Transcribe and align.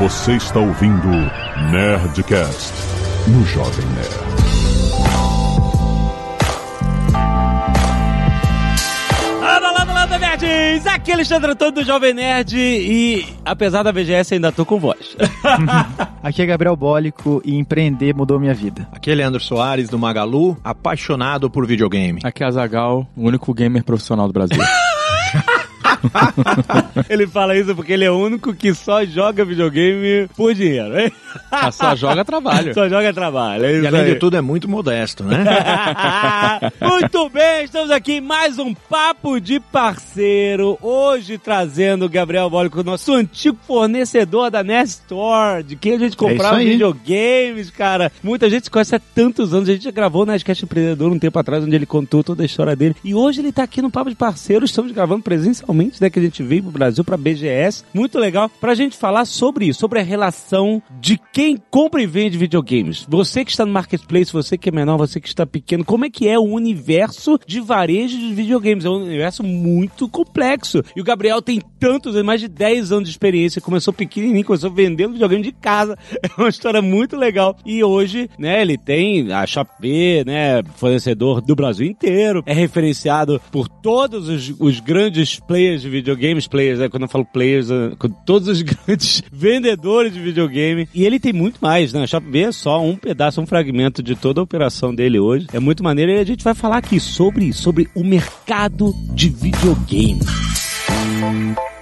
Você 0.00 0.32
está 0.32 0.58
ouvindo 0.58 1.08
Nerdcast 1.70 2.72
no 3.28 3.44
Jovem 3.44 3.84
Nerd. 3.88 4.30
Landa, 9.42 9.70
landa, 9.70 9.92
landa, 9.92 10.18
nerds! 10.18 10.86
Aqui 10.86 11.10
é 11.10 11.14
Alexandre 11.14 11.50
Antônio 11.50 11.74
do 11.74 11.84
Jovem 11.84 12.14
Nerd 12.14 12.56
e, 12.56 13.26
apesar 13.44 13.82
da 13.82 13.92
VGS, 13.92 14.36
ainda 14.36 14.50
tô 14.50 14.64
com 14.64 14.80
voz. 14.80 15.18
Aqui 16.24 16.40
é 16.40 16.46
Gabriel 16.46 16.76
Bólico 16.76 17.42
e 17.44 17.58
empreender 17.58 18.14
mudou 18.14 18.40
minha 18.40 18.54
vida. 18.54 18.88
Aqui 18.92 19.10
é 19.10 19.14
Leandro 19.14 19.38
Soares 19.38 19.90
do 19.90 19.98
Magalu, 19.98 20.56
apaixonado 20.64 21.50
por 21.50 21.66
videogame. 21.66 22.22
Aqui 22.24 22.42
é 22.42 22.46
Azagal, 22.46 23.06
o 23.14 23.26
único 23.28 23.52
gamer 23.52 23.84
profissional 23.84 24.26
do 24.26 24.32
Brasil. 24.32 24.56
ele 27.08 27.26
fala 27.26 27.56
isso 27.56 27.74
porque 27.74 27.92
ele 27.92 28.04
é 28.04 28.10
o 28.10 28.18
único 28.18 28.54
que 28.54 28.74
só 28.74 29.04
joga 29.04 29.44
videogame 29.44 30.28
por 30.36 30.54
dinheiro, 30.54 30.98
hein? 30.98 31.12
Ah, 31.50 31.70
só 31.70 31.94
joga 31.94 32.24
trabalho. 32.24 32.74
Só 32.74 32.88
joga 32.88 33.12
trabalho. 33.12 33.64
É 33.64 33.80
E 33.80 33.86
além 33.86 34.00
aí. 34.02 34.12
de 34.14 34.18
tudo 34.18 34.36
é 34.36 34.40
muito 34.40 34.68
modesto, 34.68 35.22
né? 35.24 35.44
Muito 36.80 37.28
bem, 37.28 37.64
estamos 37.64 37.90
aqui 37.90 38.14
em 38.14 38.20
mais 38.20 38.58
um 38.58 38.74
Papo 38.74 39.40
de 39.40 39.60
Parceiro. 39.60 40.78
Hoje 40.82 41.38
trazendo 41.38 42.04
o 42.04 42.08
Gabriel 42.08 42.48
Bólico, 42.50 42.82
nosso 42.82 43.12
antigo 43.14 43.56
fornecedor 43.66 44.50
da 44.50 44.62
Nest 44.62 45.00
Store, 45.02 45.62
de 45.62 45.76
quem 45.76 45.94
a 45.94 45.98
gente 45.98 46.16
comprava 46.16 46.56
aí. 46.56 46.70
videogames, 46.70 47.70
cara. 47.70 48.10
Muita 48.22 48.48
gente 48.50 48.64
se 48.64 48.70
conhece 48.70 48.94
há 48.94 49.00
tantos 49.14 49.52
anos. 49.54 49.68
A 49.68 49.72
gente 49.72 49.84
já 49.84 49.90
gravou 49.90 50.22
o 50.22 50.26
Nerdcast 50.26 50.64
Empreendedor 50.64 51.10
um 51.12 51.18
tempo 51.18 51.38
atrás, 51.38 51.62
onde 51.64 51.74
ele 51.74 51.86
contou 51.86 52.22
toda 52.24 52.42
a 52.42 52.46
história 52.46 52.74
dele. 52.76 52.96
E 53.04 53.14
hoje 53.14 53.40
ele 53.40 53.52
tá 53.52 53.62
aqui 53.62 53.80
no 53.82 53.90
Papo 53.90 54.10
de 54.10 54.16
Parceiro. 54.16 54.64
Estamos 54.64 54.92
gravando 54.92 55.22
presencialmente, 55.22 55.89
né? 55.98 56.10
Que 56.10 56.18
a 56.18 56.22
gente 56.22 56.42
veio 56.42 56.62
pro 56.62 56.72
Brasil, 56.72 57.02
pra 57.02 57.16
BGS. 57.16 57.84
Muito 57.94 58.18
legal. 58.18 58.48
Pra 58.60 58.74
gente 58.74 58.96
falar 58.96 59.24
sobre 59.24 59.66
isso, 59.66 59.80
sobre 59.80 59.98
a 59.98 60.02
relação 60.02 60.82
de 61.00 61.18
quem 61.32 61.56
compra 61.70 62.02
e 62.02 62.06
vende 62.06 62.36
videogames. 62.36 63.06
Você 63.08 63.44
que 63.44 63.50
está 63.50 63.64
no 63.64 63.72
marketplace, 63.72 64.32
você 64.32 64.58
que 64.58 64.68
é 64.68 64.72
menor, 64.72 64.98
você 64.98 65.20
que 65.20 65.28
está 65.28 65.46
pequeno, 65.46 65.84
como 65.84 66.04
é 66.04 66.10
que 66.10 66.28
é 66.28 66.38
o 66.38 66.44
universo 66.44 67.38
de 67.46 67.60
varejo 67.60 68.18
de 68.18 68.34
videogames? 68.34 68.84
É 68.84 68.90
um 68.90 69.02
universo 69.02 69.42
muito 69.42 70.08
complexo. 70.08 70.82
E 70.94 71.00
o 71.00 71.04
Gabriel 71.04 71.40
tem 71.40 71.60
tantos, 71.78 72.20
mais 72.22 72.40
de 72.40 72.48
10 72.48 72.92
anos 72.92 73.08
de 73.08 73.10
experiência, 73.10 73.60
começou 73.60 73.92
pequenininho, 73.92 74.44
começou 74.44 74.70
vendendo 74.70 75.12
videogame 75.14 75.42
de 75.42 75.52
casa. 75.52 75.96
É 76.22 76.40
uma 76.40 76.48
história 76.48 76.82
muito 76.82 77.16
legal. 77.16 77.56
E 77.64 77.82
hoje, 77.82 78.28
né, 78.38 78.60
ele 78.60 78.76
tem 78.76 79.32
a 79.32 79.46
Shopee, 79.46 80.24
né, 80.24 80.62
fornecedor 80.76 81.40
do 81.40 81.56
Brasil 81.56 81.86
inteiro. 81.86 82.42
É 82.46 82.52
referenciado 82.52 83.40
por 83.50 83.68
todos 83.68 84.28
os, 84.28 84.54
os 84.58 84.80
grandes 84.80 85.40
players 85.40 85.79
de 85.82 85.88
videogames, 85.88 86.46
players, 86.46 86.78
né, 86.78 86.88
quando 86.88 87.04
eu 87.04 87.08
falo 87.08 87.24
players, 87.24 87.68
com 87.98 88.08
todos 88.08 88.48
os 88.48 88.62
grandes 88.62 89.22
vendedores 89.32 90.12
de 90.12 90.20
videogame. 90.20 90.88
E 90.94 91.04
ele 91.04 91.18
tem 91.18 91.32
muito 91.32 91.58
mais, 91.60 91.92
né? 91.92 92.02
A 92.02 92.06
Shopee 92.06 92.44
é 92.44 92.52
só 92.52 92.82
um 92.82 92.96
pedaço, 92.96 93.40
um 93.40 93.46
fragmento 93.46 94.02
de 94.02 94.14
toda 94.14 94.40
a 94.40 94.44
operação 94.44 94.94
dele 94.94 95.18
hoje. 95.18 95.46
É 95.52 95.60
muito 95.60 95.82
maneiro 95.82 96.12
e 96.12 96.18
a 96.18 96.24
gente 96.24 96.44
vai 96.44 96.54
falar 96.54 96.78
aqui 96.78 97.00
sobre, 97.00 97.52
sobre 97.52 97.88
o 97.94 98.04
mercado 98.04 98.92
de 99.14 99.28
videogame. 99.28 100.20
Vamos 101.20 101.79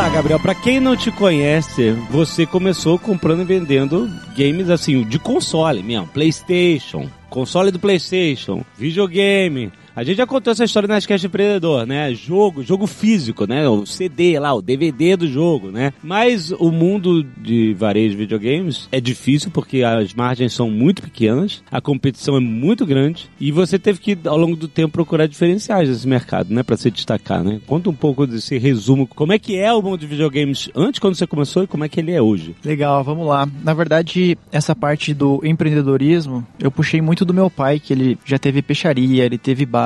lá, 0.00 0.08
Gabriel. 0.08 0.40
Pra 0.40 0.54
quem 0.54 0.80
não 0.80 0.96
te 0.96 1.10
conhece, 1.10 1.90
você 2.08 2.46
começou 2.46 2.98
comprando 2.98 3.42
e 3.42 3.44
vendendo 3.44 4.10
games 4.34 4.70
assim, 4.70 5.02
de 5.02 5.18
console 5.18 5.82
mesmo, 5.82 6.06
PlayStation, 6.06 7.06
console 7.28 7.70
do 7.70 7.78
PlayStation, 7.78 8.64
videogame. 8.78 9.70
A 9.94 10.04
gente 10.04 10.18
já 10.18 10.26
contou 10.26 10.52
essa 10.52 10.64
história 10.64 10.86
na 10.86 10.94
Nerdcast 10.94 11.26
Empreendedor, 11.26 11.86
né? 11.86 12.14
Jogo, 12.14 12.62
jogo 12.62 12.86
físico, 12.86 13.46
né? 13.46 13.68
O 13.68 13.84
CD 13.84 14.38
lá, 14.38 14.54
o 14.54 14.62
DVD 14.62 15.16
do 15.16 15.28
jogo, 15.28 15.70
né? 15.70 15.92
Mas 16.02 16.52
o 16.52 16.70
mundo 16.70 17.24
de 17.36 17.74
varejo 17.74 18.10
de 18.10 18.16
videogames 18.16 18.88
é 18.92 19.00
difícil 19.00 19.50
porque 19.50 19.82
as 19.82 20.14
margens 20.14 20.52
são 20.52 20.70
muito 20.70 21.02
pequenas, 21.02 21.62
a 21.70 21.80
competição 21.80 22.36
é 22.36 22.40
muito 22.40 22.86
grande 22.86 23.28
e 23.40 23.50
você 23.50 23.78
teve 23.78 23.98
que, 23.98 24.16
ao 24.24 24.36
longo 24.36 24.56
do 24.56 24.68
tempo, 24.68 24.92
procurar 24.92 25.26
diferenciais 25.26 25.88
nesse 25.88 26.06
mercado, 26.06 26.54
né? 26.54 26.62
Pra 26.62 26.76
se 26.76 26.90
destacar, 26.90 27.42
né? 27.42 27.60
Conta 27.66 27.90
um 27.90 27.94
pouco 27.94 28.26
desse 28.26 28.58
resumo. 28.58 29.06
Como 29.06 29.32
é 29.32 29.38
que 29.38 29.58
é 29.58 29.72
o 29.72 29.82
mundo 29.82 29.98
de 29.98 30.06
videogames 30.06 30.70
antes, 30.74 31.00
quando 31.00 31.16
você 31.16 31.26
começou, 31.26 31.64
e 31.64 31.66
como 31.66 31.84
é 31.84 31.88
que 31.88 31.98
ele 31.98 32.12
é 32.12 32.22
hoje? 32.22 32.54
Legal, 32.64 33.02
vamos 33.02 33.26
lá. 33.26 33.48
Na 33.64 33.74
verdade, 33.74 34.38
essa 34.52 34.74
parte 34.74 35.12
do 35.12 35.40
empreendedorismo, 35.44 36.46
eu 36.60 36.70
puxei 36.70 37.00
muito 37.00 37.24
do 37.24 37.34
meu 37.34 37.50
pai, 37.50 37.80
que 37.80 37.92
ele 37.92 38.18
já 38.24 38.38
teve 38.38 38.62
peixaria, 38.62 39.24
ele 39.24 39.38
teve 39.38 39.66
bar 39.66 39.79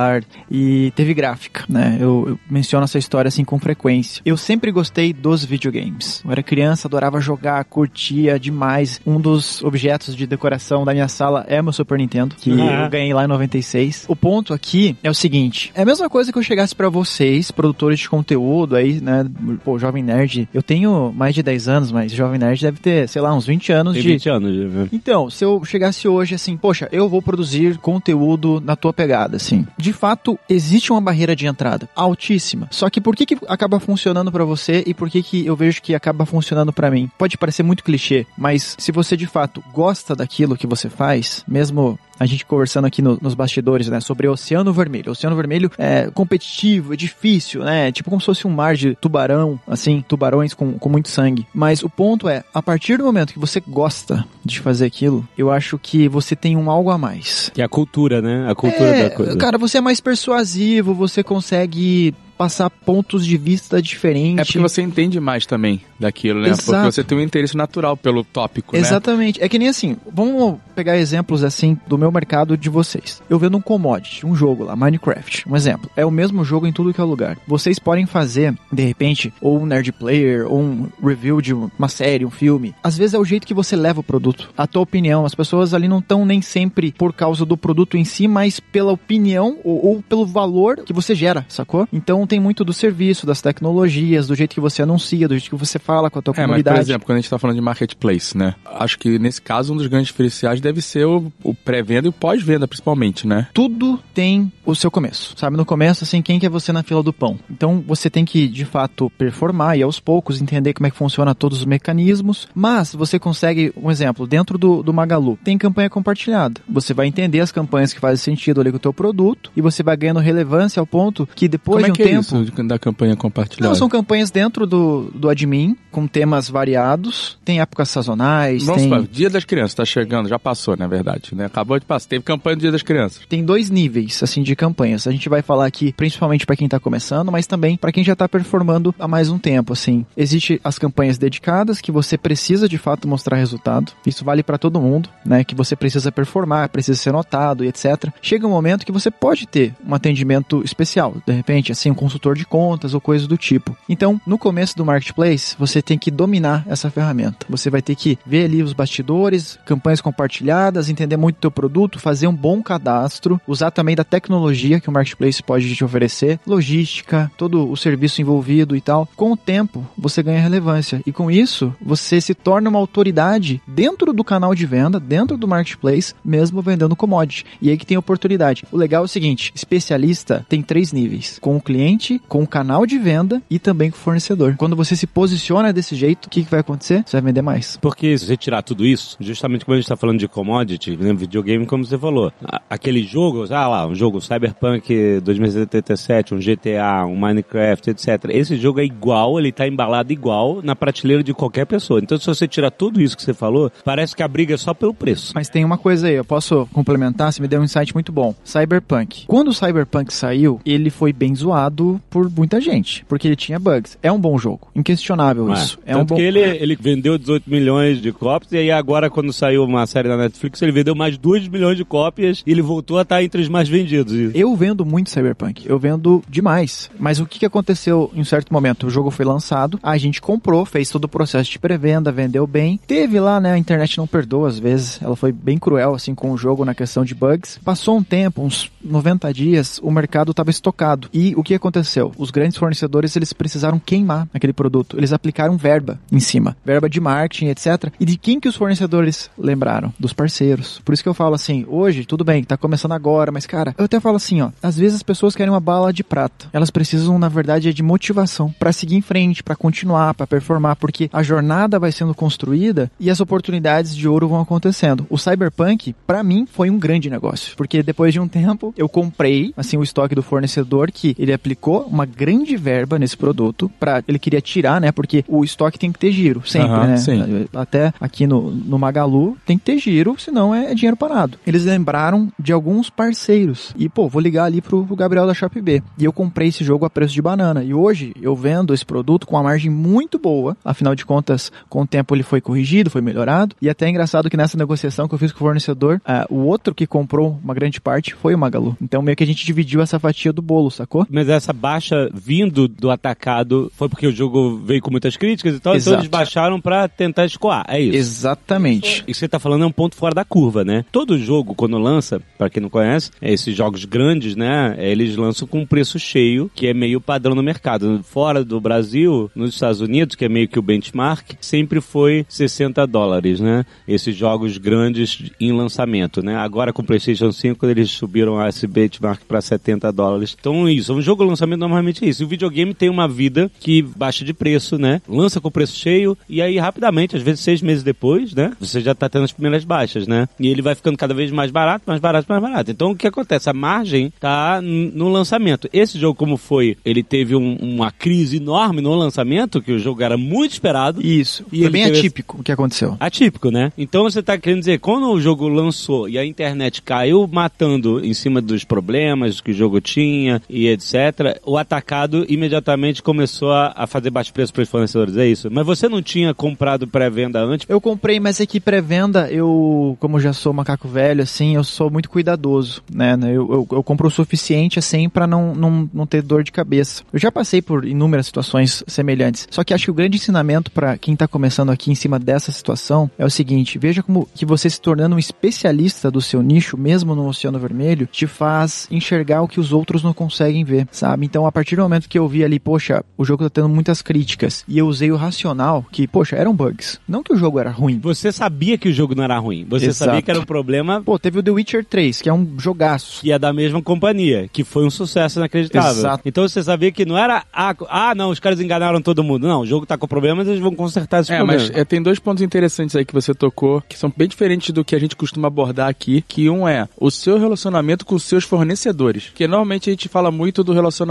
e 0.50 0.92
teve 0.96 1.14
gráfica, 1.14 1.64
né? 1.68 1.96
Eu, 2.00 2.24
eu 2.28 2.38
menciono 2.50 2.84
essa 2.84 2.98
história 2.98 3.28
assim 3.28 3.44
com 3.44 3.58
frequência. 3.58 4.22
Eu 4.24 4.36
sempre 4.36 4.70
gostei 4.70 5.12
dos 5.12 5.44
videogames. 5.44 6.22
Eu 6.24 6.32
era 6.32 6.42
criança, 6.42 6.88
adorava 6.88 7.20
jogar, 7.20 7.64
curtia 7.64 8.38
demais. 8.38 9.00
Um 9.06 9.20
dos 9.20 9.62
objetos 9.62 10.14
de 10.16 10.26
decoração 10.26 10.84
da 10.84 10.92
minha 10.92 11.08
sala 11.08 11.44
é 11.48 11.60
meu 11.62 11.72
Super 11.72 11.98
Nintendo, 11.98 12.34
que 12.36 12.50
Ah. 12.52 12.84
eu 12.84 12.90
ganhei 12.90 13.12
lá 13.14 13.24
em 13.24 13.28
96. 13.28 14.04
O 14.08 14.16
ponto 14.16 14.52
aqui 14.52 14.96
é 15.02 15.10
o 15.10 15.14
seguinte: 15.14 15.72
é 15.74 15.82
a 15.82 15.84
mesma 15.86 16.08
coisa 16.08 16.32
que 16.32 16.38
eu 16.38 16.42
chegasse 16.42 16.74
pra 16.74 16.88
vocês, 16.88 17.50
produtores 17.50 18.00
de 18.00 18.08
conteúdo 18.08 18.76
aí, 18.76 19.00
né? 19.00 19.24
Pô, 19.64 19.78
Jovem 19.78 20.02
Nerd. 20.02 20.48
Eu 20.52 20.62
tenho 20.62 21.12
mais 21.16 21.34
de 21.34 21.42
10 21.42 21.68
anos, 21.68 21.92
mas 21.92 22.12
Jovem 22.12 22.38
Nerd 22.38 22.60
deve 22.60 22.78
ter, 22.78 23.08
sei 23.08 23.20
lá, 23.22 23.34
uns 23.34 23.46
20 23.46 23.72
anos 23.72 23.92
Tem 23.94 24.02
de. 24.02 24.08
20 24.08 24.28
anos? 24.28 24.88
Então, 24.92 25.28
se 25.30 25.44
eu 25.44 25.62
chegasse 25.64 26.06
hoje 26.08 26.34
assim, 26.34 26.56
poxa, 26.56 26.88
eu 26.92 27.08
vou 27.08 27.20
produzir 27.22 27.76
conteúdo 27.78 28.62
na 28.64 28.76
tua 28.76 28.92
pegada, 28.92 29.36
assim. 29.36 29.66
De 29.84 29.92
fato, 29.92 30.38
existe 30.48 30.90
uma 30.90 31.00
barreira 31.02 31.36
de 31.36 31.46
entrada 31.46 31.86
altíssima. 31.94 32.68
Só 32.70 32.88
que 32.88 33.02
por 33.02 33.14
que 33.14 33.26
que 33.26 33.36
acaba 33.46 33.78
funcionando 33.78 34.32
pra 34.32 34.42
você 34.42 34.82
e 34.86 34.94
por 34.94 35.10
que 35.10 35.22
que 35.22 35.44
eu 35.44 35.54
vejo 35.54 35.82
que 35.82 35.94
acaba 35.94 36.24
funcionando 36.24 36.72
pra 36.72 36.90
mim? 36.90 37.10
Pode 37.18 37.36
parecer 37.36 37.62
muito 37.62 37.84
clichê, 37.84 38.26
mas 38.34 38.76
se 38.78 38.90
você 38.90 39.14
de 39.14 39.26
fato 39.26 39.62
gosta 39.74 40.16
daquilo 40.16 40.56
que 40.56 40.66
você 40.66 40.88
faz, 40.88 41.44
mesmo 41.46 41.98
a 42.18 42.26
gente 42.26 42.44
conversando 42.46 42.86
aqui 42.86 43.02
no- 43.02 43.18
nos 43.20 43.34
bastidores, 43.34 43.88
né, 43.88 44.00
sobre 44.00 44.28
o 44.28 44.32
Oceano 44.32 44.72
Vermelho. 44.72 45.08
O 45.08 45.12
Oceano 45.12 45.36
Vermelho 45.36 45.70
é 45.78 46.10
competitivo, 46.12 46.92
é 46.94 46.96
difícil, 46.96 47.62
né? 47.64 47.90
Tipo 47.92 48.10
como 48.10 48.20
se 48.20 48.26
fosse 48.26 48.46
um 48.46 48.50
mar 48.50 48.74
de 48.76 48.94
tubarão, 48.96 49.58
assim, 49.66 50.04
tubarões 50.06 50.54
com, 50.54 50.72
com 50.74 50.88
muito 50.88 51.08
sangue. 51.08 51.46
Mas 51.54 51.82
o 51.82 51.88
ponto 51.90 52.28
é, 52.28 52.44
a 52.52 52.62
partir 52.62 52.98
do 52.98 53.04
momento 53.04 53.32
que 53.32 53.38
você 53.38 53.60
gosta 53.66 54.24
de 54.44 54.60
fazer 54.60 54.86
aquilo, 54.86 55.26
eu 55.36 55.50
acho 55.50 55.78
que 55.78 56.08
você 56.08 56.36
tem 56.36 56.56
um 56.56 56.70
algo 56.70 56.90
a 56.90 56.98
mais. 56.98 57.50
Que 57.54 57.62
é 57.62 57.64
a 57.64 57.68
cultura, 57.68 58.20
né? 58.22 58.46
A 58.50 58.54
cultura 58.54 58.84
É, 58.96 59.08
da 59.08 59.10
coisa. 59.16 59.36
Cara, 59.36 59.58
você 59.58 59.78
é 59.78 59.80
mais 59.80 60.00
persuasivo, 60.00 60.94
você 60.94 61.22
consegue 61.22 62.14
passar 62.36 62.70
pontos 62.70 63.24
de 63.24 63.36
vista 63.36 63.80
diferentes. 63.80 64.40
É 64.40 64.44
porque 64.44 64.58
você 64.58 64.82
entende 64.82 65.20
mais 65.20 65.46
também 65.46 65.80
daquilo, 65.98 66.40
né? 66.40 66.50
Exato. 66.50 66.64
Porque 66.64 66.92
você 66.92 67.04
tem 67.04 67.18
um 67.18 67.20
interesse 67.20 67.56
natural 67.56 67.96
pelo 67.96 68.24
tópico, 68.24 68.74
né? 68.74 68.80
Exatamente. 68.80 69.42
É 69.42 69.48
que 69.48 69.58
nem 69.58 69.68
assim, 69.68 69.96
vamos 70.12 70.58
pegar 70.74 70.96
exemplos 70.96 71.42
assim 71.44 71.78
do 71.86 71.96
meu 71.96 72.10
mercado 72.10 72.56
de 72.56 72.68
vocês. 72.68 73.22
Eu 73.28 73.38
vendo 73.38 73.56
um 73.56 73.60
commodity, 73.60 74.26
um 74.26 74.34
jogo 74.34 74.64
lá, 74.64 74.76
Minecraft, 74.76 75.48
um 75.48 75.56
exemplo. 75.56 75.90
É 75.96 76.04
o 76.04 76.10
mesmo 76.10 76.44
jogo 76.44 76.66
em 76.66 76.72
tudo 76.72 76.92
que 76.92 77.00
é 77.00 77.04
lugar. 77.04 77.38
Vocês 77.46 77.78
podem 77.78 78.06
fazer, 78.06 78.54
de 78.72 78.82
repente, 78.82 79.32
ou 79.40 79.60
um 79.60 79.66
nerd 79.66 79.92
player, 79.92 80.46
ou 80.46 80.60
um 80.60 80.88
review 81.02 81.40
de 81.40 81.54
uma 81.54 81.88
série, 81.88 82.24
um 82.24 82.30
filme. 82.30 82.74
Às 82.82 82.98
vezes 82.98 83.14
é 83.14 83.18
o 83.18 83.24
jeito 83.24 83.46
que 83.46 83.54
você 83.54 83.76
leva 83.76 84.00
o 84.00 84.04
produto. 84.04 84.50
A 84.56 84.66
tua 84.66 84.82
opinião, 84.82 85.24
as 85.24 85.34
pessoas 85.34 85.72
ali 85.72 85.88
não 85.88 85.98
estão 85.98 86.26
nem 86.26 86.42
sempre 86.42 86.92
por 86.92 87.12
causa 87.12 87.44
do 87.44 87.56
produto 87.56 87.96
em 87.96 88.04
si, 88.04 88.26
mas 88.26 88.60
pela 88.60 88.92
opinião 88.92 89.58
ou, 89.64 89.86
ou 89.86 90.02
pelo 90.02 90.26
valor 90.26 90.82
que 90.84 90.92
você 90.92 91.14
gera, 91.14 91.46
sacou? 91.48 91.88
Então 91.92 92.23
tem 92.26 92.40
muito 92.40 92.64
do 92.64 92.72
serviço, 92.72 93.26
das 93.26 93.40
tecnologias, 93.40 94.26
do 94.26 94.34
jeito 94.34 94.54
que 94.54 94.60
você 94.60 94.82
anuncia, 94.82 95.28
do 95.28 95.34
jeito 95.36 95.50
que 95.50 95.56
você 95.56 95.78
fala 95.78 96.10
com 96.10 96.18
a 96.18 96.22
tua 96.22 96.32
É, 96.32 96.40
mas 96.40 96.46
comunidade. 96.46 96.76
por 96.76 96.82
exemplo, 96.82 97.06
quando 97.06 97.18
a 97.18 97.20
gente 97.20 97.30
tá 97.30 97.38
falando 97.38 97.56
de 97.56 97.62
marketplace, 97.62 98.36
né? 98.36 98.54
Acho 98.64 98.98
que 98.98 99.18
nesse 99.18 99.40
caso 99.40 99.72
um 99.72 99.76
dos 99.76 99.86
grandes 99.86 100.08
diferenciais 100.08 100.60
deve 100.60 100.80
ser 100.80 101.06
o, 101.06 101.32
o 101.42 101.54
pré-venda 101.54 102.08
e 102.08 102.10
o 102.10 102.12
pós-venda, 102.12 102.66
principalmente, 102.68 103.26
né? 103.26 103.48
tudo 103.52 103.98
tem 104.12 104.52
o 104.64 104.74
seu 104.74 104.90
começo, 104.90 105.34
sabe? 105.36 105.56
No 105.56 105.64
começo, 105.64 106.04
assim, 106.04 106.20
quem 106.22 106.38
que 106.38 106.46
é 106.46 106.48
você 106.48 106.72
na 106.72 106.82
fila 106.82 107.02
do 107.02 107.12
pão? 107.12 107.38
Então, 107.50 107.82
você 107.86 108.08
tem 108.10 108.24
que, 108.24 108.48
de 108.48 108.64
fato, 108.64 109.10
performar 109.16 109.78
e 109.78 109.82
aos 109.82 110.00
poucos 110.00 110.40
entender 110.40 110.72
como 110.72 110.86
é 110.86 110.90
que 110.90 110.96
funciona 110.96 111.34
todos 111.34 111.60
os 111.60 111.64
mecanismos, 111.64 112.48
mas 112.54 112.94
você 112.94 113.18
consegue, 113.18 113.72
um 113.76 113.90
exemplo, 113.90 114.26
dentro 114.26 114.56
do, 114.58 114.82
do 114.82 114.92
Magalu, 114.92 115.38
tem 115.44 115.56
campanha 115.58 115.90
compartilhada. 115.90 116.60
Você 116.68 116.94
vai 116.94 117.06
entender 117.06 117.40
as 117.40 117.52
campanhas 117.52 117.92
que 117.92 118.00
fazem 118.00 118.16
sentido 118.16 118.60
ali 118.60 118.70
com 118.70 118.76
o 118.76 118.80
teu 118.80 118.92
produto 118.92 119.50
e 119.56 119.60
você 119.60 119.82
vai 119.82 119.96
ganhando 119.96 120.20
relevância 120.20 120.80
ao 120.80 120.86
ponto 120.86 121.28
que 121.34 121.48
depois 121.48 121.82
Como 121.82 121.86
é 121.86 121.86
de 121.86 121.92
um 121.92 121.94
que 121.94 122.02
é 122.02 122.13
tempo. 122.22 122.42
isso 122.42 122.64
da 122.64 122.78
campanha 122.78 123.16
compartilhada? 123.16 123.68
Não, 123.68 123.74
são 123.74 123.88
campanhas 123.88 124.30
dentro 124.30 124.66
do, 124.66 125.10
do 125.14 125.28
admin, 125.28 125.76
com 125.90 126.06
temas 126.06 126.48
variados. 126.48 127.38
Tem 127.44 127.60
épocas 127.60 127.88
sazonais, 127.88 128.64
Vamos 128.64 128.82
tem, 128.82 128.90
supor, 128.90 129.08
Dia 129.08 129.30
das 129.30 129.44
Crianças, 129.44 129.74
tá 129.74 129.84
chegando, 129.84 130.28
já 130.28 130.38
passou, 130.38 130.76
na 130.76 130.86
verdade, 130.86 131.34
né? 131.34 131.46
Acabou 131.46 131.78
de 131.78 131.86
passar. 131.86 132.08
Teve 132.08 132.24
campanha 132.24 132.56
do 132.56 132.60
Dia 132.60 132.72
das 132.72 132.82
Crianças. 132.82 133.22
tem 133.28 133.44
dois 133.44 133.70
níveis, 133.70 134.22
assim, 134.22 134.42
de 134.42 134.56
campanhas. 134.56 135.06
A 135.06 135.12
gente 135.12 135.28
vai 135.28 135.42
falar 135.42 135.66
aqui 135.66 135.92
principalmente 135.92 136.46
para 136.46 136.56
quem 136.56 136.68
tá 136.68 136.80
começando, 136.80 137.30
mas 137.30 137.46
também 137.46 137.76
para 137.76 137.92
quem 137.92 138.04
já 138.04 138.16
tá 138.16 138.28
performando 138.28 138.94
há 138.98 139.06
mais 139.06 139.30
um 139.30 139.38
tempo, 139.38 139.72
assim. 139.72 140.04
Existe 140.16 140.60
as 140.64 140.78
campanhas 140.78 141.18
dedicadas, 141.18 141.80
que 141.80 141.92
você 141.92 142.16
precisa 142.16 142.68
de 142.68 142.78
fato 142.78 143.06
mostrar 143.06 143.36
resultado. 143.36 143.92
Isso 144.06 144.24
vale 144.24 144.42
para 144.42 144.58
todo 144.58 144.80
mundo, 144.80 145.08
né? 145.24 145.44
Que 145.44 145.54
você 145.54 145.76
precisa 145.76 146.10
performar, 146.10 146.68
precisa 146.68 146.98
ser 146.98 147.12
notado 147.12 147.64
e 147.64 147.68
etc. 147.68 148.08
Chega 148.20 148.46
um 148.46 148.50
momento 148.50 148.84
que 148.84 148.92
você 148.92 149.10
pode 149.10 149.46
ter 149.46 149.74
um 149.86 149.94
atendimento 149.94 150.62
especial, 150.64 151.16
de 151.26 151.32
repente, 151.32 151.72
assim, 151.72 151.90
um 151.90 151.94
consultor 152.04 152.36
de 152.36 152.44
contas 152.44 152.92
ou 152.92 153.00
coisa 153.00 153.26
do 153.26 153.38
tipo. 153.38 153.74
Então, 153.88 154.20
no 154.26 154.36
começo 154.36 154.76
do 154.76 154.84
marketplace, 154.84 155.56
você 155.58 155.80
tem 155.80 155.96
que 155.96 156.10
dominar 156.10 156.62
essa 156.68 156.90
ferramenta. 156.90 157.46
Você 157.48 157.70
vai 157.70 157.80
ter 157.80 157.94
que 157.94 158.18
ver 158.26 158.44
ali 158.44 158.62
os 158.62 158.74
bastidores, 158.74 159.58
campanhas 159.64 160.02
compartilhadas, 160.02 160.90
entender 160.90 161.16
muito 161.16 161.36
do 161.36 161.40
teu 161.40 161.50
produto, 161.50 161.98
fazer 161.98 162.26
um 162.26 162.34
bom 162.34 162.62
cadastro, 162.62 163.40
usar 163.46 163.70
também 163.70 163.96
da 163.96 164.04
tecnologia 164.04 164.78
que 164.78 164.88
o 164.88 164.92
marketplace 164.92 165.42
pode 165.42 165.74
te 165.74 165.82
oferecer, 165.82 166.38
logística, 166.46 167.32
todo 167.38 167.70
o 167.70 167.76
serviço 167.76 168.20
envolvido 168.20 168.76
e 168.76 168.82
tal. 168.82 169.08
Com 169.16 169.32
o 169.32 169.36
tempo, 169.36 169.86
você 169.96 170.22
ganha 170.22 170.40
relevância 170.40 171.00
e 171.06 171.12
com 171.12 171.30
isso, 171.30 171.74
você 171.80 172.20
se 172.20 172.34
torna 172.34 172.68
uma 172.68 172.78
autoridade 172.78 173.62
dentro 173.66 174.12
do 174.12 174.22
canal 174.22 174.54
de 174.54 174.66
venda, 174.66 175.00
dentro 175.00 175.38
do 175.38 175.48
marketplace, 175.48 176.14
mesmo 176.22 176.60
vendendo 176.60 176.94
commodity. 176.94 177.46
E 177.62 177.70
aí 177.70 177.78
que 177.78 177.86
tem 177.86 177.96
oportunidade. 177.96 178.64
O 178.70 178.76
legal 178.76 179.02
é 179.02 179.06
o 179.06 179.08
seguinte, 179.08 179.50
especialista 179.54 180.44
tem 180.50 180.60
três 180.60 180.92
níveis: 180.92 181.38
com 181.40 181.56
o 181.56 181.60
cliente, 181.62 181.93
com 182.28 182.42
o 182.42 182.46
canal 182.46 182.86
de 182.86 182.98
venda 182.98 183.42
e 183.50 183.58
também 183.58 183.90
com 183.90 183.96
o 183.96 184.00
fornecedor. 184.00 184.56
Quando 184.56 184.76
você 184.76 184.96
se 184.96 185.06
posiciona 185.06 185.72
desse 185.72 185.94
jeito, 185.94 186.26
o 186.26 186.30
que, 186.30 186.44
que 186.44 186.50
vai 186.50 186.60
acontecer? 186.60 187.02
Você 187.06 187.16
vai 187.16 187.22
vender 187.22 187.42
mais. 187.42 187.76
Porque 187.80 188.16
se 188.18 188.26
você 188.26 188.36
tirar 188.36 188.62
tudo 188.62 188.84
isso, 188.84 189.16
justamente 189.20 189.64
como 189.64 189.74
a 189.74 189.78
gente 189.78 189.84
está 189.84 189.96
falando 189.96 190.18
de 190.18 190.28
commodity, 190.28 190.96
né, 190.96 191.12
videogame, 191.12 191.66
como 191.66 191.84
você 191.84 191.98
falou, 191.98 192.32
aquele 192.68 193.02
jogo, 193.02 193.44
ah 193.50 193.68
lá, 193.68 193.86
um 193.86 193.94
jogo 193.94 194.20
Cyberpunk 194.20 195.20
2077, 195.22 196.34
um 196.34 196.38
GTA, 196.38 197.06
um 197.06 197.16
Minecraft, 197.16 197.90
etc. 197.90 198.08
Esse 198.30 198.56
jogo 198.56 198.80
é 198.80 198.84
igual, 198.84 199.38
ele 199.38 199.52
tá 199.52 199.66
embalado 199.66 200.12
igual 200.12 200.60
na 200.62 200.74
prateleira 200.74 201.22
de 201.22 201.32
qualquer 201.32 201.66
pessoa. 201.66 202.00
Então, 202.00 202.18
se 202.18 202.26
você 202.26 202.46
tirar 202.48 202.70
tudo 202.70 203.00
isso 203.00 203.16
que 203.16 203.22
você 203.22 203.34
falou, 203.34 203.70
parece 203.84 204.14
que 204.14 204.22
a 204.22 204.28
briga 204.28 204.54
é 204.54 204.56
só 204.56 204.74
pelo 204.74 204.94
preço. 204.94 205.32
Mas 205.34 205.48
tem 205.48 205.64
uma 205.64 205.78
coisa 205.78 206.08
aí, 206.08 206.14
eu 206.14 206.24
posso 206.24 206.66
complementar, 206.72 207.32
você 207.32 207.40
me 207.40 207.48
deu 207.48 207.60
um 207.60 207.64
insight 207.64 207.94
muito 207.94 208.12
bom. 208.12 208.34
Cyberpunk. 208.44 209.26
Quando 209.26 209.48
o 209.48 209.54
Cyberpunk 209.54 210.12
saiu, 210.12 210.60
ele 210.64 210.90
foi 210.90 211.12
bem 211.12 211.34
zoado 211.34 211.83
por 212.10 212.30
muita 212.30 212.60
gente, 212.60 213.04
porque 213.08 213.28
ele 213.28 213.36
tinha 213.36 213.58
bugs. 213.58 213.98
É 214.02 214.10
um 214.10 214.18
bom 214.18 214.36
jogo, 214.38 214.68
inquestionável 214.74 215.52
isso. 215.52 215.78
É 215.84 215.92
Tanto 215.92 216.02
um 216.02 216.06
bom 216.06 216.16
que 216.16 216.22
ele, 216.22 216.40
ele 216.40 216.76
vendeu 216.76 217.18
18 217.18 217.48
milhões 217.48 218.00
de 218.00 218.12
cópias 218.12 218.52
e 218.52 218.58
aí 218.58 218.70
agora 218.70 219.10
quando 219.10 219.32
saiu 219.32 219.64
uma 219.64 219.86
série 219.86 220.08
da 220.08 220.16
Netflix 220.16 220.60
ele 220.62 220.72
vendeu 220.72 220.94
mais 220.94 221.16
2 221.16 221.48
milhões 221.48 221.76
de 221.76 221.84
cópias 221.84 222.42
e 222.46 222.50
ele 222.50 222.62
voltou 222.62 222.98
a 222.98 223.02
estar 223.02 223.22
entre 223.22 223.40
os 223.40 223.48
mais 223.48 223.68
vendidos. 223.68 224.14
Eu 224.34 224.54
vendo 224.56 224.84
muito 224.84 225.10
Cyberpunk, 225.10 225.68
eu 225.68 225.78
vendo 225.78 226.22
demais. 226.28 226.90
Mas 226.98 227.20
o 227.20 227.26
que, 227.26 227.38
que 227.38 227.46
aconteceu 227.46 228.10
em 228.14 228.20
um 228.20 228.24
certo 228.24 228.52
momento? 228.52 228.86
O 228.86 228.90
jogo 228.90 229.10
foi 229.10 229.24
lançado, 229.24 229.78
a 229.82 229.96
gente 229.96 230.20
comprou, 230.20 230.64
fez 230.64 230.88
todo 230.90 231.04
o 231.04 231.08
processo 231.08 231.50
de 231.50 231.58
pré-venda, 231.58 232.12
vendeu 232.12 232.46
bem. 232.46 232.80
Teve 232.86 233.20
lá, 233.20 233.40
né? 233.40 233.52
A 233.52 233.58
internet 233.58 233.98
não 233.98 234.06
perdoa 234.06 234.48
às 234.48 234.58
vezes. 234.58 235.00
Ela 235.02 235.16
foi 235.16 235.32
bem 235.32 235.58
cruel, 235.58 235.94
assim, 235.94 236.14
com 236.14 236.30
o 236.30 236.36
jogo 236.36 236.64
na 236.64 236.74
questão 236.74 237.04
de 237.04 237.14
bugs. 237.14 237.58
Passou 237.64 237.96
um 237.96 238.02
tempo, 238.02 238.42
uns 238.42 238.70
90 238.82 239.32
dias, 239.32 239.80
o 239.82 239.90
mercado 239.90 240.30
estava 240.30 240.50
estocado. 240.50 241.08
E 241.12 241.34
o 241.36 241.42
que 241.42 241.54
aconteceu? 241.54 241.73
Os 242.18 242.30
grandes 242.30 242.56
fornecedores, 242.56 243.16
eles 243.16 243.32
precisaram 243.32 243.78
queimar 243.78 244.28
aquele 244.32 244.52
produto. 244.52 244.96
Eles 244.96 245.12
aplicaram 245.12 245.56
verba 245.56 245.98
em 246.10 246.20
cima. 246.20 246.56
Verba 246.64 246.88
de 246.88 247.00
marketing, 247.00 247.46
etc. 247.46 247.92
E 247.98 248.04
de 248.04 248.16
quem 248.16 248.38
que 248.38 248.48
os 248.48 248.56
fornecedores 248.56 249.30
lembraram? 249.38 249.92
Dos 249.98 250.12
parceiros. 250.12 250.80
Por 250.84 250.92
isso 250.92 251.02
que 251.02 251.08
eu 251.08 251.14
falo 251.14 251.34
assim, 251.34 251.64
hoje, 251.68 252.04
tudo 252.04 252.24
bem, 252.24 252.44
tá 252.44 252.56
começando 252.56 252.92
agora, 252.92 253.32
mas 253.32 253.46
cara, 253.46 253.74
eu 253.78 253.84
até 253.84 253.98
falo 254.00 254.16
assim, 254.16 254.40
ó, 254.40 254.50
às 254.62 254.76
vezes 254.76 254.96
as 254.96 255.02
pessoas 255.02 255.34
querem 255.34 255.52
uma 255.52 255.60
bala 255.60 255.92
de 255.92 256.04
prata. 256.04 256.46
Elas 256.52 256.70
precisam, 256.70 257.18
na 257.18 257.28
verdade, 257.28 257.68
é 257.68 257.72
de 257.72 257.82
motivação 257.82 258.54
para 258.58 258.72
seguir 258.72 258.96
em 258.96 259.02
frente, 259.02 259.42
para 259.42 259.56
continuar, 259.56 260.14
para 260.14 260.26
performar, 260.26 260.76
porque 260.76 261.08
a 261.12 261.22
jornada 261.22 261.78
vai 261.78 261.92
sendo 261.92 262.14
construída 262.14 262.90
e 262.98 263.10
as 263.10 263.20
oportunidades 263.20 263.96
de 263.96 264.08
ouro 264.08 264.28
vão 264.28 264.40
acontecendo. 264.40 265.06
O 265.08 265.18
Cyberpunk, 265.18 265.94
para 266.06 266.22
mim, 266.22 266.46
foi 266.50 266.70
um 266.70 266.78
grande 266.78 267.10
negócio, 267.10 267.56
porque 267.56 267.82
depois 267.82 268.12
de 268.12 268.20
um 268.20 268.28
tempo 268.28 268.74
eu 268.76 268.88
comprei, 268.88 269.52
assim, 269.56 269.76
o 269.76 269.82
estoque 269.82 270.14
do 270.14 270.22
fornecedor 270.22 270.90
que 270.90 271.14
ele 271.18 271.32
aplicou 271.32 271.63
uma 271.70 272.06
grande 272.06 272.56
verba 272.56 272.98
nesse 272.98 273.16
produto 273.16 273.70
para 273.78 274.02
ele 274.06 274.18
queria 274.18 274.40
tirar, 274.40 274.80
né? 274.80 274.92
Porque 274.92 275.24
o 275.28 275.44
estoque 275.44 275.78
tem 275.78 275.92
que 275.92 275.98
ter 275.98 276.12
giro, 276.12 276.42
sempre, 276.46 276.70
Aham, 276.70 276.86
né? 276.86 276.96
sim. 276.96 277.46
Até 277.54 277.92
aqui 278.00 278.26
no, 278.26 278.50
no 278.50 278.78
Magalu 278.78 279.36
tem 279.46 279.58
que 279.58 279.64
ter 279.64 279.78
giro, 279.78 280.16
senão 280.18 280.54
é 280.54 280.74
dinheiro 280.74 280.96
parado. 280.96 281.38
Eles 281.46 281.64
lembraram 281.64 282.30
de 282.38 282.52
alguns 282.52 282.90
parceiros. 282.90 283.72
E, 283.76 283.88
pô, 283.88 284.08
vou 284.08 284.20
ligar 284.20 284.44
ali 284.44 284.60
pro, 284.60 284.84
pro 284.84 284.96
Gabriel 284.96 285.26
da 285.26 285.34
Shop 285.34 285.60
B. 285.60 285.82
E 285.98 286.04
eu 286.04 286.12
comprei 286.12 286.48
esse 286.48 286.64
jogo 286.64 286.84
a 286.84 286.90
preço 286.90 287.14
de 287.14 287.22
banana. 287.22 287.62
E 287.62 287.74
hoje 287.74 288.14
eu 288.20 288.34
vendo 288.34 288.74
esse 288.74 288.84
produto 288.84 289.26
com 289.26 289.36
uma 289.36 289.42
margem 289.42 289.70
muito 289.70 290.18
boa. 290.18 290.56
Afinal 290.64 290.94
de 290.94 291.04
contas, 291.04 291.50
com 291.68 291.82
o 291.82 291.86
tempo 291.86 292.14
ele 292.14 292.22
foi 292.22 292.40
corrigido, 292.40 292.90
foi 292.90 293.00
melhorado. 293.00 293.56
E 293.60 293.68
até 293.68 293.86
é 293.86 293.90
engraçado 293.90 294.30
que 294.30 294.36
nessa 294.36 294.56
negociação 294.56 295.08
que 295.08 295.14
eu 295.14 295.18
fiz 295.18 295.32
com 295.32 295.38
o 295.38 295.46
fornecedor, 295.46 296.00
ah, 296.04 296.26
o 296.28 296.36
outro 296.36 296.74
que 296.74 296.86
comprou 296.86 297.38
uma 297.42 297.54
grande 297.54 297.80
parte 297.80 298.14
foi 298.14 298.34
o 298.34 298.38
Magalu. 298.38 298.76
Então 298.80 299.02
meio 299.02 299.16
que 299.16 299.24
a 299.24 299.26
gente 299.26 299.44
dividiu 299.44 299.80
essa 299.80 299.98
fatia 299.98 300.32
do 300.32 300.42
bolo, 300.42 300.70
sacou? 300.70 301.06
Mas 301.10 301.28
essa 301.28 301.43
baixa 301.52 302.08
vindo 302.12 302.68
do 302.68 302.90
atacado 302.90 303.70
foi 303.76 303.88
porque 303.88 304.06
o 304.06 304.12
jogo 304.12 304.56
veio 304.64 304.80
com 304.80 304.90
muitas 304.90 305.16
críticas 305.16 305.56
e 305.56 305.60
tal, 305.60 305.74
então 305.74 305.92
Exato. 305.92 306.02
eles 306.02 306.10
baixaram 306.10 306.60
pra 306.60 306.88
tentar 306.88 307.24
escoar. 307.24 307.64
É 307.68 307.80
isso. 307.80 307.96
Exatamente. 307.96 309.04
Que 309.04 309.14
você 309.14 309.28
tá 309.28 309.38
falando 309.38 309.64
é 309.64 309.66
um 309.66 309.72
ponto 309.72 309.96
fora 309.96 310.14
da 310.14 310.24
curva, 310.24 310.64
né? 310.64 310.84
Todo 310.90 311.18
jogo, 311.18 311.54
quando 311.54 311.78
lança, 311.78 312.20
pra 312.38 312.50
quem 312.50 312.62
não 312.62 312.70
conhece, 312.70 313.10
é 313.20 313.32
esses 313.32 313.56
jogos 313.56 313.84
grandes, 313.84 314.36
né? 314.36 314.74
Eles 314.78 315.16
lançam 315.16 315.46
com 315.46 315.60
um 315.60 315.66
preço 315.66 315.98
cheio, 315.98 316.50
que 316.54 316.66
é 316.66 316.74
meio 316.74 317.00
padrão 317.00 317.34
no 317.34 317.42
mercado. 317.42 318.02
Fora 318.04 318.44
do 318.44 318.60
Brasil, 318.60 319.30
nos 319.34 319.54
Estados 319.54 319.80
Unidos, 319.80 320.16
que 320.16 320.24
é 320.24 320.28
meio 320.28 320.48
que 320.48 320.58
o 320.58 320.62
benchmark, 320.62 321.32
sempre 321.40 321.80
foi 321.80 322.24
60 322.28 322.86
dólares, 322.86 323.40
né? 323.40 323.64
Esses 323.86 324.14
jogos 324.16 324.58
grandes 324.58 325.30
em 325.40 325.52
lançamento, 325.52 326.22
né? 326.22 326.36
Agora 326.36 326.72
com 326.72 326.82
o 326.82 326.84
PlayStation 326.84 327.32
5 327.32 327.66
eles 327.66 327.90
subiram 327.90 328.44
esse 328.46 328.66
benchmark 328.66 329.22
pra 329.26 329.40
70 329.40 329.92
dólares. 329.92 330.36
Então 330.38 330.68
isso, 330.68 330.94
um 330.94 331.02
jogo 331.02 331.24
lançamento 331.34 331.60
normalmente 331.60 332.04
é 332.04 332.08
isso. 332.08 332.22
E 332.22 332.26
o 332.26 332.28
videogame 332.28 332.72
tem 332.74 332.88
uma 332.88 333.06
vida 333.08 333.50
que 333.60 333.82
baixa 333.82 334.24
de 334.24 334.32
preço, 334.32 334.78
né? 334.78 335.00
Lança 335.08 335.40
com 335.40 335.50
preço 335.50 335.76
cheio 335.76 336.16
e 336.28 336.40
aí 336.40 336.58
rapidamente, 336.58 337.16
às 337.16 337.22
vezes 337.22 337.40
seis 337.40 337.60
meses 337.62 337.82
depois, 337.82 338.34
né? 338.34 338.52
Você 338.60 338.80
já 338.80 338.94
tá 338.94 339.08
tendo 339.08 339.24
as 339.24 339.32
primeiras 339.32 339.64
baixas, 339.64 340.06
né? 340.06 340.28
E 340.38 340.48
ele 340.48 340.62
vai 340.62 340.74
ficando 340.74 340.96
cada 340.96 341.14
vez 341.14 341.30
mais 341.30 341.50
barato, 341.50 341.84
mais 341.86 342.00
barato, 342.00 342.26
mais 342.28 342.40
barato. 342.42 342.70
Então 342.70 342.90
o 342.92 342.96
que 342.96 343.06
acontece? 343.06 343.50
A 343.50 343.52
margem 343.52 344.12
tá 344.20 344.60
no 344.62 345.08
lançamento. 345.08 345.68
Esse 345.72 345.98
jogo, 345.98 346.14
como 346.14 346.36
foi, 346.36 346.76
ele 346.84 347.02
teve 347.02 347.34
um- 347.36 347.56
uma 347.56 347.90
crise 347.90 348.36
enorme 348.38 348.80
no 348.80 348.94
lançamento, 348.94 349.60
que 349.60 349.72
o 349.72 349.78
jogo 349.78 350.02
era 350.02 350.16
muito 350.16 350.52
esperado. 350.52 351.04
Isso. 351.04 351.44
E 351.52 351.60
foi 351.62 351.70
bem 351.70 351.84
teve- 351.84 351.98
atípico 351.98 352.40
o 352.40 352.42
que 352.42 352.52
aconteceu. 352.52 352.96
Atípico, 353.00 353.50
né? 353.50 353.72
Então 353.76 354.02
você 354.04 354.22
tá 354.22 354.36
querendo 354.38 354.60
dizer, 354.60 354.78
quando 354.78 355.08
o 355.10 355.20
jogo 355.20 355.48
lançou 355.48 356.08
e 356.08 356.18
a 356.18 356.24
internet 356.24 356.82
caiu 356.82 357.26
matando 357.30 358.04
em 358.04 358.14
cima 358.14 358.40
dos 358.40 358.64
problemas 358.64 359.40
que 359.40 359.50
o 359.50 359.54
jogo 359.54 359.80
tinha 359.80 360.40
e 360.48 360.66
etc., 360.68 361.23
o 361.44 361.56
atacado 361.56 362.24
imediatamente 362.28 363.02
começou 363.02 363.52
a, 363.52 363.72
a 363.76 363.86
fazer 363.86 364.10
baixo 364.10 364.32
preço 364.32 364.52
para 364.52 364.62
os 364.62 364.68
fornecedores, 364.68 365.16
é 365.16 365.26
isso? 365.26 365.48
Mas 365.50 365.66
você 365.66 365.88
não 365.88 366.02
tinha 366.02 366.34
comprado 366.34 366.86
pré-venda 366.86 367.40
antes? 367.40 367.66
Eu 367.68 367.80
comprei, 367.80 368.18
mas 368.20 368.40
é 368.40 368.46
que 368.46 368.60
pré-venda, 368.60 369.30
eu, 369.30 369.96
como 370.00 370.20
já 370.20 370.32
sou 370.32 370.52
macaco 370.52 370.88
velho, 370.88 371.22
assim, 371.22 371.54
eu 371.54 371.64
sou 371.64 371.90
muito 371.90 372.10
cuidadoso, 372.10 372.82
né? 372.92 373.16
Eu, 373.24 373.52
eu, 373.52 373.68
eu 373.72 373.82
compro 373.82 374.08
o 374.08 374.10
suficiente, 374.10 374.78
assim, 374.78 375.08
pra 375.08 375.26
não, 375.26 375.54
não, 375.54 375.90
não 375.92 376.06
ter 376.06 376.22
dor 376.22 376.42
de 376.42 376.52
cabeça. 376.52 377.02
Eu 377.12 377.18
já 377.18 377.30
passei 377.30 377.60
por 377.60 377.84
inúmeras 377.84 378.26
situações 378.26 378.82
semelhantes. 378.86 379.46
Só 379.50 379.62
que 379.62 379.74
acho 379.74 379.84
que 379.84 379.90
o 379.90 379.94
grande 379.94 380.16
ensinamento 380.16 380.70
pra 380.70 380.96
quem 380.98 381.16
tá 381.16 381.28
começando 381.28 381.70
aqui 381.70 381.90
em 381.90 381.94
cima 381.94 382.18
dessa 382.18 382.52
situação 382.52 383.10
é 383.18 383.24
o 383.24 383.30
seguinte: 383.30 383.78
veja 383.78 384.02
como 384.02 384.28
que 384.34 384.46
você 384.46 384.68
se 384.68 384.80
tornando 384.80 385.16
um 385.16 385.18
especialista 385.18 386.10
do 386.10 386.20
seu 386.20 386.42
nicho, 386.42 386.76
mesmo 386.76 387.14
no 387.14 387.28
Oceano 387.28 387.58
Vermelho, 387.58 388.08
te 388.10 388.26
faz 388.26 388.88
enxergar 388.90 389.42
o 389.42 389.48
que 389.48 389.60
os 389.60 389.72
outros 389.72 390.02
não 390.02 390.12
conseguem 390.12 390.64
ver, 390.64 390.86
sabe? 390.90 391.13
Então, 391.22 391.46
a 391.46 391.52
partir 391.52 391.76
do 391.76 391.82
momento 391.82 392.08
que 392.08 392.18
eu 392.18 392.26
vi 392.26 392.42
ali, 392.44 392.58
poxa, 392.58 393.04
o 393.16 393.24
jogo 393.24 393.44
tá 393.44 393.50
tendo 393.50 393.68
muitas 393.68 394.02
críticas, 394.02 394.64
e 394.66 394.78
eu 394.78 394.86
usei 394.86 395.12
o 395.12 395.16
racional, 395.16 395.84
que, 395.92 396.06
poxa, 396.08 396.36
eram 396.36 396.54
bugs. 396.54 396.98
Não 397.06 397.22
que 397.22 397.32
o 397.32 397.36
jogo 397.36 397.58
era 397.60 397.70
ruim. 397.70 397.98
Você 398.02 398.32
sabia 398.32 398.76
que 398.78 398.88
o 398.88 398.92
jogo 398.92 399.14
não 399.14 399.24
era 399.24 399.38
ruim. 399.38 399.66
Você 399.68 399.86
Exato. 399.86 400.10
sabia 400.10 400.22
que 400.22 400.30
era 400.30 400.40
um 400.40 400.44
problema 400.44 401.02
Pô, 401.04 401.18
teve 401.18 401.38
o 401.38 401.42
The 401.42 401.50
Witcher 401.50 401.84
3, 401.84 402.22
que 402.22 402.28
é 402.28 402.32
um 402.32 402.54
jogaço. 402.58 403.20
que 403.20 403.30
é 403.30 403.38
da 403.38 403.52
mesma 403.52 403.82
companhia, 403.82 404.48
que 404.52 404.64
foi 404.64 404.84
um 404.84 404.90
sucesso 404.90 405.38
inacreditável. 405.38 405.90
Exato. 405.98 406.22
Então 406.26 406.46
você 406.46 406.62
sabia 406.62 406.90
que 406.90 407.04
não 407.04 407.16
era, 407.18 407.44
ah, 407.52 407.74
ah, 407.88 408.14
não, 408.14 408.30
os 408.30 408.40
caras 408.40 408.60
enganaram 408.60 409.00
todo 409.02 409.22
mundo. 409.22 409.46
Não, 409.46 409.60
o 409.60 409.66
jogo 409.66 409.84
tá 409.86 409.96
com 409.98 410.06
problemas, 410.08 410.48
eles 410.48 410.60
vão 410.60 410.74
consertar 410.74 411.20
esse 411.20 411.32
É, 411.32 411.36
problema. 411.38 411.60
mas 411.62 411.70
é, 411.76 411.84
tem 411.84 412.02
dois 412.02 412.18
pontos 412.18 412.42
interessantes 412.42 412.96
aí 412.96 413.04
que 413.04 413.12
você 413.14 413.34
tocou, 413.34 413.82
que 413.88 413.98
são 413.98 414.12
bem 414.16 414.28
diferentes 414.28 414.70
do 414.70 414.84
que 414.84 414.94
a 414.94 414.98
gente 414.98 415.14
costuma 415.16 415.48
abordar 415.48 415.88
aqui, 415.88 416.24
que 416.26 416.48
um 416.48 416.66
é 416.66 416.88
o 416.98 417.10
seu 417.10 417.38
relacionamento 417.38 418.04
com 418.06 418.14
os 418.14 418.22
seus 418.24 418.44
fornecedores. 418.44 419.26
Porque 419.26 419.46
normalmente 419.46 419.90
a 419.90 419.92
gente 419.92 420.08
fala 420.08 420.30
muito 420.30 420.64
do 420.64 420.72
relacionamento 420.72 421.03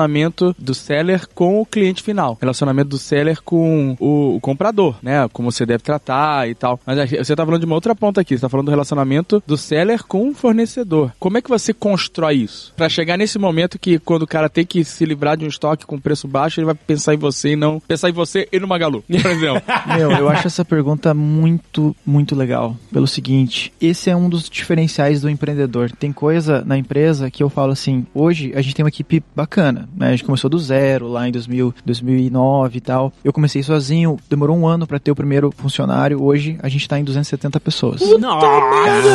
do 0.57 0.73
seller 0.73 1.27
com 1.33 1.61
o 1.61 1.65
cliente 1.65 2.01
final, 2.01 2.37
relacionamento 2.39 2.89
do 2.89 2.97
seller 2.97 3.41
com 3.41 3.95
o, 3.99 4.35
o 4.35 4.39
comprador, 4.39 4.95
né? 5.01 5.27
Como 5.31 5.51
você 5.51 5.65
deve 5.65 5.83
tratar 5.83 6.49
e 6.49 6.55
tal. 6.55 6.79
Mas 6.85 7.09
você 7.09 7.35
tá 7.35 7.45
falando 7.45 7.61
de 7.61 7.65
uma 7.65 7.75
outra 7.75 7.95
ponta 7.95 8.21
aqui, 8.21 8.35
você 8.37 8.41
tá 8.41 8.49
falando 8.49 8.67
do 8.67 8.71
relacionamento 8.71 9.41
do 9.45 9.57
seller 9.57 10.03
com 10.03 10.29
o 10.29 10.33
fornecedor. 10.33 11.11
Como 11.19 11.37
é 11.37 11.41
que 11.41 11.49
você 11.49 11.73
constrói 11.73 12.35
isso? 12.35 12.73
Para 12.75 12.89
chegar 12.89 13.17
nesse 13.17 13.37
momento 13.37 13.79
que 13.79 13.99
quando 13.99 14.23
o 14.23 14.27
cara 14.27 14.49
tem 14.49 14.65
que 14.65 14.83
se 14.83 15.05
livrar 15.05 15.37
de 15.37 15.45
um 15.45 15.47
estoque 15.47 15.85
com 15.85 15.99
preço 15.99 16.27
baixo, 16.27 16.59
ele 16.59 16.65
vai 16.65 16.75
pensar 16.75 17.13
em 17.13 17.17
você 17.17 17.49
e 17.49 17.55
não 17.55 17.79
pensar 17.79 18.09
em 18.09 18.13
você 18.13 18.47
e 18.51 18.59
no 18.59 18.67
Magalu, 18.67 19.03
por 19.03 19.31
exemplo. 19.31 19.61
Meu, 19.97 20.11
eu 20.11 20.29
acho 20.29 20.47
essa 20.47 20.65
pergunta 20.65 21.13
muito, 21.13 21.95
muito 22.05 22.35
legal. 22.35 22.77
Pelo 22.91 23.07
seguinte, 23.07 23.73
esse 23.79 24.09
é 24.09 24.15
um 24.15 24.29
dos 24.29 24.49
diferenciais 24.49 25.21
do 25.21 25.29
empreendedor. 25.29 25.91
Tem 25.91 26.11
coisa 26.11 26.63
na 26.65 26.77
empresa 26.77 27.29
que 27.29 27.43
eu 27.43 27.49
falo 27.49 27.71
assim, 27.71 28.05
hoje 28.13 28.51
a 28.55 28.61
gente 28.61 28.75
tem 28.75 28.83
uma 28.83 28.89
equipe 28.89 29.23
bacana, 29.35 29.82
né? 29.95 30.07
A 30.07 30.11
gente 30.11 30.23
começou 30.23 30.49
do 30.49 30.59
zero 30.59 31.07
lá 31.07 31.27
em 31.27 31.31
2000, 31.31 31.73
2009 31.85 32.77
e 32.77 32.81
tal. 32.81 33.13
Eu 33.23 33.33
comecei 33.33 33.63
sozinho, 33.63 34.17
demorou 34.29 34.57
um 34.57 34.67
ano 34.67 34.87
para 34.87 34.99
ter 34.99 35.11
o 35.11 35.15
primeiro 35.15 35.51
funcionário. 35.55 36.21
Hoje 36.21 36.57
a 36.61 36.69
gente 36.69 36.87
tá 36.87 36.99
em 36.99 37.03
270 37.03 37.59
pessoas. 37.59 38.01
Nossa! 38.19 38.45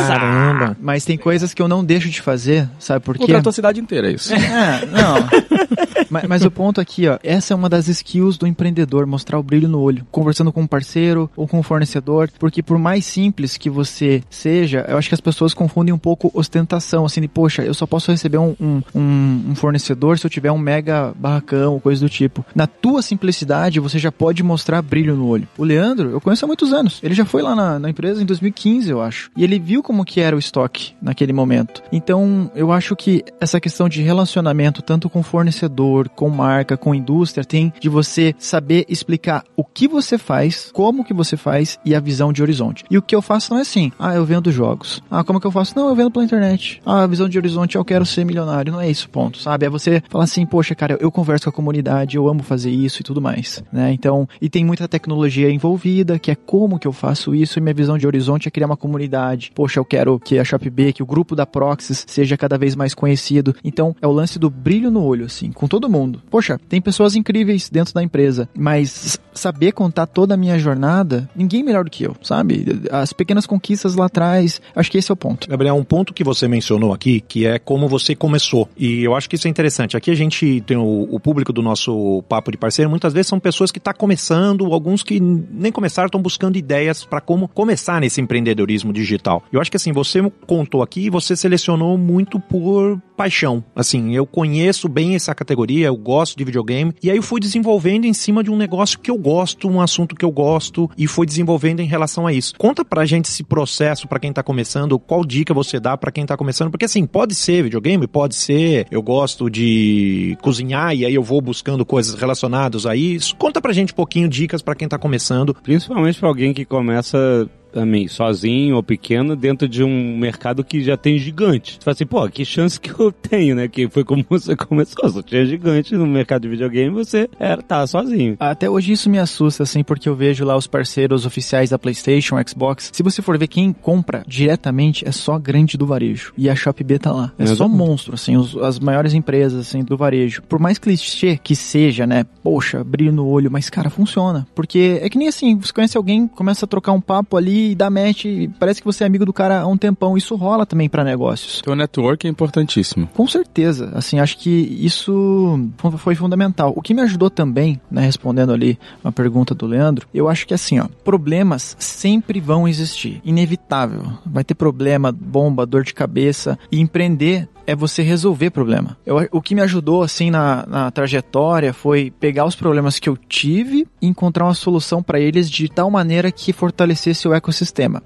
Caramba! 0.07 0.77
Mas 0.81 1.05
tem 1.05 1.17
coisas 1.17 1.55
que 1.55 1.63
eu 1.63 1.69
não 1.69 1.85
deixo 1.85 2.09
de 2.09 2.21
fazer, 2.21 2.69
sabe 2.79 3.05
por 3.05 3.17
quê? 3.17 3.27
Contratou 3.27 3.51
a 3.51 3.53
cidade 3.53 3.81
inteira, 3.81 4.11
é 4.11 4.15
isso. 4.15 4.33
É, 4.35 4.87
não. 4.87 5.29
mas, 6.11 6.25
mas 6.25 6.45
o 6.45 6.51
ponto 6.51 6.81
aqui, 6.81 7.09
ó, 7.09 7.19
essa 7.23 7.53
é 7.53 7.57
uma 7.57 7.69
das 7.69 7.89
skills 7.89 8.37
do 8.37 8.47
empreendedor, 8.47 9.07
mostrar 9.07 9.39
o 9.39 9.43
brilho 9.43 9.69
no 9.69 9.81
olho, 9.81 10.07
conversando 10.11 10.53
com 10.53 10.63
um 10.63 10.67
parceiro 10.67 11.31
ou 11.37 11.47
com 11.47 11.59
um 11.59 11.63
fornecedor, 11.63 12.31
porque 12.39 12.63
por 12.63 12.79
mais 12.79 13.05
simples 13.05 13.57
que 13.57 13.71
você 13.71 14.23
seja, 14.31 14.85
eu 14.89 14.97
acho 14.97 15.09
que 15.09 15.15
as 15.15 15.21
pessoas 15.21 15.55
confundem 15.55 15.93
um 15.93 15.99
pouco 15.99 16.31
ostentação, 16.35 17.05
assim, 17.05 17.21
de, 17.21 17.29
poxa, 17.29 17.63
eu 17.63 17.75
só 17.75 17.87
posso 17.87 18.11
receber 18.11 18.39
um, 18.39 18.55
um, 18.61 18.83
um, 18.95 19.45
um 19.51 19.55
fornecedor 19.55 20.19
se 20.19 20.27
eu 20.27 20.31
tiver 20.31 20.51
um 20.51 20.58
mega 20.59 21.13
barracão 21.17 21.79
coisa 21.81 22.01
do 22.01 22.11
tipo. 22.11 22.45
Na 22.55 22.67
tua 22.67 23.03
simplicidade, 23.03 23.81
você 23.81 23.99
já 23.99 24.13
pode 24.13 24.43
mostrar 24.43 24.83
brilho 24.83 25.17
no 25.17 25.27
olho. 25.27 25.49
O 25.57 25.65
Leandro, 25.65 26.11
eu 26.11 26.21
conheço 26.21 26.45
há 26.45 26.49
muitos 26.49 26.73
anos. 26.73 27.01
Ele 27.03 27.15
já 27.15 27.25
foi 27.25 27.43
lá 27.43 27.55
na, 27.55 27.79
na 27.79 27.91
empresa 27.91 28.23
em 28.23 28.27
2015, 28.27 28.91
eu 28.91 29.01
acho. 29.01 29.31
E 29.37 29.45
ele 29.45 29.59
viu 29.59 29.83
como 29.83 30.05
que 30.05 30.21
era 30.21 30.37
o 30.37 30.39
estoque 30.39 30.95
naquele 31.01 31.33
momento. 31.33 31.83
Então, 31.93 32.51
eu 32.55 32.73
acho 32.73 32.95
que 32.97 33.25
essa 33.41 33.61
questão 33.61 33.89
de 33.89 34.03
relacionamento, 34.03 34.83
tanto 34.83 35.09
com 35.09 35.23
fornecedor, 35.23 36.09
com 36.09 36.29
marca, 36.29 36.77
com 36.77 36.95
indústria, 36.95 37.45
tem 37.45 37.73
de 37.81 37.89
você 37.89 38.35
saber 38.39 38.85
explicar 38.89 39.45
o 39.57 39.65
que 39.65 39.89
você 39.89 40.19
faz, 40.19 40.71
como 40.73 41.05
que 41.05 41.15
você 41.15 41.37
faz 41.37 41.79
e 41.85 41.95
a 41.95 42.01
visão 42.01 42.33
de 42.33 42.43
horizonte. 42.43 42.85
E 42.91 42.99
o 42.99 43.03
que 43.03 43.15
eu 43.15 43.23
faço 43.23 43.53
não 43.53 43.59
é 43.59 43.63
assim, 43.63 43.93
ah, 43.99 44.15
eu 44.15 44.25
vendo 44.25 44.51
jogos. 44.51 45.03
Ah, 45.11 45.25
como 45.25 45.41
que 45.41 45.47
eu 45.47 45.51
faço? 45.51 45.75
Não, 45.77 45.89
eu 45.89 45.95
vendo 45.95 46.11
pela 46.11 46.25
internet. 46.25 46.81
Ah, 46.85 47.05
a 47.05 47.07
visão 47.07 47.29
de 47.29 47.39
horizonte, 47.39 47.77
eu 47.77 47.85
quero 47.85 48.05
ser 48.05 48.25
milionário. 48.25 48.73
Não 48.73 48.81
é 48.81 48.91
isso, 48.91 49.09
ponto, 49.09 49.39
sabe? 49.39 49.67
É 49.67 49.71
você 49.71 50.03
falar 50.09 50.25
assim, 50.25 50.45
poxa, 50.49 50.75
cara, 50.75 50.97
eu 51.01 51.11
converso 51.11 51.45
com 51.45 51.51
a 51.51 51.53
comunidade, 51.53 52.17
eu 52.17 52.29
amo 52.29 52.43
fazer 52.43 52.71
isso 52.71 53.01
e 53.01 53.05
tudo 53.05 53.21
mais, 53.21 53.63
né? 53.73 53.93
Então, 53.93 54.29
e 54.41 54.49
tem 54.49 54.65
muita 54.65 54.89
tecnologia 54.89 55.51
envolvida, 55.51 56.19
que 56.19 56.31
é 56.31 56.35
como 56.35 56.79
que 56.79 56.87
eu 56.87 56.93
faço 56.93 57.35
isso, 57.35 57.59
e 57.59 57.63
minha 57.63 57.75
visão 57.75 57.99
de 57.99 58.07
horizonte 58.07 58.49
é 58.49 58.51
criar 58.51 58.67
uma 58.67 58.77
comunidade. 58.77 59.53
Poxa, 59.55 59.79
eu 59.79 59.85
quero 59.85 60.19
que 60.19 60.39
a 60.39 60.45
ShopB, 60.45 60.93
que 60.93 61.03
o 61.03 61.07
grupo 61.07 61.37
da 61.37 61.47
Proxys 61.47 62.05
seja 62.09 62.37
cada 62.37 62.59
vez 62.59 62.75
mais 62.75 62.95
conhecido. 62.95 63.55
Então, 63.63 63.95
é 64.01 64.07
o 64.07 64.13
lance 64.13 64.39
do 64.39 64.51
brilho 64.51 64.91
no 64.91 65.05
olho, 65.05 65.27
assim, 65.27 65.53
com 65.53 65.69
todo 65.69 65.89
mundo. 65.89 66.23
Poxa, 66.31 66.59
tem 66.69 66.81
pessoas 66.81 67.15
incríveis 67.15 67.69
dentro 67.69 67.95
da 67.95 68.03
empresa, 68.03 68.49
mas 68.57 69.19
saber 69.33 69.73
contar 69.73 70.07
toda 70.07 70.35
a 70.35 70.37
minha 70.37 70.59
jornada, 70.59 71.29
ninguém 71.35 71.63
melhor 71.63 71.85
do 71.85 71.91
que 71.91 72.05
eu, 72.05 72.17
sabe? 72.23 72.67
As 72.91 73.13
pequenas 73.13 73.47
conquistas 73.47 73.95
lá 73.95 74.07
atrás, 74.07 74.61
acho 74.75 74.91
que 74.91 74.99
esse 74.99 75.11
é 75.11 75.15
o 75.15 75.17
ponto. 75.17 75.49
Gabriel, 75.49 75.77
um 75.77 75.85
ponto 75.85 76.13
que 76.13 76.25
você 76.25 76.49
mencionou 76.49 76.93
aqui, 76.93 77.21
que 77.21 77.47
é 77.47 77.59
como 77.59 77.89
você 77.89 78.15
começou. 78.15 78.69
E 78.77 79.05
eu 79.05 79.15
acho 79.15 79.29
que 79.29 79.37
isso 79.37 79.47
é 79.47 79.51
interessante. 79.51 79.97
Aqui 79.97 80.11
a 80.11 80.15
gente 80.15 80.38
tem 80.67 80.77
o, 80.77 81.09
o 81.11 81.21
público 81.21 81.53
do 81.53 81.63
nosso 81.63 82.23
papo 82.29 82.51
de 82.51 82.57
parceiro, 82.57 82.91
muitas 82.91 83.13
vezes 83.13 83.29
são 83.29 83.41
pessoas 83.41 83.71
que 83.71 83.79
estão 83.79 83.93
tá 83.93 83.99
começando, 83.99 84.67
alguns 84.73 85.03
que 85.03 85.19
nem 85.19 85.73
começaram, 85.73 86.07
estão 86.07 86.21
buscando 86.21 86.59
ideias 86.59 87.05
para 87.05 87.21
como 87.21 87.49
começar 87.49 88.01
nesse 88.01 88.21
empreendedorismo 88.21 88.93
digital. 88.93 89.43
Eu 89.53 89.61
acho 89.61 89.71
que 89.71 89.77
assim, 89.77 89.93
você 89.93 90.21
contou 90.47 90.83
aqui, 90.83 91.09
você 91.09 91.35
selecionou 91.35 91.97
muito 91.97 92.39
por 92.39 93.01
paixão. 93.17 93.65
Assim, 93.75 94.15
eu 94.15 94.25
conheço 94.25 94.89
bem 94.89 95.15
essa 95.15 95.35
categoria, 95.35 95.89
eu 95.89 95.97
gosto 95.97 96.37
de 96.37 96.45
videogame, 96.45 96.95
e 97.03 97.11
aí 97.11 97.17
eu 97.17 97.23
fui 97.23 97.41
desenvolvendo 97.41 98.05
em 98.05 98.13
cima 98.13 98.45
de 98.45 98.51
um 98.51 98.57
negócio 98.57 98.99
que 98.99 99.11
eu 99.11 99.19
gosto, 99.19 99.69
um 99.69 99.81
assunto 99.81 100.15
que 100.15 100.25
eu 100.25 100.31
gosto, 100.31 100.89
e 100.97 101.07
fui 101.07 101.27
desenvolvendo 101.27 101.81
em 101.81 101.87
relação 101.87 102.27
a 102.27 102.33
isso. 102.33 102.55
Conta 102.57 102.85
pra 102.85 103.05
gente 103.05 103.27
esse 103.27 103.43
processo 103.43 104.07
para 104.07 104.21
quem 104.21 104.33
tá 104.33 104.43
começando, 104.43 104.99
qual 104.99 105.25
dica 105.25 105.53
você 105.53 105.81
dá 105.81 105.97
para 105.97 106.13
quem 106.13 106.25
tá 106.25 106.37
começando, 106.37 106.71
porque 106.71 106.85
assim, 106.85 107.07
pode 107.07 107.35
ser 107.35 107.65
videogame, 107.65 108.07
pode 108.07 108.37
ser 108.37 108.87
eu 108.91 109.03
gosto 109.03 109.51
de 109.51 110.18
cozinhar 110.43 110.95
e 110.95 111.05
aí 111.05 111.15
eu 111.15 111.23
vou 111.23 111.41
buscando 111.41 111.85
coisas 111.85 112.15
relacionadas 112.15 112.87
a 112.87 112.95
isso. 112.97 113.35
Conta 113.37 113.61
pra 113.61 113.73
gente 113.73 113.93
um 113.93 113.97
pouquinho 113.97 114.29
dicas 114.29 114.63
para 114.63 114.75
quem 114.75 114.89
tá 114.89 114.99
começando. 114.99 115.55
Principalmente 115.55 116.19
para 116.19 116.29
alguém 116.29 116.53
que 116.53 116.65
começa 116.65 117.49
também 117.73 118.09
sozinho 118.09 118.77
ou 118.77 118.83
pequeno 118.83 119.37
dentro 119.37 119.69
de 119.69 119.83
um 119.85 120.17
mercado 120.17 120.65
que 120.65 120.83
já 120.83 120.97
tem 120.97 121.19
gigante. 121.19 121.75
Você 121.75 121.85
fala 121.85 121.93
assim, 121.93 122.07
pô, 122.07 122.29
que 122.29 122.45
chance 122.45 122.81
que 122.81 122.91
eu 122.91 123.13
tenho, 123.13 123.55
né? 123.55 123.69
Que 123.69 123.89
foi 123.89 124.05
como 124.05 124.25
você 124.29 124.55
começou, 124.57 125.09
só 125.09 125.23
tinha 125.23 125.45
gigante 125.45 125.95
no 125.95 126.07
mercado 126.07 126.43
de 126.43 126.49
videogame, 126.49 126.91
você 126.91 127.29
era 127.39 127.63
tá 127.63 127.87
sozinho. 127.87 128.37
Até 128.41 128.69
hoje 128.69 128.93
isso 128.93 129.11
me 129.11 129.19
assusta 129.19 129.63
assim, 129.63 129.83
porque 129.83 130.09
eu 130.09 130.15
vejo 130.15 130.45
lá 130.45 130.57
os 130.57 130.67
parceiros 130.67 131.27
oficiais 131.27 131.71
da 131.71 131.79
PlayStation, 131.79 132.37
Xbox. 132.47 132.91
Se 132.93 133.03
você 133.03 133.23
for 133.23 133.39
ver 133.39 133.49
quem 133.49 133.73
compra 133.73 134.23
diretamente 134.27 135.07
é 135.07 135.13
só 135.13 135.39
grande 135.39 135.77
do 135.77 135.87
varejo. 135.87 136.33
E 136.37 136.49
a 136.49 136.55
Shopee 136.57 136.99
tá 136.99 137.13
lá. 137.13 137.33
É 137.39 137.45
Exatamente. 137.45 137.57
só 137.57 137.69
monstro 137.69 138.15
assim, 138.15 138.37
os, 138.37 138.57
as 138.57 138.79
maiores 138.79 139.15
empresas 139.15 139.67
assim 139.67 139.83
do 139.83 139.97
varejo. 139.97 140.43
Por 140.43 140.59
mais 140.59 140.79
clichê 140.79 141.37
que 141.37 141.55
seja, 141.55 142.07
né? 142.07 142.25
Poxa, 142.43 142.83
brilho 142.83 143.13
no 143.13 143.27
olho, 143.27 143.51
mas 143.51 143.69
cara, 143.69 143.91
funciona. 143.91 144.47
Porque 144.55 144.99
é 145.03 145.09
que 145.09 145.19
nem 145.19 145.29
assim, 145.29 145.57
você 145.57 145.73
conhece 145.73 145.97
alguém, 145.97 146.27
começa 146.27 146.65
a 146.65 146.69
trocar 146.69 146.93
um 146.93 147.01
papo 147.01 147.37
ali 147.37 147.58
e 147.59 147.75
dá 147.75 147.91
match, 147.91 148.25
e 148.25 148.49
parece 148.59 148.81
que 148.81 148.87
você 148.87 149.05
é 149.05 149.07
amigo 149.07 149.25
do 149.25 149.33
cara 149.33 149.61
há 149.61 149.67
um 149.67 149.77
tempão. 149.77 150.17
Isso 150.17 150.35
rola 150.37 150.65
também 150.65 150.89
para 150.89 151.05
negócios. 151.05 151.59
Então, 151.61 151.73
o 151.73 151.77
network 151.77 152.27
é 152.27 152.31
importantíssimo. 152.31 153.09
Com 153.15 153.27
certeza. 153.27 153.91
Assim, 153.95 154.19
acho 154.21 154.39
que 154.39 154.51
isso 154.81 155.69
foi 155.99 156.15
fundamental. 156.15 156.73
O 156.77 156.83
que 156.83 156.95
me 156.95 157.03
ajudou 157.03 157.31
também, 157.31 157.81
né, 157.91 158.03
respondendo 158.03 158.53
ali 158.53 158.79
a 159.03 159.13
pergunta 159.13 159.55
do 159.55 159.67
Leandro, 159.67 160.07
eu 160.13 160.29
acho 160.29 160.47
que 160.47 160.55
assim, 160.55 160.79
ó, 160.79 160.87
problemas 161.05 161.77
sempre 161.79 162.41
vão 162.41 162.67
existir. 162.67 163.21
Inevitável. 163.25 164.03
Vai 164.25 164.45
ter 164.45 164.55
problema, 164.55 165.13
bomba, 165.13 165.67
dor 165.67 165.85
de 165.85 165.95
cabeça. 165.95 166.59
E 166.71 166.81
empreender 166.81 167.49
é 167.69 167.77
você 167.77 168.03
resolver 168.03 168.49
problema. 168.49 168.97
Eu, 169.05 169.29
o 169.31 169.43
que 169.43 169.55
me 169.55 169.61
ajudou, 169.61 170.03
assim, 170.03 170.31
na, 170.31 170.65
na 170.67 170.91
trajetória 170.91 171.75
foi 171.75 172.11
pegar 172.11 172.47
os 172.47 172.57
problemas 172.57 172.99
que 172.99 173.11
eu 173.11 173.15
tive 173.15 173.87
e 174.01 174.07
encontrar 174.07 174.47
uma 174.47 174.55
solução 174.55 175.03
para 175.03 175.21
eles 175.21 175.51
de 175.51 175.69
tal 175.69 175.91
maneira 175.91 176.33
que 176.33 176.51
fortalecesse 176.51 177.29
o 177.29 177.35
ecossistema. 177.35 177.48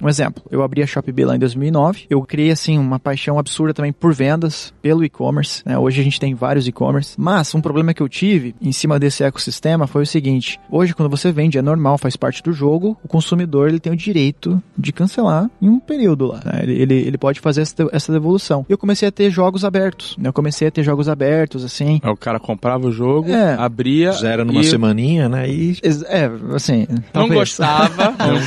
Um 0.02 0.08
exemplo, 0.08 0.42
eu 0.50 0.62
abri 0.62 0.82
a 0.82 0.87
Shopee 0.87 1.25
lá 1.25 1.37
em 1.37 1.38
2009, 1.38 2.06
eu 2.11 2.20
criei, 2.22 2.50
assim, 2.50 2.78
uma 2.78 2.99
paixão 2.99 3.38
absurda 3.38 3.75
também 3.75 3.92
por 3.92 4.12
vendas, 4.14 4.72
pelo 4.82 5.04
e-commerce, 5.04 5.62
né? 5.66 5.78
Hoje 5.78 6.00
a 6.00 6.04
gente 6.04 6.18
tem 6.20 6.34
vários 6.34 6.66
e-commerce, 6.66 7.14
mas 7.18 7.54
um 7.54 7.61
problema 7.61 7.92
que 7.94 8.02
eu 8.02 8.08
tive 8.08 8.54
em 8.61 8.72
cima 8.72 8.99
desse 8.99 9.22
ecossistema 9.25 9.87
foi 9.87 10.02
o 10.02 10.06
seguinte, 10.06 10.58
hoje 10.70 10.94
quando 10.94 11.08
você 11.11 11.30
vende 11.32 11.58
é 11.58 11.62
normal, 11.62 11.99
faz 11.99 12.16
parte 12.16 12.42
do 12.42 12.52
jogo, 12.52 12.96
o 13.02 13.08
consumidor 13.08 13.68
ele 13.68 13.80
tem 13.80 13.92
o 13.92 13.96
direito 13.96 14.62
de 14.76 14.92
cancelar 14.92 15.50
em 15.61 15.68
um 15.68 15.78
período 15.80 16.26
lá, 16.26 16.40
né? 16.44 16.61
ele, 16.62 16.75
ele, 16.82 16.94
ele 16.94 17.18
pode 17.18 17.40
fazer 17.40 17.62
essa, 17.62 17.75
essa 17.92 18.12
devolução. 18.12 18.64
E 18.68 18.72
eu 18.72 18.78
comecei 18.78 19.08
a 19.08 19.12
ter 19.12 19.30
jogos 19.30 19.64
abertos, 19.64 20.16
né? 20.18 20.28
Eu 20.28 20.32
comecei 20.32 20.68
a 20.68 20.70
ter 20.70 20.82
jogos 20.82 21.08
abertos, 21.08 21.64
assim. 21.64 22.00
Aí 22.02 22.11
o 22.11 22.16
cara 22.16 22.38
comprava 22.40 22.87
o 22.87 22.92
jogo, 22.92 23.30
É. 23.30 23.54
abria. 23.54 24.12
Zero 24.12 24.44
numa 24.44 24.61
e 24.61 24.64
semaninha, 24.64 25.28
né? 25.28 25.49
E 25.49 25.76
É, 26.06 26.30
assim. 26.54 26.87
Não 26.88 27.02
talvez. 27.12 27.38
gostava, 27.40 28.14
não 28.18 28.32
Não 28.34 28.40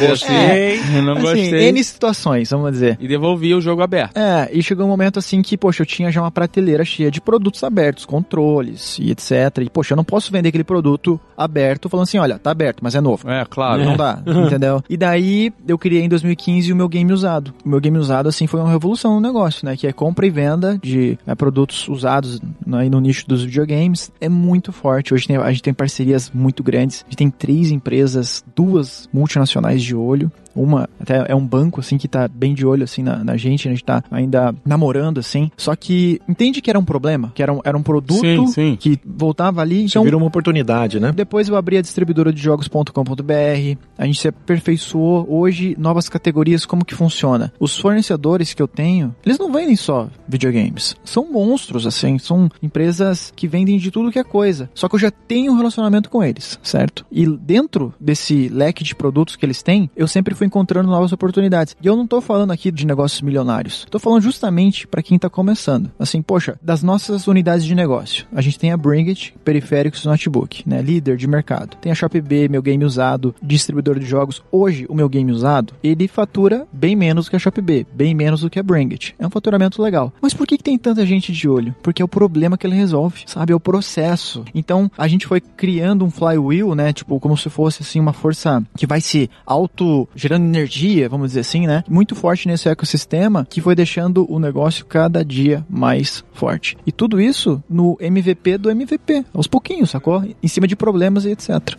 não 1.03 1.13
Assim, 1.13 1.21
gostei. 1.23 1.69
N 1.69 1.83
situações, 1.83 2.49
vamos 2.49 2.71
dizer. 2.71 2.97
E 2.99 3.07
devolvia 3.07 3.57
o 3.57 3.61
jogo 3.61 3.81
aberto. 3.81 4.17
É, 4.17 4.49
e 4.51 4.61
chegou 4.63 4.85
um 4.85 4.89
momento 4.89 5.19
assim 5.19 5.41
que, 5.41 5.57
poxa, 5.57 5.81
eu 5.83 5.85
tinha 5.85 6.11
já 6.11 6.21
uma 6.21 6.31
prateleira 6.31 6.83
cheia 6.85 7.09
de 7.11 7.19
produtos 7.21 7.63
abertos, 7.63 8.05
controles 8.05 8.97
e 8.99 9.11
etc. 9.11 9.31
E, 9.61 9.69
poxa, 9.69 9.93
eu 9.93 9.97
não 9.97 10.03
posso 10.03 10.31
vender 10.31 10.49
aquele 10.49 10.63
produto 10.63 11.19
aberto 11.37 11.89
falando 11.89 12.03
assim, 12.03 12.17
olha, 12.17 12.37
tá 12.39 12.51
aberto, 12.51 12.79
mas 12.81 12.95
é 12.95 13.01
novo. 13.01 13.29
É, 13.29 13.45
claro. 13.49 13.83
Não 13.83 13.95
dá, 13.97 14.21
entendeu? 14.45 14.83
E 14.89 14.97
daí 14.97 15.51
eu 15.67 15.77
criei 15.77 16.03
em 16.03 16.09
2015 16.09 16.71
o 16.71 16.75
meu 16.75 16.87
game 16.89 17.11
usado. 17.11 17.53
O 17.65 17.69
meu 17.69 17.79
game 17.79 17.97
usado, 17.97 18.27
assim, 18.29 18.47
foi 18.47 18.59
uma 18.59 18.71
revolução 18.71 19.15
no 19.15 19.21
negócio, 19.21 19.65
né? 19.65 19.75
Que 19.75 19.87
é 19.87 19.93
compra 19.93 20.25
e 20.25 20.29
venda 20.29 20.77
de 20.81 21.17
né, 21.25 21.35
produtos 21.35 21.87
usados 21.87 22.41
né, 22.65 22.89
no 22.89 22.99
nicho 22.99 23.27
dos 23.27 23.43
videogames. 23.43 24.11
É 24.19 24.27
muito 24.29 24.71
forte. 24.71 25.13
Hoje 25.13 25.27
tem- 25.27 25.37
a 25.37 25.51
gente 25.51 25.63
tem 25.63 25.73
parcerias 25.73 26.31
muito 26.33 26.63
grandes. 26.63 27.01
A 27.01 27.09
gente 27.09 27.17
tem 27.17 27.29
três 27.29 27.71
empresas, 27.71 28.43
duas 28.55 29.09
multinacionais 29.13 29.83
de 29.83 29.95
olho. 29.95 30.31
Uma 30.55 30.89
até 30.99 31.25
é 31.27 31.35
um 31.35 31.45
banco, 31.45 31.79
assim, 31.79 31.97
que 31.97 32.07
tá 32.07 32.27
bem 32.27 32.53
de 32.53 32.65
olho, 32.65 32.83
assim, 32.83 33.03
na, 33.03 33.23
na 33.23 33.37
gente, 33.37 33.67
a 33.67 33.71
gente 33.71 33.83
tá 33.83 34.03
ainda 34.09 34.55
namorando, 34.65 35.19
assim. 35.19 35.51
Só 35.57 35.75
que 35.75 36.19
entende 36.27 36.61
que 36.61 36.69
era 36.69 36.79
um 36.79 36.85
problema, 36.85 37.31
que 37.35 37.43
era 37.43 37.53
um, 37.53 37.61
era 37.63 37.77
um 37.77 37.83
produto 37.83 38.21
Sim, 38.21 38.47
sim. 38.47 38.77
que 38.79 38.99
voltava 39.05 39.61
ali. 39.61 39.85
Isso 39.85 39.93
Então, 39.93 40.03
vira 40.03 40.17
uma 40.17 40.25
oportunidade, 40.25 40.99
né? 40.99 41.11
depois 41.11 41.47
eu 41.47 41.55
abri 41.55 41.77
a 41.77 41.81
distribuidora 41.81 42.31
de 42.31 42.41
jogos.com.br, 42.41 43.79
a 43.97 44.05
gente 44.05 44.19
se 44.19 44.27
aperfeiçoou 44.27 45.25
hoje 45.29 45.75
novas 45.77 46.09
categorias, 46.09 46.65
como 46.65 46.85
que 46.85 46.95
funciona. 46.95 47.51
Os 47.59 47.77
fornecedores 47.77 48.53
que 48.53 48.61
eu 48.61 48.67
tenho, 48.67 49.15
eles 49.25 49.37
não 49.37 49.51
vendem 49.51 49.75
só 49.75 50.09
videogames, 50.27 50.95
são 51.03 51.31
monstros 51.31 51.85
assim, 51.87 52.17
são 52.17 52.49
empresas 52.61 53.31
que 53.35 53.47
vendem 53.47 53.77
de 53.77 53.91
tudo 53.91 54.11
que 54.11 54.19
é 54.19 54.23
coisa. 54.23 54.69
Só 54.73 54.87
que 54.87 54.95
eu 54.95 54.99
já 54.99 55.11
tenho 55.11 55.51
um 55.51 55.57
relacionamento 55.57 56.09
com 56.09 56.23
eles, 56.23 56.59
certo? 56.63 57.05
E 57.11 57.25
dentro 57.25 57.93
desse 57.99 58.49
leque 58.49 58.83
de 58.83 58.95
produtos 58.95 59.35
que 59.35 59.45
eles 59.45 59.61
têm, 59.61 59.89
eu 59.95 60.07
sempre 60.07 60.35
fui 60.35 60.44
encontrando 60.45 60.89
novas 60.89 61.11
oportunidades. 61.11 61.75
E 61.81 61.87
eu 61.87 61.95
não 61.95 62.07
tô 62.07 62.21
falando 62.21 62.51
aqui 62.51 62.71
de 62.71 62.85
negócios 62.85 63.21
milionários. 63.21 63.85
Tô 63.89 63.99
falando 63.99 64.21
justamente 64.21 64.87
para 64.87 65.03
quem 65.03 65.17
tá 65.17 65.29
começando. 65.29 65.91
Assim, 65.99 66.21
poxa, 66.21 66.57
das 66.61 66.83
nossas 66.83 67.27
unidades 67.27 67.65
de 67.65 67.75
negócio, 67.75 68.25
a 68.33 68.41
gente 68.41 68.59
tem 68.59 68.71
a 68.71 68.77
Bringit, 68.77 69.35
periféricos 69.43 70.05
notebook, 70.05 70.63
né? 70.67 70.81
Líder 70.81 71.17
de 71.17 71.27
mercado. 71.27 71.77
Tem 71.77 71.91
a 71.91 71.95
ShopB, 71.95 72.49
meu 72.49 72.61
game 72.61 72.83
usado, 72.85 73.33
distribuidor 73.41 73.99
de 73.99 74.05
jogos. 74.05 74.43
Hoje, 74.51 74.85
o 74.89 74.95
meu 74.95 75.09
game 75.09 75.31
usado, 75.31 75.73
ele 75.83 76.07
fatura 76.07 76.67
bem 76.71 76.95
menos 76.95 77.29
que 77.29 77.35
a 77.35 77.39
ShopB, 77.39 77.85
bem 77.93 78.13
menos 78.13 78.41
do 78.41 78.49
que 78.49 78.59
a 78.59 78.63
Bringit. 78.63 79.15
É 79.17 79.25
um 79.25 79.29
faturamento 79.29 79.81
legal. 79.81 80.13
Mas 80.21 80.33
por 80.33 80.47
que, 80.47 80.57
que 80.57 80.63
tem 80.63 80.77
tanta 80.77 81.05
gente 81.05 81.31
de 81.31 81.49
olho? 81.49 81.75
Porque 81.81 82.01
é 82.01 82.05
o 82.05 82.07
problema 82.07 82.57
que 82.57 82.65
ele 82.67 82.75
resolve, 82.75 83.23
sabe? 83.25 83.53
É 83.53 83.55
o 83.55 83.59
processo. 83.59 84.45
Então, 84.53 84.89
a 84.97 85.07
gente 85.07 85.27
foi 85.27 85.41
criando 85.41 86.05
um 86.05 86.11
flywheel, 86.11 86.75
né? 86.75 86.93
Tipo, 86.93 87.19
como 87.19 87.37
se 87.37 87.49
fosse 87.49 87.81
assim 87.81 87.99
uma 87.99 88.13
força 88.13 88.63
que 88.77 88.85
vai 88.85 89.01
se 89.01 89.29
auto 89.45 90.07
gerando 90.15 90.34
energia, 90.35 91.09
vamos 91.09 91.29
dizer 91.29 91.41
assim, 91.41 91.67
né? 91.67 91.83
Muito 91.89 92.15
forte 92.15 92.47
nesse 92.47 92.69
ecossistema 92.69 93.45
que 93.49 93.61
foi 93.61 93.75
deixando 93.75 94.31
o 94.31 94.39
negócio 94.39 94.85
cada 94.85 95.23
dia 95.23 95.65
mais 95.69 96.23
forte. 96.33 96.77
E 96.85 96.91
tudo 96.91 97.19
isso 97.19 97.63
no 97.69 97.97
MVP 97.99 98.57
do 98.57 98.69
MVP, 98.69 99.25
aos 99.33 99.47
pouquinhos, 99.47 99.91
sacou? 99.91 100.23
Em 100.41 100.47
cima 100.47 100.67
de 100.67 100.75
problemas 100.75 101.25
e 101.25 101.31
etc. 101.31 101.75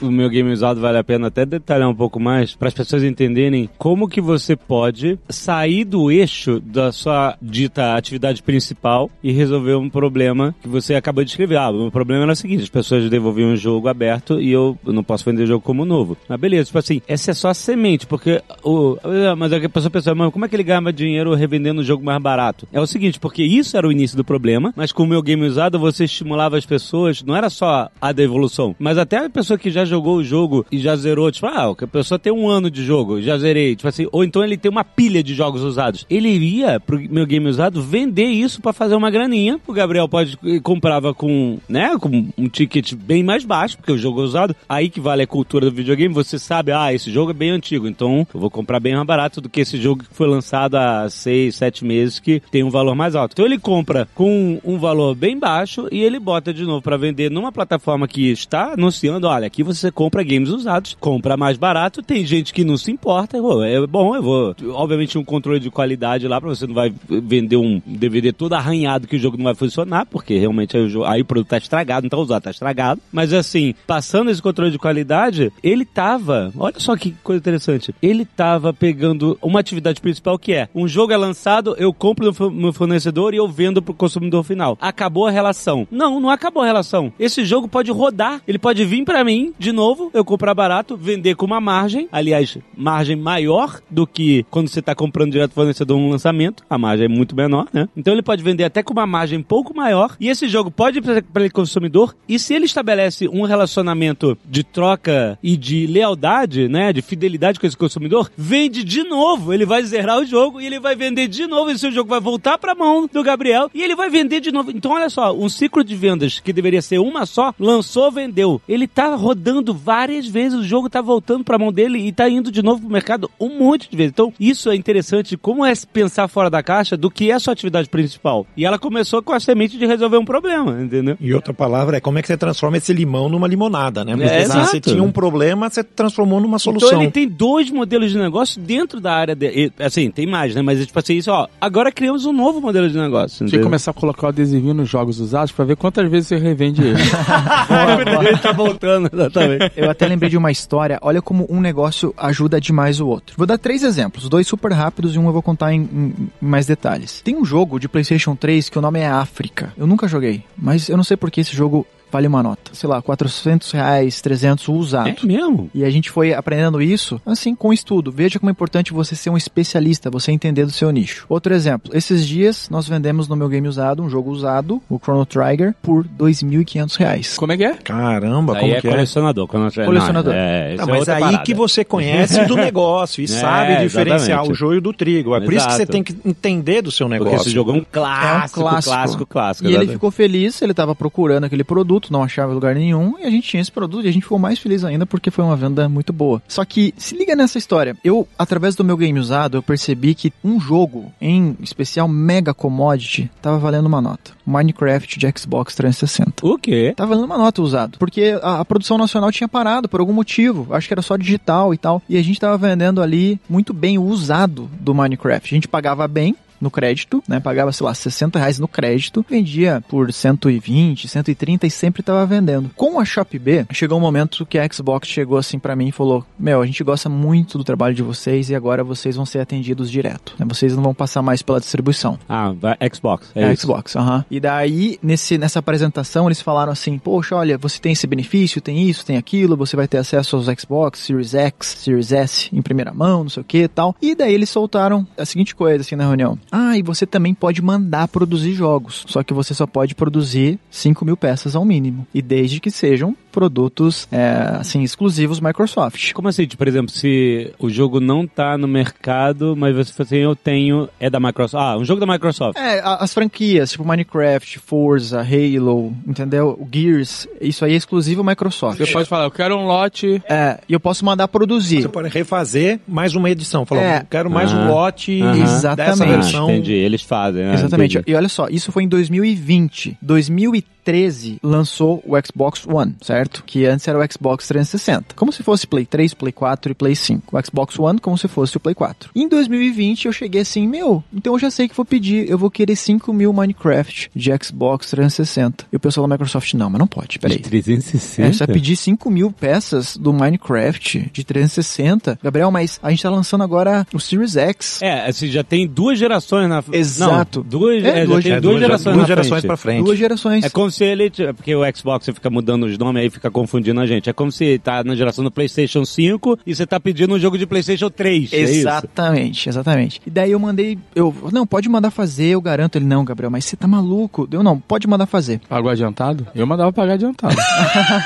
o 0.00 0.10
meu 0.10 0.28
game 0.28 0.50
usado 0.50 0.80
vale 0.80 0.98
a 0.98 1.04
pena 1.04 1.28
até 1.28 1.44
detalhar 1.44 1.88
um 1.88 1.94
pouco 1.94 2.20
mais 2.20 2.54
para 2.54 2.68
as 2.68 2.74
pessoas 2.74 3.02
entenderem 3.02 3.68
como 3.78 4.08
que 4.08 4.20
você 4.20 4.56
pode 4.56 5.18
sair 5.28 5.84
do 5.84 6.10
eixo 6.10 6.60
da 6.60 6.92
sua 6.92 7.36
dita 7.40 7.94
atividade 7.94 8.42
principal 8.42 9.10
e 9.22 9.32
resolver 9.32 9.74
um 9.74 9.90
problema 9.90 10.54
que 10.60 10.68
você 10.68 10.94
acabou 10.94 11.24
de 11.24 11.30
escrever. 11.30 11.56
Ah, 11.56 11.70
o 11.70 11.90
problema 11.90 12.22
era 12.22 12.32
o 12.32 12.36
seguinte, 12.36 12.62
as 12.62 12.68
pessoas 12.68 13.08
devolviam 13.08 13.50
um 13.50 13.56
jogo 13.56 13.88
aberto 13.88 14.40
e 14.40 14.50
eu 14.50 14.78
não 14.84 15.02
posso 15.02 15.24
vender 15.24 15.42
o 15.42 15.46
jogo 15.46 15.64
como 15.64 15.84
novo. 15.84 16.16
Mas 16.28 16.40
beleza, 16.40 16.66
tipo 16.66 16.78
assim, 16.78 17.02
essa 17.08 17.30
é 17.30 17.34
só 17.34 17.48
a 17.48 17.54
semente, 17.54 18.06
porque 18.06 18.42
o... 18.62 18.96
Mas 19.36 19.52
a 19.52 19.68
pessoa 19.68 19.90
pensa, 19.90 20.14
mas 20.14 20.32
como 20.32 20.44
é 20.44 20.48
que 20.48 20.56
ele 20.56 20.62
ganhava 20.62 20.92
dinheiro 20.92 21.34
revendendo 21.34 21.80
um 21.80 21.84
jogo 21.84 22.04
mais 22.04 22.20
barato? 22.22 22.68
É 22.72 22.80
o 22.80 22.86
seguinte, 22.86 23.18
porque 23.18 23.42
isso 23.42 23.76
era 23.76 23.86
o 23.86 23.92
início 23.92 24.16
do 24.16 24.24
problema, 24.24 24.72
mas 24.76 24.92
com 24.92 25.02
o 25.02 25.06
meu 25.06 25.22
game 25.22 25.44
usado 25.44 25.78
você 25.78 26.04
estimulava 26.04 26.56
as 26.56 26.66
pessoas, 26.66 27.22
não 27.22 27.34
era 27.34 27.50
só 27.50 27.88
a 28.00 28.12
devolução, 28.12 28.74
mas 28.78 28.98
até 28.98 29.24
a 29.24 29.30
pessoa 29.30 29.58
que 29.58 29.70
já 29.70 29.84
jogou 29.88 30.16
o 30.16 30.24
jogo 30.24 30.64
e 30.70 30.78
já 30.78 30.94
zerou, 30.94 31.30
tipo, 31.32 31.46
ah, 31.46 31.70
a 31.70 31.86
pessoa 31.86 32.18
tem 32.18 32.32
um 32.32 32.48
ano 32.48 32.70
de 32.70 32.84
jogo, 32.84 33.20
já 33.20 33.36
zerei, 33.36 33.74
tipo 33.74 33.88
assim, 33.88 34.06
ou 34.12 34.22
então 34.22 34.44
ele 34.44 34.56
tem 34.56 34.70
uma 34.70 34.84
pilha 34.84 35.22
de 35.22 35.34
jogos 35.34 35.62
usados. 35.62 36.06
Ele 36.08 36.28
ia 36.28 36.78
pro 36.78 37.00
meu 37.10 37.26
game 37.26 37.48
usado 37.48 37.82
vender 37.82 38.26
isso 38.26 38.60
para 38.60 38.72
fazer 38.72 38.94
uma 38.94 39.10
graninha. 39.10 39.58
O 39.66 39.72
Gabriel 39.72 40.08
pode 40.08 40.38
comprava 40.62 41.14
com, 41.14 41.58
né, 41.68 41.96
com 41.98 42.28
um 42.36 42.48
ticket 42.48 42.94
bem 42.94 43.22
mais 43.22 43.44
baixo, 43.44 43.76
porque 43.76 43.92
o 43.92 43.98
jogo 43.98 44.20
é 44.20 44.24
usado. 44.24 44.56
Aí 44.68 44.88
que 44.88 45.00
vale 45.00 45.22
a 45.22 45.26
cultura 45.26 45.70
do 45.70 45.76
videogame, 45.76 46.12
você 46.12 46.38
sabe, 46.38 46.72
ah, 46.72 46.92
esse 46.92 47.10
jogo 47.10 47.30
é 47.30 47.34
bem 47.34 47.50
antigo, 47.50 47.86
então 47.86 48.26
eu 48.32 48.40
vou 48.40 48.50
comprar 48.50 48.80
bem 48.80 48.94
mais 48.94 49.06
barato 49.06 49.40
do 49.40 49.48
que 49.48 49.60
esse 49.60 49.80
jogo 49.80 50.04
que 50.04 50.14
foi 50.14 50.28
lançado 50.28 50.76
há 50.76 51.08
seis, 51.08 51.56
sete 51.56 51.84
meses 51.84 52.18
que 52.18 52.40
tem 52.50 52.62
um 52.62 52.70
valor 52.70 52.94
mais 52.94 53.14
alto. 53.14 53.32
Então 53.32 53.46
ele 53.46 53.58
compra 53.58 54.08
com 54.14 54.60
um 54.64 54.78
valor 54.78 55.14
bem 55.14 55.38
baixo 55.38 55.88
e 55.90 56.02
ele 56.02 56.18
bota 56.18 56.52
de 56.52 56.64
novo 56.64 56.82
para 56.82 56.96
vender 56.96 57.30
numa 57.30 57.52
plataforma 57.52 58.08
que 58.08 58.30
está 58.30 58.72
anunciando, 58.72 59.26
olha, 59.26 59.46
aqui 59.46 59.62
você 59.62 59.77
compra 59.92 60.22
games 60.22 60.50
usados, 60.50 60.96
compra 60.98 61.36
mais 61.36 61.56
barato, 61.56 62.02
tem 62.02 62.24
gente 62.24 62.52
que 62.52 62.64
não 62.64 62.76
se 62.76 62.90
importa, 62.90 63.36
é 63.36 63.86
bom, 63.86 64.14
eu 64.14 64.22
vou, 64.22 64.54
obviamente 64.72 65.18
um 65.18 65.24
controle 65.24 65.60
de 65.60 65.70
qualidade 65.70 66.28
lá 66.28 66.40
para 66.40 66.48
você 66.48 66.66
não 66.66 66.74
vai 66.74 66.92
vender 67.08 67.56
um 67.56 67.80
DVD 67.84 68.32
todo 68.32 68.54
arranhado 68.54 69.06
que 69.06 69.16
o 69.16 69.18
jogo 69.18 69.36
não 69.36 69.44
vai 69.44 69.54
funcionar, 69.54 70.06
porque 70.06 70.38
realmente 70.38 70.76
aí 70.76 70.84
o, 70.84 70.88
jogo, 70.88 71.04
aí 71.04 71.20
o 71.20 71.24
produto 71.24 71.48
tá 71.48 71.58
estragado, 71.58 72.04
não 72.04 72.10
tá 72.10 72.18
usado, 72.18 72.42
tá 72.42 72.50
estragado. 72.50 73.00
Mas 73.12 73.32
assim, 73.32 73.74
passando 73.86 74.30
esse 74.30 74.42
controle 74.42 74.70
de 74.70 74.78
qualidade, 74.78 75.52
ele 75.62 75.84
tava, 75.84 76.52
olha 76.56 76.78
só 76.78 76.96
que 76.96 77.14
coisa 77.22 77.38
interessante, 77.38 77.94
ele 78.02 78.24
tava 78.24 78.72
pegando 78.72 79.38
uma 79.42 79.60
atividade 79.60 80.00
principal 80.00 80.38
que 80.38 80.52
é, 80.52 80.68
um 80.74 80.86
jogo 80.86 81.12
é 81.12 81.16
lançado, 81.16 81.74
eu 81.78 81.92
compro 81.92 82.32
no 82.50 82.72
fornecedor 82.72 83.34
e 83.34 83.38
eu 83.38 83.48
vendo 83.48 83.82
pro 83.82 83.94
consumidor 83.94 84.44
final. 84.44 84.76
Acabou 84.80 85.26
a 85.26 85.30
relação. 85.30 85.86
Não, 85.90 86.20
não 86.20 86.30
acabou 86.30 86.62
a 86.62 86.66
relação. 86.66 87.12
Esse 87.18 87.44
jogo 87.44 87.68
pode 87.68 87.90
rodar, 87.90 88.40
ele 88.46 88.58
pode 88.58 88.84
vir 88.84 89.04
para 89.04 89.24
mim 89.24 89.52
de 89.58 89.67
novo, 89.72 90.10
eu 90.14 90.24
comprar 90.24 90.54
barato, 90.54 90.96
vender 90.96 91.34
com 91.34 91.46
uma 91.46 91.60
margem, 91.60 92.08
aliás, 92.10 92.58
margem 92.76 93.16
maior 93.16 93.80
do 93.90 94.06
que 94.06 94.44
quando 94.50 94.68
você 94.68 94.80
está 94.80 94.94
comprando 94.94 95.32
direto 95.32 95.50
do 95.50 95.54
fornecedor 95.54 95.96
um 95.96 96.10
lançamento, 96.10 96.64
a 96.68 96.78
margem 96.78 97.06
é 97.06 97.08
muito 97.08 97.34
menor, 97.34 97.66
né? 97.72 97.88
Então 97.96 98.12
ele 98.12 98.22
pode 98.22 98.42
vender 98.42 98.64
até 98.64 98.82
com 98.82 98.92
uma 98.92 99.06
margem 99.06 99.38
um 99.38 99.42
pouco 99.42 99.74
maior, 99.74 100.16
e 100.20 100.28
esse 100.28 100.48
jogo 100.48 100.70
pode 100.70 100.98
ir 100.98 101.22
para 101.22 101.46
o 101.46 101.52
consumidor, 101.52 102.14
e 102.28 102.38
se 102.38 102.54
ele 102.54 102.64
estabelece 102.64 103.28
um 103.28 103.42
relacionamento 103.42 104.36
de 104.44 104.62
troca 104.62 105.38
e 105.42 105.56
de 105.56 105.86
lealdade, 105.86 106.68
né, 106.68 106.92
de 106.92 107.02
fidelidade 107.02 107.58
com 107.58 107.66
esse 107.66 107.76
consumidor, 107.76 108.30
vende 108.36 108.84
de 108.84 109.02
novo, 109.02 109.52
ele 109.52 109.66
vai 109.66 109.82
zerar 109.82 110.18
o 110.18 110.24
jogo 110.24 110.60
e 110.60 110.66
ele 110.66 110.80
vai 110.80 110.94
vender 110.94 111.28
de 111.28 111.46
novo, 111.46 111.70
esse 111.70 111.90
jogo 111.90 112.10
vai 112.10 112.20
voltar 112.20 112.58
para 112.58 112.72
a 112.72 112.74
mão 112.74 113.08
do 113.12 113.22
Gabriel 113.22 113.70
e 113.74 113.82
ele 113.82 113.94
vai 113.94 114.10
vender 114.10 114.40
de 114.40 114.52
novo. 114.52 114.70
Então 114.70 114.92
olha 114.92 115.08
só, 115.08 115.34
um 115.34 115.48
ciclo 115.48 115.82
de 115.82 115.94
vendas 115.94 116.40
que 116.40 116.52
deveria 116.52 116.82
ser 116.82 116.98
uma 116.98 117.26
só, 117.26 117.54
lançou, 117.58 118.10
vendeu. 118.10 118.60
Ele 118.68 118.86
tá 118.86 119.14
rodando 119.14 119.57
várias 119.66 120.26
vezes, 120.26 120.58
o 120.58 120.64
jogo 120.64 120.88
tá 120.88 121.00
voltando 121.00 121.44
pra 121.44 121.58
mão 121.58 121.72
dele 121.72 121.98
e 121.98 122.12
tá 122.12 122.28
indo 122.28 122.50
de 122.50 122.62
novo 122.62 122.80
pro 122.82 122.90
mercado 122.90 123.30
um 123.38 123.58
monte 123.58 123.90
de 123.90 123.96
vezes. 123.96 124.12
Então, 124.12 124.32
isso 124.38 124.70
é 124.70 124.76
interessante, 124.76 125.36
como 125.36 125.64
é 125.64 125.72
pensar 125.92 126.28
fora 126.28 126.50
da 126.50 126.62
caixa 126.62 126.96
do 126.96 127.10
que 127.10 127.30
é 127.30 127.34
a 127.34 127.40
sua 127.40 127.52
atividade 127.52 127.88
principal. 127.88 128.46
E 128.56 128.64
ela 128.64 128.78
começou 128.78 129.22
com 129.22 129.32
a 129.32 129.40
semente 129.40 129.78
de 129.78 129.86
resolver 129.86 130.18
um 130.18 130.24
problema, 130.24 130.80
entendeu? 130.82 131.16
E 131.20 131.32
outra 131.34 131.54
palavra 131.54 131.96
é 131.96 132.00
como 132.00 132.18
é 132.18 132.22
que 132.22 132.28
você 132.28 132.36
transforma 132.36 132.76
esse 132.76 132.92
limão 132.92 133.28
numa 133.28 133.46
limonada, 133.46 134.04
né? 134.04 134.12
Porque 134.16 134.28
É, 134.28 134.42
assim, 134.42 134.60
você 134.60 134.80
tinha 134.80 135.02
um 135.02 135.12
problema, 135.12 135.68
você 135.68 135.82
transformou 135.82 136.40
numa 136.40 136.58
solução. 136.58 136.88
Então 136.88 137.02
ele 137.02 137.10
tem 137.10 137.28
dois 137.28 137.70
modelos 137.70 138.10
de 138.10 138.18
negócio 138.18 138.60
dentro 138.60 139.00
da 139.00 139.12
área 139.12 139.34
dele. 139.34 139.72
Assim, 139.78 140.10
tem 140.10 140.26
mais, 140.26 140.54
né? 140.54 140.62
Mas 140.62 140.84
tipo 140.86 140.98
assim, 140.98 141.14
isso, 141.14 141.30
ó, 141.30 141.46
agora 141.60 141.90
criamos 141.92 142.24
um 142.24 142.32
novo 142.32 142.60
modelo 142.60 142.88
de 142.88 142.96
negócio. 142.96 143.46
Tinha 143.46 143.58
que 143.58 143.64
começar 143.64 143.90
a 143.90 143.94
colocar 143.94 144.26
o 144.26 144.28
adesivinho 144.30 144.74
nos 144.74 144.88
jogos 144.88 145.20
usados 145.20 145.52
pra 145.52 145.64
ver 145.64 145.76
quantas 145.76 146.08
vezes 146.10 146.28
você 146.28 146.36
revende 146.36 146.82
ele. 146.82 146.98
ele 148.28 148.38
tá 148.38 148.52
voltando, 148.52 149.10
exatamente. 149.12 149.47
Eu 149.76 149.90
até 149.90 150.06
lembrei 150.06 150.30
de 150.30 150.36
uma 150.36 150.50
história. 150.50 150.98
Olha 151.02 151.20
como 151.22 151.46
um 151.50 151.60
negócio 151.60 152.14
ajuda 152.16 152.60
demais 152.60 153.00
o 153.00 153.06
outro. 153.06 153.34
Vou 153.36 153.46
dar 153.46 153.58
três 153.58 153.82
exemplos, 153.82 154.28
dois 154.28 154.46
super 154.46 154.72
rápidos 154.72 155.14
e 155.14 155.18
um 155.18 155.26
eu 155.26 155.32
vou 155.32 155.42
contar 155.42 155.72
em, 155.72 155.80
em- 155.82 156.28
mais 156.40 156.66
detalhes. 156.66 157.20
Tem 157.22 157.36
um 157.36 157.44
jogo 157.44 157.78
de 157.78 157.88
PlayStation 157.88 158.34
3 158.34 158.68
que 158.68 158.78
o 158.78 158.82
nome 158.82 159.00
é 159.00 159.06
África. 159.08 159.72
Eu 159.76 159.86
nunca 159.86 160.06
joguei, 160.08 160.42
mas 160.56 160.88
eu 160.88 160.96
não 160.96 161.04
sei 161.04 161.16
por 161.16 161.30
que 161.30 161.40
esse 161.40 161.54
jogo 161.54 161.86
vale 162.10 162.26
uma 162.26 162.42
nota. 162.42 162.70
Sei 162.72 162.88
lá, 162.88 163.00
400 163.02 163.70
reais, 163.72 164.20
300 164.20 164.68
usado. 164.68 165.08
É 165.08 165.16
mesmo? 165.26 165.70
E 165.74 165.84
a 165.84 165.90
gente 165.90 166.10
foi 166.10 166.32
aprendendo 166.32 166.80
isso, 166.82 167.20
assim, 167.26 167.54
com 167.54 167.72
estudo. 167.72 168.10
Veja 168.12 168.38
como 168.38 168.50
é 168.50 168.52
importante 168.52 168.92
você 168.92 169.14
ser 169.14 169.30
um 169.30 169.36
especialista, 169.36 170.10
você 170.10 170.32
entender 170.32 170.64
do 170.64 170.72
seu 170.72 170.90
nicho. 170.90 171.26
Outro 171.28 171.54
exemplo, 171.54 171.90
esses 171.94 172.26
dias 172.26 172.68
nós 172.70 172.88
vendemos 172.88 173.28
no 173.28 173.36
meu 173.36 173.48
game 173.48 173.66
usado, 173.68 174.02
um 174.02 174.08
jogo 174.10 174.30
usado, 174.30 174.82
o 174.88 174.98
Chrono 174.98 175.26
Trigger, 175.26 175.74
por 175.82 176.04
2.500 176.04 176.96
reais. 176.96 177.36
Como 177.36 177.52
é 177.52 177.56
que 177.56 177.64
é? 177.64 177.74
Caramba, 177.74 178.54
Aí 178.54 178.60
como 178.60 178.74
é 178.74 178.80
que 178.80 178.86
é? 178.86 178.90
colecionador. 178.90 179.46
Colecionador. 179.46 180.32
É, 180.34 180.74
isso 180.74 180.78
Não, 180.78 180.88
é 180.88 180.90
mas 180.90 180.98
outra 181.00 181.14
aí 181.16 181.20
parada. 181.22 181.42
que 181.44 181.54
você 181.54 181.84
conhece 181.84 182.44
do 182.46 182.56
negócio 182.56 183.20
e 183.20 183.24
É, 183.24 183.26
sabe 183.28 183.76
diferenciar 183.82 184.20
exatamente. 184.22 184.52
o 184.52 184.54
joio 184.54 184.80
do 184.80 184.92
trigo. 184.92 185.34
É 185.34 185.40
por 185.40 185.52
isso 185.52 185.66
que 185.66 185.72
você 185.74 185.86
tem 185.86 186.02
que 186.02 186.16
entender 186.24 186.82
do 186.82 186.90
seu 186.90 187.08
Porque 187.08 187.24
negócio. 187.24 187.46
esse 187.46 187.50
jogo 187.54 187.70
é 187.72 187.74
um 187.74 187.84
clássico, 187.90 188.60
clássico. 188.60 188.94
clássico, 188.94 189.26
clássico. 189.26 189.64
E 189.64 189.68
ele 189.68 189.74
exatamente. 189.76 189.92
ficou 189.94 190.10
feliz, 190.10 190.60
ele 190.62 190.72
estava 190.72 190.94
procurando 190.94 191.44
aquele 191.44 191.64
produto, 191.64 191.97
não 192.10 192.22
achava 192.22 192.52
em 192.52 192.54
lugar 192.54 192.74
nenhum, 192.74 193.14
e 193.18 193.24
a 193.24 193.30
gente 193.30 193.48
tinha 193.48 193.60
esse 193.60 193.72
produto 193.72 194.06
e 194.06 194.08
a 194.08 194.12
gente 194.12 194.22
ficou 194.22 194.38
mais 194.38 194.58
feliz 194.58 194.84
ainda 194.84 195.04
porque 195.04 195.30
foi 195.30 195.44
uma 195.44 195.56
venda 195.56 195.88
muito 195.88 196.12
boa. 196.12 196.42
Só 196.46 196.64
que, 196.64 196.94
se 196.96 197.16
liga 197.16 197.34
nessa 197.34 197.58
história, 197.58 197.96
eu, 198.04 198.26
através 198.38 198.74
do 198.74 198.84
meu 198.84 198.96
game 198.96 199.18
usado, 199.18 199.56
eu 199.56 199.62
percebi 199.62 200.14
que 200.14 200.32
um 200.44 200.60
jogo, 200.60 201.12
em 201.20 201.56
especial 201.60 202.08
Mega 202.08 202.54
Commodity, 202.54 203.30
tava 203.42 203.58
valendo 203.58 203.86
uma 203.86 204.00
nota. 204.00 204.32
Minecraft 204.46 205.18
de 205.18 205.32
Xbox 205.36 205.74
360. 205.74 206.46
O 206.46 206.58
quê? 206.58 206.94
Tava 206.96 207.10
valendo 207.10 207.26
uma 207.26 207.38
nota 207.38 207.60
usado. 207.60 207.98
Porque 207.98 208.38
a, 208.42 208.60
a 208.60 208.64
produção 208.64 208.96
nacional 208.96 209.30
tinha 209.30 209.48
parado 209.48 209.88
por 209.88 210.00
algum 210.00 210.12
motivo. 210.12 210.66
Acho 210.74 210.88
que 210.88 210.94
era 210.94 211.02
só 211.02 211.16
digital 211.16 211.74
e 211.74 211.78
tal. 211.78 212.02
E 212.08 212.16
a 212.16 212.22
gente 212.22 212.40
tava 212.40 212.56
vendendo 212.56 213.02
ali 213.02 213.38
muito 213.48 213.74
bem 213.74 213.98
o 213.98 214.04
usado 214.04 214.70
do 214.80 214.94
Minecraft. 214.94 215.54
A 215.54 215.56
gente 215.56 215.68
pagava 215.68 216.08
bem 216.08 216.34
no 216.60 216.70
crédito, 216.70 217.22
né? 217.28 217.40
Pagava, 217.40 217.72
sei 217.72 217.86
lá, 217.86 217.94
60 217.94 218.38
reais 218.38 218.58
no 218.58 218.68
crédito, 218.68 219.24
vendia 219.28 219.82
por 219.88 220.12
120, 220.12 221.08
130 221.08 221.66
e 221.66 221.70
sempre 221.70 222.02
tava 222.02 222.24
vendendo. 222.26 222.70
Com 222.76 222.98
a 222.98 223.04
Shop 223.04 223.38
B, 223.38 223.66
chegou 223.72 223.98
um 223.98 224.00
momento 224.00 224.46
que 224.46 224.58
a 224.58 224.68
Xbox 224.70 225.08
chegou 225.08 225.38
assim 225.38 225.58
para 225.58 225.76
mim 225.76 225.88
e 225.88 225.92
falou: 225.92 226.24
Meu, 226.38 226.60
a 226.60 226.66
gente 226.66 226.82
gosta 226.82 227.08
muito 227.08 227.58
do 227.58 227.64
trabalho 227.64 227.94
de 227.94 228.02
vocês 228.02 228.50
e 228.50 228.54
agora 228.54 228.84
vocês 228.84 229.16
vão 229.16 229.26
ser 229.26 229.40
atendidos 229.40 229.90
direto. 229.90 230.34
Né? 230.38 230.46
Vocês 230.48 230.74
não 230.74 230.82
vão 230.82 230.94
passar 230.94 231.22
mais 231.22 231.42
pela 231.42 231.60
distribuição. 231.60 232.18
Ah, 232.28 232.52
Xbox. 232.92 233.30
É, 233.34 233.48
É. 233.48 233.56
Xbox, 233.56 233.96
aham. 233.96 234.24
E 234.30 234.40
daí, 234.40 234.98
nesse, 235.02 235.38
nessa 235.38 235.58
apresentação, 235.58 236.26
eles 236.26 236.40
falaram 236.40 236.72
assim: 236.72 236.98
Poxa, 236.98 237.36
olha, 237.36 237.56
você 237.58 237.78
tem 237.80 237.92
esse 237.92 238.06
benefício, 238.06 238.60
tem 238.60 238.88
isso, 238.88 239.04
tem 239.04 239.16
aquilo, 239.16 239.56
você 239.56 239.76
vai 239.76 239.88
ter 239.88 239.98
acesso 239.98 240.36
aos 240.36 240.46
Xbox, 240.46 241.00
Series 241.00 241.34
X, 241.34 241.66
Series 241.80 242.12
S 242.12 242.48
em 242.52 242.62
primeira 242.62 242.92
mão, 242.92 243.24
não 243.24 243.30
sei 243.30 243.40
o 243.40 243.44
que 243.44 243.62
e 243.64 243.68
tal. 243.68 243.94
E 244.00 244.14
daí 244.14 244.34
eles 244.34 244.48
soltaram 244.48 245.06
a 245.16 245.24
seguinte 245.24 245.54
coisa 245.54 245.82
assim 245.82 245.96
na 245.96 246.04
reunião: 246.04 246.38
Ah, 246.50 246.76
e 246.78 246.82
você 246.82 247.06
também 247.06 247.34
pode 247.34 247.60
mandar 247.60 248.08
produzir 248.08 248.54
jogos, 248.54 249.04
só 249.06 249.22
que 249.22 249.34
você 249.34 249.52
só 249.54 249.66
pode 249.66 249.94
produzir 249.94 250.58
5 250.70 251.04
mil 251.04 251.16
peças 251.16 251.54
ao 251.54 251.64
mínimo. 251.64 252.06
E 252.12 252.22
desde 252.22 252.60
que 252.60 252.70
sejam 252.70 253.16
produtos, 253.38 254.08
é, 254.10 254.56
assim, 254.58 254.82
exclusivos 254.82 255.38
Microsoft. 255.38 256.12
Como 256.12 256.26
assim, 256.26 256.44
por 256.48 256.66
exemplo, 256.66 256.90
se 256.90 257.52
o 257.56 257.70
jogo 257.70 258.00
não 258.00 258.26
tá 258.26 258.58
no 258.58 258.66
mercado, 258.66 259.54
mas 259.56 259.76
você 259.76 259.92
fala 259.92 260.06
assim, 260.06 260.16
eu 260.16 260.34
tenho, 260.34 260.88
é 260.98 261.08
da 261.08 261.20
Microsoft. 261.20 261.62
Ah, 261.64 261.78
um 261.78 261.84
jogo 261.84 262.00
da 262.04 262.12
Microsoft. 262.12 262.58
É, 262.58 262.80
as 262.82 263.14
franquias, 263.14 263.70
tipo 263.70 263.84
Minecraft, 263.84 264.58
Forza, 264.58 265.20
Halo, 265.20 265.92
entendeu? 266.04 266.58
O 266.60 266.68
Gears, 266.70 267.28
isso 267.40 267.64
aí 267.64 267.74
é 267.74 267.76
exclusivo 267.76 268.24
Microsoft. 268.24 268.76
Você 268.78 268.92
pode 268.92 269.08
falar, 269.08 269.24
eu 269.24 269.30
quero 269.30 269.56
um 269.56 269.66
lote. 269.66 270.20
É, 270.28 270.58
e 270.68 270.72
eu 270.72 270.80
posso 270.80 271.04
mandar 271.04 271.28
produzir. 271.28 271.82
Você 271.82 271.88
pode 271.88 272.08
refazer 272.08 272.80
mais 272.88 273.14
uma 273.14 273.30
edição. 273.30 273.64
Falou, 273.64 273.84
É. 273.84 274.04
quero 274.10 274.28
mais 274.28 274.52
Ah. 274.52 274.56
um 274.56 274.68
lote 274.68 275.22
Aham. 275.22 275.38
dessa 275.38 275.54
Exatamente. 275.54 276.02
Ah, 276.02 276.06
versão. 276.16 276.50
entendi, 276.50 276.72
eles 276.72 277.02
fazem. 277.02 277.44
né? 277.44 277.54
Exatamente. 277.54 277.98
Entendi. 277.98 278.10
E 278.12 278.14
olha 278.16 278.28
só, 278.28 278.48
isso 278.48 278.72
foi 278.72 278.82
em 278.82 278.88
2020. 278.88 279.96
2013 280.02 281.38
lançou 281.42 282.02
o 282.06 282.14
Xbox 282.24 282.66
One, 282.66 282.94
certo? 283.02 283.27
Que 283.46 283.66
antes 283.66 283.86
era 283.88 283.98
o 283.98 284.12
Xbox 284.12 284.46
360. 284.48 285.14
Como 285.14 285.32
se 285.32 285.42
fosse 285.42 285.66
Play 285.66 285.84
3, 285.86 286.14
Play 286.14 286.32
4 286.32 286.72
e 286.72 286.74
Play 286.74 286.94
5. 286.96 287.36
O 287.36 287.44
Xbox 287.44 287.78
One 287.78 287.98
como 288.00 288.16
se 288.18 288.28
fosse 288.28 288.56
o 288.56 288.60
Play 288.60 288.74
4. 288.74 289.10
Em 289.14 289.28
2020 289.28 290.06
eu 290.06 290.12
cheguei 290.12 290.40
assim, 290.42 290.66
meu, 290.66 291.02
então 291.12 291.32
eu 291.34 291.38
já 291.38 291.50
sei 291.50 291.68
que 291.68 291.74
vou 291.76 291.84
pedir, 291.84 292.28
eu 292.28 292.38
vou 292.38 292.50
querer 292.50 292.76
5 292.76 293.12
mil 293.12 293.32
Minecraft 293.32 294.10
de 294.14 294.30
Xbox 294.42 294.90
360. 294.90 295.66
E 295.72 295.76
o 295.76 295.80
pessoal 295.80 296.06
da 296.06 296.14
Microsoft, 296.14 296.54
não, 296.54 296.70
mas 296.70 296.78
não 296.78 296.86
pode, 296.86 297.18
peraí. 297.18 297.36
De 297.38 297.42
360? 297.42 298.22
É, 298.28 298.32
você 298.32 298.46
vai 298.46 298.54
pedir 298.54 298.76
5 298.76 299.10
mil 299.10 299.30
peças 299.32 299.96
do 299.96 300.12
Minecraft 300.12 301.10
de 301.12 301.24
360. 301.24 302.18
Gabriel, 302.22 302.50
mas 302.50 302.78
a 302.82 302.90
gente 302.90 303.02
tá 303.02 303.10
lançando 303.10 303.42
agora 303.44 303.86
o 303.92 303.98
Series 304.00 304.36
X. 304.36 304.82
É, 304.82 305.06
assim, 305.08 305.28
já 305.28 305.42
tem 305.42 305.66
duas 305.66 305.98
gerações 305.98 306.48
na 306.48 306.62
Exato. 306.72 307.40
Não, 307.40 307.46
duas, 307.48 307.84
É, 307.84 308.00
é, 308.00 308.06
duas- 308.06 308.24
É, 308.26 308.40
duas, 308.40 308.60
gerações, 308.60 308.94
duas 308.96 308.96
na 309.02 309.06
gerações 309.06 309.30
frente. 309.40 309.46
pra 309.46 309.56
frente. 309.56 309.84
Duas 309.84 309.98
gerações. 309.98 310.44
É 310.44 310.50
como 310.50 310.70
se 310.70 310.84
ele. 310.84 311.10
Porque 311.34 311.54
o 311.54 311.62
Xbox 311.74 312.04
você 312.04 312.12
fica 312.12 312.28
mudando 312.30 312.64
os 312.64 312.76
nomes 312.78 313.02
aí 313.02 313.10
fica 313.10 313.17
confundindo 313.30 313.80
a 313.80 313.86
gente. 313.86 314.08
É 314.08 314.12
como 314.12 314.30
se 314.30 314.58
tá 314.58 314.82
na 314.84 314.94
geração 314.94 315.24
do 315.24 315.30
PlayStation 315.30 315.84
5 315.84 316.38
e 316.46 316.54
você 316.54 316.66
tá 316.66 316.78
pedindo 316.78 317.14
um 317.14 317.18
jogo 317.18 317.36
de 317.36 317.46
PlayStation 317.46 317.90
3. 317.90 318.32
É 318.32 318.38
isso? 318.40 318.52
Exatamente, 318.60 319.48
exatamente. 319.48 320.00
E 320.06 320.10
daí 320.10 320.30
eu 320.32 320.38
mandei, 320.38 320.78
eu, 320.94 321.14
não, 321.32 321.46
pode 321.46 321.68
mandar 321.68 321.90
fazer, 321.90 322.28
eu 322.28 322.40
garanto. 322.40 322.76
Ele, 322.76 322.84
não, 322.84 323.04
Gabriel, 323.04 323.30
mas 323.30 323.44
você 323.44 323.56
tá 323.56 323.66
maluco? 323.66 324.26
Deu, 324.26 324.42
não, 324.42 324.58
pode 324.58 324.86
mandar 324.86 325.06
fazer. 325.06 325.40
Pagou 325.48 325.70
adiantado? 325.70 326.26
Eu 326.34 326.46
mandava 326.46 326.72
pagar 326.72 326.94
adiantado. 326.94 327.34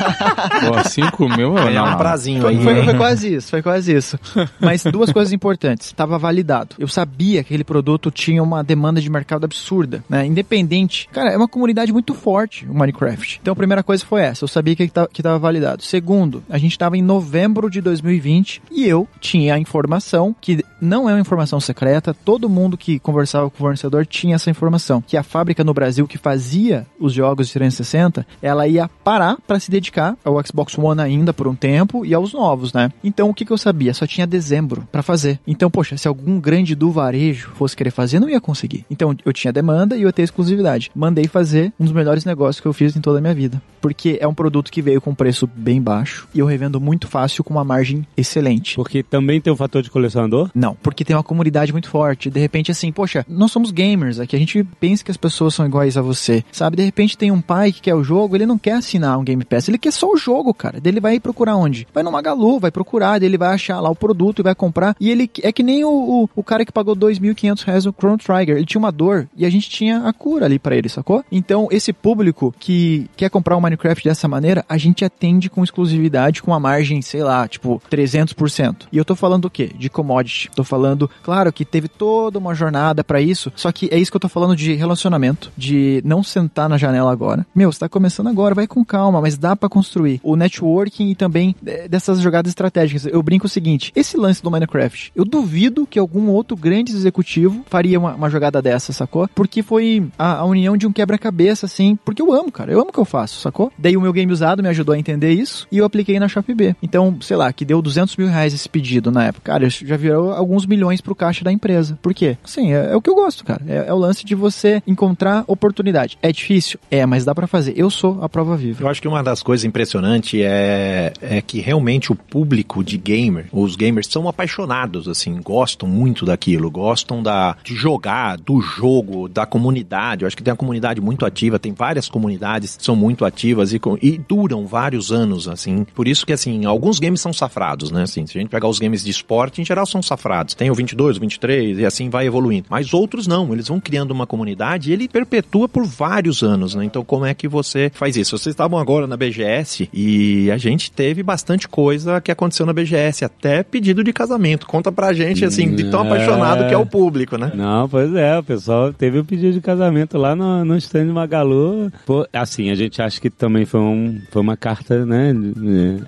Pô, 0.67 0.89
5 0.89 1.29
mil, 1.29 1.57
eu 1.57 1.71
não. 1.73 1.95
um 1.95 1.97
prazinho 1.97 2.41
Foi, 2.43 2.57
aí. 2.57 2.63
foi- 2.63 2.75
né? 2.75 2.85
foi 2.85 2.95
quase 2.97 3.35
isso, 3.35 3.51
foi 3.51 3.63
quase 3.63 3.95
isso. 3.95 4.19
Mas 4.61 4.83
duas 4.85 5.13
coisas 5.13 5.33
importantes. 5.33 5.93
Tava 5.93 6.19
validado. 6.19 6.77
Eu 6.79 6.89
sabia 6.89 7.43
que 7.43 7.49
aquele 7.53 7.65
produto 7.65 8.11
tinha 8.11 8.43
uma 8.43 8.63
demanda 8.63 9.01
de 9.01 9.11
mercado 9.11 9.45
absurda, 9.45 10.05
né? 10.09 10.27
Independente. 10.27 11.09
Cara, 11.13 11.31
é 11.31 11.37
uma 11.37 11.49
comunidade 11.49 11.93
muito 11.93 12.15
forte, 12.15 12.67
o 12.69 12.75
Minecraft. 12.75 13.39
Então 13.43 13.53
a 13.53 13.57
primeira 13.57 13.83
coisa 13.83 14.05
foi 14.05 14.23
essa. 14.23 14.45
Eu 14.45 14.49
sabia 14.49 14.75
que 14.77 14.83
que 15.13 15.23
tava 15.23 15.39
validado. 15.39 15.83
Segundo, 15.83 16.43
a 16.49 16.59
gente 16.59 16.79
tava 16.79 16.97
em 16.97 17.03
novembro 17.03 17.71
de 17.71 17.81
2020 17.81 18.63
e 18.71 18.87
eu 18.87 19.09
tinha 19.21 19.55
a 19.55 19.59
informação 19.59 20.35
que 20.41 20.65
não 20.81 21.09
é 21.09 21.13
uma 21.13 21.21
informação 21.21 21.61
secreta. 21.61 22.13
Todo 22.13 22.49
mundo 22.49 22.77
que 22.77 22.99
conversava 22.99 23.49
com 23.49 23.57
o 23.57 23.59
fornecedor 23.59 24.05
tinha 24.05 24.35
essa 24.35 24.51
informação. 24.51 25.03
Que 25.07 25.17
a 25.17 25.23
fábrica 25.23 25.63
no 25.63 25.73
Brasil 25.73 26.07
que 26.07 26.19
fazia 26.19 26.87
os 26.99 27.13
jogos 27.13 27.47
de 27.47 27.53
360, 27.55 28.27
ela 28.43 28.67
ia 28.67 28.89
parar 29.05 29.37
para 29.47 29.61
se 29.61 29.71
dedicar 29.71 30.17
ao 30.25 30.45
Xbox 30.45 30.77
One 30.77 31.01
ainda 31.01 31.33
por 31.33 31.47
um 31.47 31.55
tempo 31.55 32.05
e 32.05 32.13
aos 32.13 32.33
novos, 32.33 32.73
né? 32.73 32.91
Então 33.03 33.31
o 33.31 33.35
que, 33.35 33.45
que 33.45 33.53
eu 33.53 33.59
sabia? 33.59 33.95
Só 33.95 34.07
tinha 34.07 34.27
dezembro 34.27 34.87
para 34.91 35.03
fazer. 35.03 35.39
Então, 35.47 35.71
poxa, 35.71 35.97
se 35.97 36.09
algum 36.09 36.41
grande 36.41 36.75
do 36.75 36.91
varejo 36.91 37.51
fosse 37.55 37.77
querer 37.77 37.91
fazer, 37.91 38.19
não 38.19 38.29
ia 38.29 38.41
conseguir. 38.41 38.85
Então 38.91 39.17
eu 39.25 39.33
tinha 39.33 39.53
demanda 39.53 39.97
e 39.97 40.03
eu 40.03 40.09
ia 40.09 40.13
ter 40.13 40.23
exclusividade. 40.23 40.91
Mandei 40.95 41.27
fazer 41.29 41.73
um 41.79 41.85
dos 41.85 41.93
melhores 41.95 42.25
negócios 42.25 42.61
que 42.61 42.67
eu 42.67 42.73
fiz 42.73 42.97
em 42.97 43.01
toda 43.01 43.19
a 43.19 43.21
minha 43.21 43.35
vida. 43.35 43.63
Porque 43.81 44.19
é 44.21 44.27
um 44.27 44.35
produto 44.35 44.71
que 44.71 44.82
veio 44.83 45.01
com 45.01 45.15
preço 45.15 45.47
bem 45.47 45.81
baixo 45.81 46.29
e 46.35 46.39
eu 46.39 46.47
revendo 46.47 46.81
muito 46.81 47.09
fácil 47.09 47.45
com 47.45 47.55
uma 47.55 47.65
margem 47.65 48.07
excelente. 48.17 48.77
Porque 48.77 49.03
também 49.03 49.41
tem 49.41 49.53
o 49.53 49.57
fator 49.57 49.83
de 49.83 49.91
colecionador. 49.91 50.51
Não, 50.55 50.75
porque 50.83 51.05
tem 51.05 51.17
uma 51.17 51.23
comunidade 51.23 51.73
muito 51.73 51.89
forte. 51.89 52.31
De 52.31 52.41
repente, 52.41 52.71
assim, 52.71 52.93
poxa, 52.93 53.25
nós 53.29 53.53
somos 53.53 53.71
gamers 53.71 54.19
aqui, 54.19 54.37
a 54.37 54.39
gente 54.39 54.63
pensa 54.81 55.05
que 55.05 55.11
as 55.11 55.17
pessoas 55.17 55.55
são 55.55 55.67
iguais 55.67 55.97
a 55.97 56.03
você, 56.03 56.45
sabe? 56.53 56.77
De 56.77 56.85
repente 56.85 57.17
tem 57.17 57.31
um 57.31 57.41
pai 57.41 57.73
que 57.73 57.81
quer 57.81 57.95
o 57.95 58.05
jogo, 58.05 58.37
ele 58.37 58.47
não 58.47 58.59
quer 58.59 58.73
assinar 58.73 59.19
um 59.19 59.25
Game 59.25 59.45
Pass, 59.45 59.69
ele 59.69 59.79
quer 59.79 59.93
só 59.93 60.11
o 60.11 60.17
jogo, 60.17 60.53
cara. 60.53 60.81
Daí 60.81 60.93
ele 60.93 61.01
vai 61.01 61.21
procurar 61.21 61.57
onde? 61.57 61.87
Vai 61.93 62.03
no 62.03 62.13
Magalu, 62.13 62.59
vai 62.59 62.71
procurar, 62.71 63.19
daí 63.19 63.29
ele 63.29 63.39
vai 63.39 63.55
achar 63.55 63.81
lá 63.81 63.91
o 63.91 63.97
produto 63.97 64.41
e 64.41 64.43
vai 64.43 64.55
comprar. 64.55 64.97
E 65.01 65.11
ele 65.11 65.31
é 65.43 65.53
que 65.53 65.63
nem 65.63 65.85
o, 65.85 65.91
o, 65.91 66.31
o 66.37 66.43
cara 66.43 66.65
que 66.65 66.73
pagou 66.73 66.97
2.500 66.97 67.65
reais 67.65 67.85
no 67.85 67.93
Chrono 67.93 68.19
Trigger. 68.19 68.57
Ele 68.57 68.67
tinha 68.67 68.79
uma 68.79 68.93
dor 68.93 69.29
e 69.37 69.45
a 69.47 69.51
gente 69.51 69.69
tinha 69.71 70.07
a 70.07 70.13
cura 70.13 70.47
ali 70.47 70.59
pra 70.59 70.77
ele, 70.77 70.89
sacou? 70.89 71.25
Então, 71.31 71.69
esse 71.71 71.93
público 71.93 72.55
que 72.59 73.09
quer 73.17 73.31
comprar 73.31 73.57
o 73.57 73.61
Minecraft 73.61 74.05
dessa 74.05 74.29
maneira, 74.29 74.65
a 74.73 74.79
gente 74.79 75.05
atende 75.05 75.51
com 75.51 75.63
exclusividade, 75.63 76.43
com 76.43 76.51
uma 76.51 76.59
margem, 76.59 77.03
sei 77.03 77.23
lá, 77.23 77.47
tipo 77.47 77.79
300%. 77.91 78.87
E 78.91 78.97
eu 78.97 79.05
tô 79.05 79.15
falando 79.15 79.43
do 79.43 79.51
quê? 79.51 79.71
De 79.77 79.91
commodity. 79.91 80.51
Tô 80.57 80.65
falando, 80.65 81.11
claro 81.23 81.53
que 81.53 81.63
teve 81.63 81.89
toda 81.89 82.39
uma 82.39 82.55
jornada 82.55 83.05
pra 83.05 83.21
isso, 83.21 83.53
só 83.55 83.71
que 83.71 83.91
é 83.93 83.99
isso 83.99 84.11
que 84.11 84.17
eu 84.17 84.21
tô 84.21 84.31
falando 84.31 84.57
de 84.57 84.73
relacionamento, 84.73 85.53
de 85.59 86.01
não 86.07 86.23
sentar 86.23 86.71
na 86.71 86.79
janela 86.79 87.13
agora. 87.13 87.47
Meu, 87.55 87.71
você 87.71 87.81
tá 87.81 87.89
começando 87.89 88.29
agora, 88.29 88.55
vai 88.55 88.67
com 88.67 88.83
calma, 88.83 89.21
mas 89.21 89.37
dá 89.37 89.55
pra 89.55 89.69
construir. 89.69 90.21
O 90.23 90.37
networking 90.37 91.11
e 91.11 91.15
também 91.15 91.55
eh, 91.67 91.87
dessas 91.87 92.19
jogadas 92.21 92.49
estratégicas. 92.49 93.05
Eu 93.05 93.23
brinco 93.23 93.45
o 93.45 93.51
seguinte, 93.51 93.93
esse 93.95 94.17
lance 94.17 94.43
do 94.43 94.51
Minecraft, 94.51 95.13
eu 95.15 95.27
duvido 95.27 95.87
que 95.87 95.99
algum 95.99 96.31
outro 96.31 96.57
grande 96.57 96.93
executivo 96.93 97.63
faria 97.69 97.99
uma, 97.99 98.15
uma 98.15 98.31
jogada 98.31 98.63
dessa, 98.63 98.91
sacou? 98.91 99.29
Porque 99.35 99.63
foi 99.63 100.09
a, 100.19 100.39
a 100.39 100.45
união 100.47 100.79
de 100.79 100.87
um 100.87 100.93
quebra-cabeça, 100.93 101.67
assim, 101.67 101.99
porque 102.07 102.23
eu 102.23 102.33
amo, 102.33 102.51
cara, 102.51 102.73
eu 102.73 102.81
amo 102.81 102.89
o 102.89 102.93
que 102.93 102.99
eu 102.99 103.05
faço, 103.05 103.39
sacou? 103.39 103.71
Daí 103.77 103.99
o 103.99 104.01
meu 104.01 104.15
game 104.15 104.33
usado 104.33 104.62
me 104.63 104.69
ajudou 104.69 104.95
a 104.95 104.99
entender 104.99 105.33
isso 105.33 105.67
e 105.71 105.79
eu 105.79 105.85
apliquei 105.85 106.19
na 106.19 106.29
Shop 106.29 106.53
B. 106.55 106.75
Então, 106.83 107.17
sei 107.21 107.37
lá, 107.37 107.53
que 107.53 107.65
deu 107.65 107.83
200 107.83 108.17
mil 108.17 108.29
reais 108.29 108.55
esse 108.55 108.69
pedido 108.69 109.11
na 109.11 109.27
época. 109.27 109.53
Cara, 109.53 109.67
isso 109.67 109.87
já 109.87 109.97
virou 109.97 110.33
alguns 110.33 110.67
milhões 110.67 111.01
pro 111.01 111.15
caixa 111.15 111.45
da 111.45 111.53
empresa. 111.53 111.99
Por 112.01 112.15
quê? 112.15 112.37
Sim, 112.45 112.73
é, 112.73 112.93
é 112.93 112.97
o 112.97 113.03
que 113.03 113.11
eu 113.11 113.15
gosto, 113.15 113.45
cara. 113.45 113.63
É, 113.67 113.89
é 113.89 113.93
o 113.93 113.99
lance 113.99 114.25
de 114.25 114.35
você 114.35 114.83
encontrar 114.87 115.45
oportunidade. 115.47 116.19
É 116.23 116.33
difícil? 116.33 116.79
É, 116.91 117.05
mas 117.05 117.25
dá 117.25 117.35
pra 117.35 117.47
fazer. 117.47 117.75
Eu 117.77 117.91
sou 117.91 118.23
a 118.23 118.29
prova 118.29 118.57
viva. 118.57 118.83
Eu 118.83 118.89
acho 118.89 119.01
que 119.01 119.09
uma 119.09 119.23
das 119.23 119.43
coisas 119.43 119.65
impressionantes 119.65 120.41
é, 120.43 121.13
é 121.21 121.43
que 121.43 121.61
realmente 121.61 122.13
o 122.13 122.15
público 122.15 122.85
de 122.85 122.97
gamer, 122.97 123.47
os 123.53 123.77
gamers 123.77 124.07
são 124.07 124.29
apaixonados, 124.29 125.09
assim, 125.09 125.41
gostam 125.43 125.89
muito 125.89 126.25
daquilo, 126.25 126.71
gostam 126.71 127.23
da, 127.23 127.57
de 127.65 127.75
jogar, 127.75 128.37
do 128.39 128.61
jogo, 128.61 129.29
da 129.29 129.47
comunidade. 129.47 130.23
Eu 130.23 130.27
acho 130.27 130.37
que 130.37 130.43
tem 130.43 130.53
uma 130.53 130.57
comunidade 130.57 131.01
muito 131.01 131.27
ativa, 131.27 131.59
tem 131.59 131.73
várias 131.73 132.09
comunidades 132.09 132.77
que 132.77 132.85
são 132.85 132.95
muito 132.95 133.25
ativas 133.25 133.73
e, 133.73 133.81
e 134.01 134.19
duram 134.53 134.67
vários 134.67 135.11
anos, 135.11 135.49
assim. 135.49 135.85
Por 135.95 136.07
isso 136.07 136.25
que, 136.25 136.33
assim, 136.33 136.65
alguns 136.65 136.99
games 136.99 137.21
são 137.21 137.33
safrados, 137.33 137.91
né? 137.91 138.03
Assim, 138.03 138.27
se 138.27 138.39
a 138.39 138.41
gente 138.41 138.51
pegar 138.51 138.69
os 138.69 138.79
games 138.79 139.03
de 139.03 139.11
esporte, 139.11 139.61
em 139.61 139.65
geral 139.65 139.87
são 139.87 140.03
safrados. 140.03 140.55
Tem 140.55 140.71
o 140.71 140.75
22, 140.75 141.17
o 141.17 141.21
23 141.21 141.79
e 141.79 141.87
assim 141.87 142.09
vai 142.09 142.27
evoluindo. 142.27 142.67
Mas 142.71 142.95
outros 142.95 143.27
não, 143.27 143.53
eles 143.53 143.69
vão 143.69 143.81
criando 143.81 144.11
uma 144.11 144.27
comunidade 144.27 144.91
e 144.91 144.93
ele 144.93 145.09
perpetua 145.09 145.69
por 145.69 145.85
vários 145.85 146.43
anos, 146.43 146.75
né? 146.75 146.85
Então 146.85 147.05
como 147.05 147.25
é 147.25 147.35
que 147.35 147.49
você 147.49 147.91
faz 147.95 148.17
isso? 148.17 148.37
Vocês 148.39 148.53
estavam 148.53 148.79
agora 148.79 149.07
na 149.07 149.17
BGS 149.17 149.89
e 149.93 150.51
a 150.51 150.57
gente 150.57 150.91
teve 150.91 151.23
bastante 151.23 151.69
coisa 151.69 152.21
que 152.21 152.31
aconteceu 152.31 152.67
na 152.67 152.73
BGS, 152.73 153.25
até 153.25 153.63
pedido 153.63 154.05
de 154.05 154.13
casamento. 154.13 154.67
Conta 154.67 154.93
pra 154.93 155.13
gente, 155.13 155.45
assim, 155.45 155.75
de 155.75 155.91
tão 155.91 156.03
apaixonado 156.03 156.69
que 156.69 156.75
é 156.75 156.79
o 156.79 156.87
público, 156.87 157.37
né? 157.37 157.51
Não, 157.55 157.89
pois 157.89 158.15
é, 158.15 158.39
o 158.39 158.43
pessoal 158.43 158.93
teve 158.93 159.19
o 159.19 159.25
pedido 159.25 159.53
de 159.53 159.61
casamento 159.61 160.19
lá 160.19 160.35
no, 160.35 160.65
no 160.65 160.77
stand 160.77 161.07
Magalu. 161.13 161.91
Pô, 162.05 162.27
assim, 162.33 162.71
a 162.71 162.75
gente 162.75 163.01
acha 163.01 163.21
que 163.21 163.31
também 163.31 163.65
foi 163.65 163.81
um, 163.81 164.21
foi 164.31 164.42
foi 164.43 164.49
uma 164.49 164.57
carta, 164.57 165.05
né? 165.07 165.33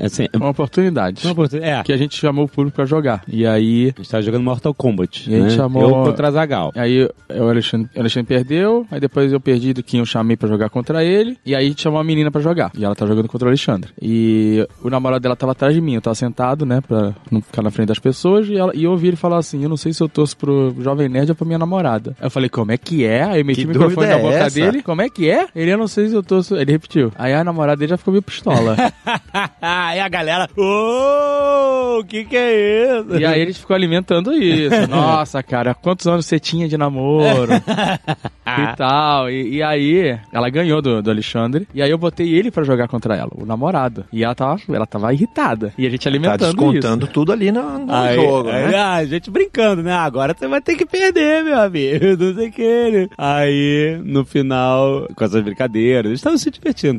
é, 0.00 0.04
Assim, 0.06 0.26
Uma 0.34 0.50
oportunidade. 0.50 1.24
uma 1.24 1.32
oportunidade. 1.32 1.80
É, 1.80 1.82
Que 1.82 1.92
a 1.92 1.96
gente 1.96 2.16
chamou 2.16 2.44
o 2.44 2.48
público 2.48 2.76
pra 2.76 2.84
jogar. 2.84 3.22
E 3.28 3.46
aí. 3.46 3.92
a 3.96 4.00
gente 4.00 4.10
tava 4.10 4.22
jogando 4.22 4.42
Mortal 4.42 4.74
Kombat. 4.74 5.30
E 5.30 5.34
a 5.34 5.38
gente 5.38 5.50
né? 5.50 5.56
chamou- 5.56 5.82
Eu 5.82 5.90
contra 6.04 6.30
Zagal. 6.30 6.72
Aí 6.74 7.04
o 7.30 7.48
Alexandre, 7.48 7.88
o 7.94 8.00
Alexandre 8.00 8.26
perdeu, 8.28 8.86
aí 8.90 9.00
depois 9.00 9.32
eu 9.32 9.40
perdi 9.40 9.72
do 9.72 9.82
quem 9.82 10.00
eu 10.00 10.06
chamei 10.06 10.36
pra 10.36 10.48
jogar 10.48 10.68
contra 10.70 11.04
ele, 11.04 11.36
e 11.44 11.54
aí 11.54 11.64
a 11.64 11.68
gente 11.68 11.80
chamou 11.82 12.00
a 12.00 12.04
menina 12.04 12.30
pra 12.30 12.40
jogar. 12.40 12.70
E 12.76 12.84
ela 12.84 12.94
tá 12.94 13.06
jogando 13.06 13.28
contra 13.28 13.46
o 13.46 13.48
Alexandre. 13.48 13.90
E 14.00 14.66
o 14.82 14.90
namorado 14.90 15.22
dela 15.22 15.36
tava 15.36 15.52
atrás 15.52 15.74
de 15.74 15.80
mim, 15.80 15.94
eu 15.94 16.00
tava 16.00 16.14
sentado, 16.14 16.64
né, 16.66 16.80
pra 16.80 17.12
não 17.30 17.40
ficar 17.40 17.62
na 17.62 17.70
frente 17.70 17.88
das 17.88 17.98
pessoas, 17.98 18.48
e, 18.48 18.56
ela, 18.56 18.72
e 18.74 18.84
eu 18.84 18.90
ouvi 18.90 19.08
ele 19.08 19.16
falar 19.16 19.38
assim: 19.38 19.62
Eu 19.62 19.68
não 19.68 19.76
sei 19.76 19.92
se 19.92 20.02
eu 20.02 20.08
torço 20.08 20.36
pro 20.36 20.74
Jovem 20.80 21.08
Nerd 21.08 21.30
ou 21.30 21.34
pra 21.36 21.46
minha 21.46 21.58
namorada. 21.58 22.16
Aí 22.20 22.26
eu 22.26 22.30
falei: 22.30 22.48
Como 22.48 22.72
é 22.72 22.76
que 22.76 23.04
é? 23.04 23.22
Aí 23.24 23.40
eu 23.40 23.44
meti 23.44 23.60
Que 23.60 23.66
o 23.66 23.68
microfone 23.70 24.06
na 24.06 24.14
é 24.14 24.22
boca 24.22 24.34
essa? 24.34 24.54
dele: 24.60 24.82
Como 24.82 25.02
é 25.02 25.08
que 25.08 25.28
é? 25.30 25.46
Ele, 25.54 25.72
eu 25.72 25.78
não 25.78 25.86
sei 25.88 26.08
se 26.08 26.14
eu 26.14 26.22
torço. 26.22 26.56
Ele 26.56 26.72
repetiu. 26.72 27.12
Aí 27.16 27.32
a 27.32 27.44
namorada 27.44 27.76
dele 27.78 27.90
já 27.90 27.96
ficou 27.96 28.12
meio 28.12 28.22
pistola. 28.24 28.76
e 29.94 30.00
a 30.00 30.08
galera, 30.08 30.48
ô, 30.56 31.98
o 32.00 32.04
que 32.04 32.24
que 32.24 32.36
é 32.36 32.98
isso? 33.00 33.16
E 33.18 33.24
aí 33.24 33.40
eles 33.40 33.56
ficou 33.58 33.74
alimentando 33.76 34.32
isso. 34.32 34.74
Nossa, 34.88 35.42
cara, 35.42 35.74
quantos 35.74 36.06
anos 36.06 36.26
você 36.26 36.38
tinha 36.38 36.68
de 36.68 36.76
namoro? 36.76 37.52
e 38.46 38.76
tal. 38.76 39.30
E, 39.30 39.56
e 39.56 39.62
aí, 39.62 40.18
ela 40.32 40.48
ganhou 40.50 40.80
do, 40.82 41.02
do 41.02 41.10
Alexandre. 41.10 41.66
E 41.74 41.82
aí 41.82 41.90
eu 41.90 41.98
botei 41.98 42.34
ele 42.34 42.50
pra 42.50 42.64
jogar 42.64 42.88
contra 42.88 43.16
ela, 43.16 43.30
o 43.34 43.44
namorado. 43.46 44.04
E 44.12 44.24
ela 44.24 44.34
tava, 44.34 44.60
ela 44.68 44.86
tava 44.86 45.12
irritada. 45.12 45.72
E 45.78 45.86
a 45.86 45.90
gente 45.90 46.04
Tá 46.04 46.10
alimentando 46.10 46.54
descontando 46.54 47.06
tudo 47.06 47.32
ali 47.32 47.50
no, 47.50 47.78
no 47.78 47.92
Aí, 47.94 48.14
jogo, 48.16 48.48
aí, 48.50 48.68
né? 48.68 48.76
ah, 48.76 48.94
a 48.94 49.04
gente 49.04 49.30
brincando, 49.30 49.82
né? 49.82 49.92
Agora 49.92 50.34
você 50.36 50.46
vai 50.46 50.60
ter 50.60 50.76
que 50.76 50.84
perder, 50.86 51.44
meu 51.44 51.58
amigo. 51.60 52.04
Não 52.18 52.34
sei 52.34 52.48
o 52.48 52.52
que. 52.52 52.90
né? 52.90 53.08
Aí, 53.16 54.00
no 54.04 54.24
final, 54.24 55.08
com 55.14 55.24
essas 55.24 55.42
brincadeiras, 55.42 56.06
eles 56.06 56.20
estavam 56.20 56.38
se 56.38 56.50
divertindo, 56.50 56.94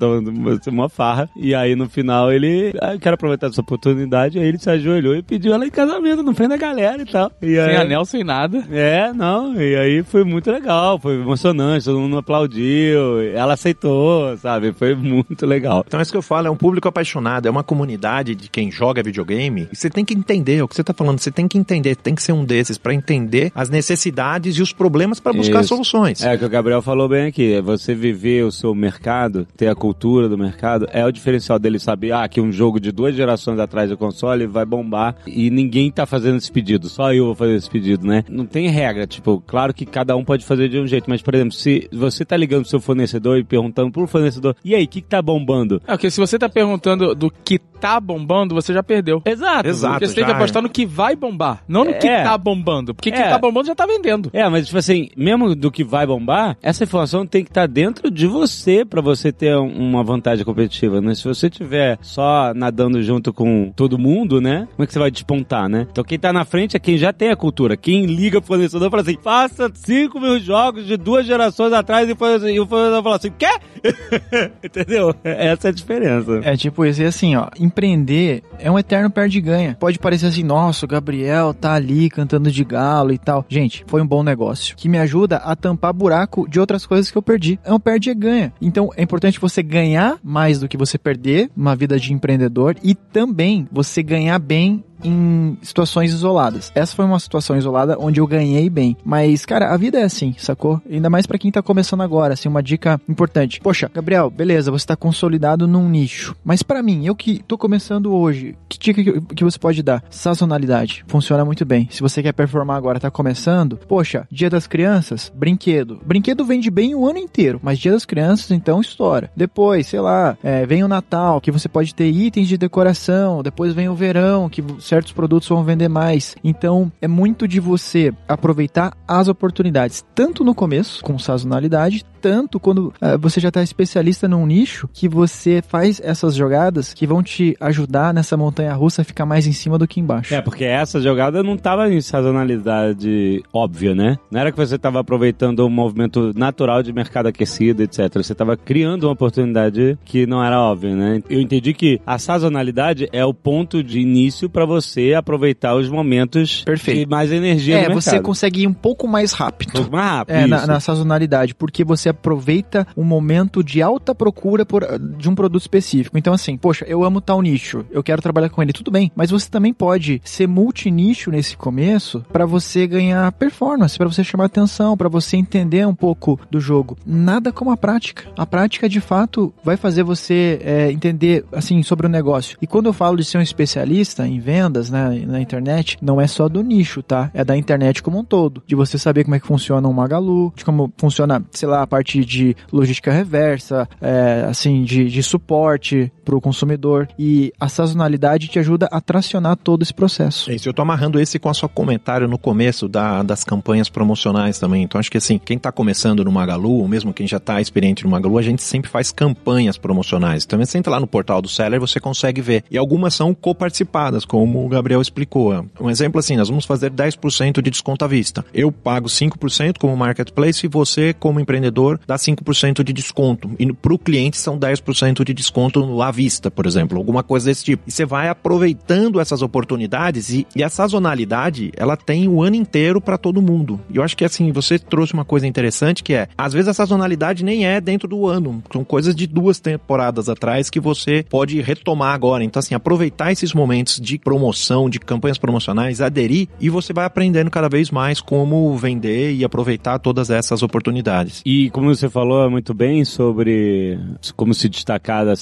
estavam 0.54 0.80
uma 0.80 0.90
farra. 0.90 1.15
E 1.36 1.54
aí, 1.56 1.76
no 1.76 1.90
final, 1.90 2.32
ele. 2.32 2.74
Ah, 2.82 2.94
eu 2.94 3.00
quero 3.00 3.16
aproveitar 3.16 3.48
essa 3.48 3.62
oportunidade. 3.62 4.40
Aí 4.40 4.48
ele 4.48 4.58
se 4.58 4.70
ajoelhou 4.70 5.16
e 5.16 5.22
pediu 5.22 5.54
ela 5.54 5.66
em 5.66 5.70
casamento 5.70 6.24
no 6.24 6.34
frente 6.34 6.50
da 6.50 6.58
galera 6.58 7.02
e 7.02 7.06
tal. 7.06 7.32
E 7.42 7.58
aí, 7.60 7.70
Sem 7.70 7.78
anel, 7.78 8.06
sem 8.06 8.24
nada. 8.24 8.64
É, 8.72 9.12
não, 9.14 9.60
e 9.60 9.76
aí 9.76 10.04
foi 10.04 10.24
muito 10.24 10.52
legal, 10.52 11.00
foi 11.00 11.16
emocionante, 11.16 11.86
todo 11.86 12.00
mundo 12.00 12.18
aplaudiu, 12.18 13.22
ela 13.34 13.54
aceitou, 13.54 14.38
sabe? 14.38 14.74
Foi 14.74 14.96
muito 14.96 15.46
legal. 15.46 15.84
Então 15.88 16.00
é 16.00 16.04
isso 16.04 16.12
que 16.12 16.18
eu 16.18 16.22
falo, 16.22 16.48
é 16.48 16.52
um 16.52 16.56
público 16.56 16.88
apaixonado, 16.88 17.48
é 17.48 17.52
uma 17.52 17.64
comunidade 17.64 18.36
de 18.36 18.50
quem 18.50 18.72
joga 18.72 19.04
videogame. 19.04 19.68
E 19.72 19.76
você 19.76 19.90
tem 19.90 20.04
que 20.04 20.14
entender 20.14 20.62
o 20.62 20.68
que 20.68 20.76
você 20.76 20.84
tá 20.84 20.94
falando, 20.94 21.20
você 21.20 21.32
tem 21.32 21.48
que 21.48 21.58
entender, 21.58 21.96
tem 21.96 22.16
que 22.16 22.24
ser 22.24 22.34
um 22.34 22.44
desses 22.44 22.78
pra 22.78 22.94
entender 22.94 23.52
as 23.56 23.70
necessidades 23.70 24.58
e 24.58 24.62
os 24.62 24.74
problemas 24.74 25.20
pra 25.20 25.34
buscar 25.34 25.60
Isso. 25.60 25.70
soluções. 25.70 26.24
É 26.24 26.36
o 26.36 26.40
que 26.40 26.46
o 26.46 26.50
Gabriel 26.50 26.82
falou 26.82 27.08
bem 27.08 27.28
aqui, 27.28 27.54
é 27.54 27.62
você 27.62 27.94
viver 27.94 28.44
o 28.44 28.52
seu 28.52 28.74
mercado, 28.74 29.48
ter 29.56 29.68
a 29.68 29.76
cultura 29.76 30.28
do 30.30 30.38
mercado, 30.38 30.88
é 30.96 31.06
o 31.06 31.12
diferencial 31.12 31.60
dele 31.60 31.78
saber, 31.80 32.12
ah, 32.14 32.28
que 32.28 32.40
um 32.40 32.52
jogo 32.52 32.80
de 32.80 32.92
duas 32.92 33.14
gerações 33.16 33.60
atrás 33.60 33.90
do 33.90 33.98
console 33.98 34.46
vai 34.48 34.66
bombar 34.66 35.16
e 35.28 35.50
ninguém 35.50 35.92
tá 35.92 36.06
fazendo 36.06 36.38
esse 36.38 36.52
pedido, 36.52 36.88
só 36.88 37.14
eu 37.14 37.26
vou 37.26 37.36
fazer 37.36 37.56
esse 37.56 37.70
pedido, 37.70 38.08
né? 38.08 38.24
Não 38.30 38.46
tem 38.46 38.68
regra, 38.70 39.06
tipo, 39.06 39.44
claro 39.46 39.74
que 39.74 39.86
cada 39.86 40.16
um 40.16 40.24
pode 40.24 40.46
fazer 40.46 40.70
de 40.70 40.80
um 40.80 40.88
jeito, 40.88 41.10
mas, 41.10 41.22
por 41.22 41.36
exemplo, 41.36 41.52
se 41.54 41.90
você 41.92 42.24
tá 42.24 42.38
ligando 42.38 42.62
pro 42.62 42.70
seu 42.70 42.80
fornecedor 42.80 43.38
e 43.38 43.44
perguntando 43.44 43.92
pro 43.92 44.08
fornecedor, 44.08 44.56
e 44.64 44.74
aí, 44.74 44.86
o 44.86 44.88
que 44.88 45.02
que 45.02 45.08
tá 45.08 45.22
bombando? 45.22 45.82
É, 45.88 45.92
porque 45.92 46.10
se 46.10 46.20
você 46.20 46.40
tá 46.40 46.48
perguntando 46.48 47.14
do 47.14 47.30
que 47.30 47.60
tá 47.60 48.00
bombando, 48.00 48.56
você 48.56 48.74
já 48.74 48.82
perdeu. 48.82 49.22
Exato. 49.26 49.68
Exato. 49.68 49.94
Porque 49.96 50.08
você 50.08 50.16
tem 50.16 50.26
que 50.26 50.32
apostar 50.32 50.64
no 50.64 50.70
que 50.70 50.86
vai 50.86 51.16
bombar, 51.16 51.62
não 51.68 51.84
no 51.84 51.94
que 51.94 52.08
É. 52.08 52.24
tá 52.24 52.38
bombando. 52.38 52.96
Porque 52.96 53.10
o 53.10 53.14
que 53.14 53.20
É. 53.20 53.30
tá 53.30 53.38
bombando 53.38 53.68
já 53.68 53.76
tá 53.76 53.86
vendendo. 53.86 54.30
É, 54.34 54.48
mas 54.48 54.66
tipo 54.68 54.78
assim, 54.78 55.10
mesmo 55.18 55.54
do 55.56 55.70
que 55.70 55.84
vai 55.84 56.08
bombar, 56.08 56.58
essa 56.64 56.84
informação 56.86 57.26
tem 57.28 57.44
que 57.44 57.50
estar 57.50 57.68
dentro 57.68 58.10
de 58.10 58.26
você 58.28 58.86
pra 58.86 59.02
você 59.02 59.32
ter 59.32 59.56
um- 59.58 59.68
uma 59.90 60.04
vantagem 60.04 60.46
competitiva, 60.46 60.85
né? 61.02 61.16
Se 61.16 61.24
você 61.24 61.50
tiver 61.50 61.98
só 62.02 62.54
nadando 62.54 63.02
junto 63.02 63.34
com 63.34 63.72
todo 63.76 63.98
mundo, 63.98 64.42
né? 64.42 64.68
Como 64.76 64.84
é 64.84 64.88
que 64.88 64.94
você 64.94 65.00
vai 65.00 65.12
despontar, 65.12 65.70
né? 65.70 65.88
Então 65.92 66.04
quem 66.04 66.20
tá 66.20 66.32
na 66.32 66.46
frente 66.46 66.76
é 66.76 66.80
quem 66.80 66.98
já 66.98 67.12
tem 67.12 67.30
a 67.30 67.36
cultura. 67.36 67.78
Quem 67.78 68.06
liga 68.06 68.40
pro 68.40 68.48
fornecedor 68.48 68.90
fala 68.90 69.02
assim, 69.02 69.18
faça 69.22 69.72
5 69.74 70.20
mil 70.20 70.40
jogos 70.40 70.86
de 70.86 70.98
duas 70.98 71.26
gerações 71.26 71.74
atrás 71.74 72.08
e, 72.10 72.14
o 72.14 72.16
fornecedor 72.16 73.04
fala 73.04 73.16
assim, 73.16 73.32
quê? 73.38 73.48
Entendeu? 74.64 75.14
Essa 75.24 75.68
é 75.68 75.72
a 75.72 75.74
diferença. 75.74 76.40
É 76.44 76.56
tipo 76.56 76.86
isso, 76.86 77.02
e 77.02 77.06
assim, 77.06 77.36
ó, 77.36 77.48
empreender 77.60 78.44
é 78.60 78.70
um 78.72 78.80
eterno 78.80 79.10
perde-ganha. 79.10 79.76
Pode 79.80 80.00
parecer 80.00 80.28
assim, 80.28 80.44
nossa, 80.44 80.86
o 80.86 80.90
Gabriel 80.90 81.54
tá 81.54 81.74
ali 81.74 82.10
cantando 82.10 82.52
de 82.52 82.64
galo 82.64 83.12
e 83.12 83.18
tal. 83.18 83.46
Gente, 83.50 83.84
foi 83.88 84.02
um 84.02 84.08
bom 84.08 84.24
negócio 84.24 84.76
que 84.76 84.90
me 84.90 84.98
ajuda 84.98 85.38
a 85.38 85.56
tampar 85.56 85.94
buraco 85.94 86.48
de 86.50 86.60
outras 86.60 86.86
coisas 86.86 87.12
que 87.12 87.18
eu 87.18 87.22
perdi. 87.22 87.60
É 87.64 87.74
um 87.74 87.80
perde-ganha. 87.80 88.54
Então 88.62 88.90
é 88.96 89.04
importante 89.04 89.40
você 89.40 89.62
ganhar 89.62 90.18
mais 90.24 90.60
do 90.60 90.68
que 90.68 90.75
você 90.76 90.98
perder, 90.98 91.50
uma 91.56 91.76
vida 91.76 92.00
de 92.00 92.14
empreendedor, 92.14 92.76
e 92.84 92.96
também 92.96 93.68
você 93.72 94.02
ganhar 94.02 94.40
bem 94.40 94.84
em 95.04 95.58
situações 95.62 96.12
isoladas. 96.12 96.72
Essa 96.76 96.96
foi 96.96 97.06
uma 97.06 97.20
situação 97.20 97.58
isolada 97.58 97.98
onde 98.00 98.20
eu 98.20 98.28
ganhei 98.28 98.70
bem. 98.70 98.98
Mas, 99.04 99.46
cara, 99.46 99.74
a 99.74 99.78
vida 99.78 100.00
é 100.00 100.04
assim, 100.04 100.36
sacou? 100.38 100.82
Ainda 100.90 101.10
mais 101.10 101.26
pra 101.26 101.38
quem 101.38 101.52
tá 101.52 101.62
começando 101.62 102.02
agora, 102.02 102.34
assim, 102.34 102.50
uma 102.50 102.64
dica 102.64 103.00
importante. 103.08 103.60
Poxa, 103.62 103.90
Gabriel, 103.94 104.30
beleza, 104.30 104.72
você 104.72 104.86
tá 104.86 104.96
consolidado 104.96 105.68
num 105.68 105.88
nicho. 105.90 106.36
Mas 106.44 106.64
pra 106.64 106.82
mim, 106.82 107.06
eu 107.06 107.16
que 107.16 107.42
tô 107.44 107.58
começando 107.58 108.14
hoje, 108.14 108.56
que 108.68 108.78
dica 108.80 109.04
que, 109.04 109.22
que 109.36 109.44
você 109.44 109.60
pode 109.60 109.82
dar? 109.84 110.04
Sazonalidade. 110.10 111.04
Funciona 111.08 111.46
muito 111.46 111.66
bem. 111.66 111.88
Se 111.92 112.02
você 112.02 112.22
quer 112.22 112.34
performar 112.34 112.78
agora, 112.78 113.00
tá 113.00 113.12
começando, 113.12 113.78
poxa, 113.88 114.28
Dia 114.32 114.50
das 114.50 114.68
Crianças, 114.68 115.32
brinquedo. 115.34 116.00
Brinquedo 116.06 116.46
vende 116.46 116.70
bem 116.70 116.96
o 116.96 117.08
ano 117.08 117.20
inteiro, 117.20 117.60
mas 117.62 117.80
Dia 117.80 117.92
das 117.92 118.06
Crianças, 118.06 118.52
então, 118.52 118.82
estoura. 118.82 119.32
Depois, 119.36 119.88
sei 119.88 120.00
lá, 120.00 120.38
é, 120.44 120.66
vem 120.66 120.84
o 120.84 120.88
Natal, 120.88 121.40
que 121.42 121.52
você 121.52 121.68
pode 121.68 121.94
ter 121.94 122.10
itens 122.10 122.48
de 122.48 122.58
decoração. 122.58 123.44
Depois 123.44 123.74
vem 123.74 123.90
o 123.90 123.96
verão, 123.96 124.50
que 124.50 124.64
certos 124.86 125.12
produtos 125.12 125.50
vão 125.50 125.64
vender 125.64 125.88
mais. 125.88 126.36
Então, 126.44 126.92
é 127.02 127.08
muito 127.08 127.48
de 127.48 127.60
você 127.60 128.14
aproveitar 128.28 128.96
as 129.08 129.28
oportunidades, 129.28 130.06
tanto 130.14 130.44
no 130.44 130.56
começo, 130.56 131.04
com 131.04 131.18
sazonalidade, 131.18 132.06
tanto 132.26 132.60
quando 132.60 132.92
ah, 133.00 133.18
você 133.18 133.40
já 133.40 133.50
está 133.50 133.62
especialista 133.62 134.28
num 134.28 134.48
nicho, 134.48 134.90
que 134.92 135.08
você 135.08 135.62
faz 135.68 136.02
essas 136.04 136.34
jogadas 136.34 136.92
que 136.92 137.06
vão 137.06 137.22
te 137.22 137.56
ajudar 137.60 138.12
nessa 138.16 138.36
montanha 138.36 138.74
russa 138.74 139.04
a 139.04 139.06
ficar 139.06 139.28
mais 139.28 139.46
em 139.46 139.52
cima 139.52 139.78
do 139.78 139.88
que 139.88 140.00
embaixo. 140.00 140.34
É, 140.34 140.42
porque 140.42 140.64
essa 140.64 141.00
jogada 141.00 141.44
não 141.44 141.56
tava 141.56 141.88
em 141.88 142.02
sazonalidade 142.02 143.44
óbvia, 143.54 143.94
né? 143.94 144.18
Não 144.32 144.40
era 144.42 144.52
que 144.52 144.58
você 144.58 144.78
tava 144.78 145.00
aproveitando 145.00 145.66
um 145.66 145.70
movimento 145.70 146.32
natural 146.36 146.82
de 146.82 146.92
mercado 146.92 147.28
aquecido, 147.28 147.84
etc. 147.84 148.12
Você 148.16 148.34
tava 148.34 148.58
criando 148.58 149.04
uma 149.04 149.14
oportunidade 149.14 149.98
que 150.04 150.26
não 150.26 150.44
era 150.44 150.60
óbvia, 150.60 150.96
né? 150.96 151.22
Eu 151.30 151.40
entendi 151.42 151.74
que 151.76 152.00
a 152.08 152.18
sazonalidade 152.18 153.08
é 153.12 153.24
o 153.24 153.34
ponto 153.36 153.84
de 153.84 154.00
início 154.00 154.50
para 154.50 154.66
você 154.66 155.14
aproveitar 155.14 155.76
os 155.76 155.90
momentos 155.90 156.64
Perfeito. 156.64 157.02
de 157.02 157.06
mais 157.06 157.32
energia 157.32 157.78
É, 157.78 157.90
no 157.90 158.02
você 158.02 158.12
mercado. 158.12 158.26
consegue 158.26 158.62
ir 158.64 158.68
um 158.68 158.74
pouco 158.74 159.08
mais 159.08 159.32
Um 159.34 159.38
rápido. 159.38 159.72
pouco 159.74 159.92
mais 159.92 160.06
rápido. 160.10 160.36
É, 160.36 160.48
na, 160.48 160.66
na 160.66 160.80
sazonalidade, 160.80 161.54
porque 161.54 161.84
você 161.84 162.10
aproveita 162.16 162.88
um 162.96 163.04
momento 163.04 163.64
de 163.64 163.82
alta 163.82 164.16
procura 164.16 164.66
por, 164.66 164.84
de 165.18 165.30
um 165.30 165.36
produto 165.36 165.62
específico. 165.62 166.18
Então, 166.18 166.34
assim, 166.34 166.58
poxa, 166.58 166.86
eu 166.88 167.04
amo 167.04 167.22
tal 167.22 167.42
nicho, 167.42 167.86
eu 167.92 168.04
quero 168.04 168.22
trabalhar 168.22 168.50
com 168.50 168.62
ele, 168.62 168.74
tudo 168.74 168.92
bem, 168.92 169.12
mas 169.16 169.32
você 169.32 169.50
também 169.50 169.74
pode 169.74 170.22
ser 170.24 170.48
multinicho 170.48 171.30
nesse 171.32 171.56
começo 171.58 172.26
para 172.32 172.46
você 172.46 172.88
ganhar 172.88 173.32
performance, 173.34 173.98
para 173.98 174.08
você 174.08 174.24
chamar 174.24 174.46
atenção, 174.46 174.98
para 174.98 175.10
você 175.10 175.38
entender 175.38 175.86
um 175.88 175.96
pouco 175.96 176.40
do 176.50 176.60
jogo. 176.60 176.98
Nada 177.06 177.52
como 177.52 177.72
a 177.72 177.78
prática. 177.78 178.24
A 178.38 178.46
prática, 178.46 178.88
de 178.90 179.02
fato, 179.02 179.54
vai 179.64 179.78
fazer 179.78 180.04
você 180.04 180.60
é, 180.64 180.92
entender, 180.92 181.46
assim, 181.52 181.82
sobre 181.84 182.08
o 182.08 182.10
negócio. 182.10 182.58
E 182.62 182.68
quando 182.68 182.88
eu 182.88 182.94
falo 182.94 183.18
de 183.18 183.26
ser 183.26 183.38
um 183.38 183.42
especialista 183.42 184.28
em 184.28 184.40
vendas, 184.40 184.90
né, 184.90 185.24
na 185.28 185.42
internet, 185.42 185.98
não 186.02 186.20
é 186.20 186.28
só 186.28 186.48
do 186.48 186.62
nicho, 186.62 187.04
tá? 187.04 187.30
É 187.34 187.44
da 187.44 187.58
internet 187.58 188.02
como 188.02 188.20
um 188.20 188.24
todo. 188.24 188.64
De 188.66 188.76
você 188.76 188.98
saber 188.98 189.24
como 189.24 189.36
é 189.36 189.40
que 189.40 189.48
funciona 189.48 189.88
um 189.88 189.94
Magalu, 189.94 190.54
de 190.56 190.64
como 190.64 190.92
funciona, 190.98 191.44
sei 191.52 191.68
lá, 191.68 191.82
a 191.82 191.88
parte 191.88 192.05
de 192.14 192.56
logística 192.72 193.12
reversa, 193.12 193.88
é, 194.02 194.46
assim, 194.48 194.84
de, 194.84 195.06
de 195.06 195.24
suporte 195.24 196.12
para 196.26 196.36
o 196.36 196.42
consumidor. 196.42 197.08
E 197.18 197.54
a 197.60 197.70
sazonalidade 197.70 198.48
te 198.48 198.60
ajuda 198.60 198.90
a 198.92 199.00
tracionar 199.00 199.56
todo 199.56 199.84
esse 199.84 199.94
processo. 199.94 200.52
É 200.52 200.56
isso, 200.56 200.68
eu 200.68 200.74
tô 200.74 200.82
amarrando 200.82 201.20
esse 201.20 201.40
com 201.40 201.50
o 201.50 201.54
seu 201.54 201.70
comentário 201.70 202.28
no 202.28 202.38
começo 202.38 202.88
da- 202.90 203.24
das 203.24 203.44
campanhas 203.44 203.88
promocionais 203.88 204.60
também. 204.60 204.84
Então 204.84 205.00
acho 205.00 205.12
que 205.12 205.18
assim, 205.18 205.38
quem 205.38 205.58
tá 205.58 205.72
começando 205.72 206.26
no 206.26 206.32
Magalu, 206.32 206.80
ou 206.80 206.88
mesmo 206.88 207.14
quem 207.14 207.28
já 207.28 207.40
tá 207.40 207.62
experiente 207.62 208.04
no 208.04 208.10
Magalu, 208.10 208.38
a 208.38 208.42
gente 208.42 208.64
sempre 208.64 208.90
faz 208.90 209.12
campanhas 209.12 209.78
promocionais. 209.78 210.44
Então 210.44 210.60
você 210.60 210.78
entra 210.78 210.92
lá 210.92 211.00
no 211.00 211.08
portal 211.08 211.42
do 211.42 211.48
Seller, 211.48 211.80
você 211.80 212.00
consegue 212.00 212.42
ver. 212.42 212.64
E 212.72 212.78
algumas 212.78 213.14
são 213.14 213.34
coparticipadas, 213.34 214.26
como 214.26 214.66
o 214.66 214.68
Gabriel 214.70 215.02
explicou. 215.02 215.66
Um 215.80 215.90
exemplo 215.90 216.20
assim, 216.20 216.36
nós 216.36 216.50
vamos 216.50 216.66
fazer 216.66 216.90
10% 216.92 217.62
de 217.62 217.70
desconto 217.70 218.04
à 218.04 218.08
vista. 218.08 218.44
Eu 218.54 218.72
pago 218.72 219.08
5% 219.08 219.78
como 219.80 219.96
marketplace 219.96 220.66
e 220.66 220.70
você, 220.70 221.14
como 221.14 221.40
empreendedor, 221.40 222.00
dá 222.08 222.18
5% 222.18 222.84
de 222.84 222.94
desconto. 222.94 223.52
E 223.60 223.72
pro 223.74 223.98
cliente 224.00 224.38
são 224.38 224.58
10% 224.58 225.24
de 225.24 225.34
desconto 225.34 226.02
à 226.02 226.12
vista, 226.16 226.50
por 226.50 226.66
exemplo, 226.66 226.98
alguma 226.98 227.22
coisa 227.22 227.48
desse 227.48 227.66
tipo. 227.66 227.84
E 227.86 227.92
você 227.92 228.06
vai 228.06 228.30
aproveitando 228.30 229.20
essas 229.20 229.42
oportunidades 229.42 230.30
e, 230.30 230.48
e 230.56 230.64
a 230.64 230.70
sazonalidade, 230.70 231.72
ela 231.76 231.98
tem 231.98 232.28
o 232.30 232.42
ano 232.42 232.56
inteiro 232.56 233.02
para 233.02 233.18
todo 233.18 233.42
mundo. 233.42 233.80
E 233.90 233.98
eu 233.98 234.04
acho 234.04 234.16
que 234.16 234.24
assim, 234.24 234.52
você 234.52 234.80
trouxe 234.80 235.14
uma 235.14 235.26
coisa 235.26 235.46
interessante 235.46 236.02
que 236.02 236.14
é, 236.14 236.30
às 236.38 236.54
vezes 236.54 236.70
a 236.70 236.74
sazonalidade 236.74 237.44
nem 237.44 237.66
é 237.66 237.82
dentro 237.82 238.08
do 238.08 238.28
ano, 238.28 238.64
são 238.72 238.84
coisas 238.84 239.14
de 239.14 239.28
duas 239.28 239.60
temporadas 239.60 240.30
atrás 240.30 240.70
que 240.70 240.80
você 240.80 241.26
pode 241.30 241.60
retomar 241.62 242.14
agora. 242.14 242.44
Então 242.44 242.60
assim, 242.60 242.74
aproveitar 242.74 243.32
esses 243.32 243.54
momentos 243.54 244.00
de 244.00 244.18
promoção, 244.18 244.90
de 244.90 245.00
campanhas 245.00 245.38
promocionais, 245.38 246.00
aderir 246.00 246.48
e 246.60 246.70
você 246.70 246.94
vai 246.94 247.06
aprendendo 247.06 247.52
cada 247.52 247.68
vez 247.68 247.92
mais 247.92 248.22
como 248.22 248.76
vender 248.78 249.34
e 249.34 249.44
aproveitar 249.44 250.00
todas 250.00 250.30
essas 250.30 250.64
oportunidades. 250.64 251.42
E 251.46 251.70
como 251.72 251.94
você 251.94 252.10
falou 252.10 252.50
muito 252.50 252.74
bem 252.74 253.04
sobre 253.04 254.00
como 254.36 254.54
se 254.54 254.70
destacar 254.70 255.26
das 255.26 255.42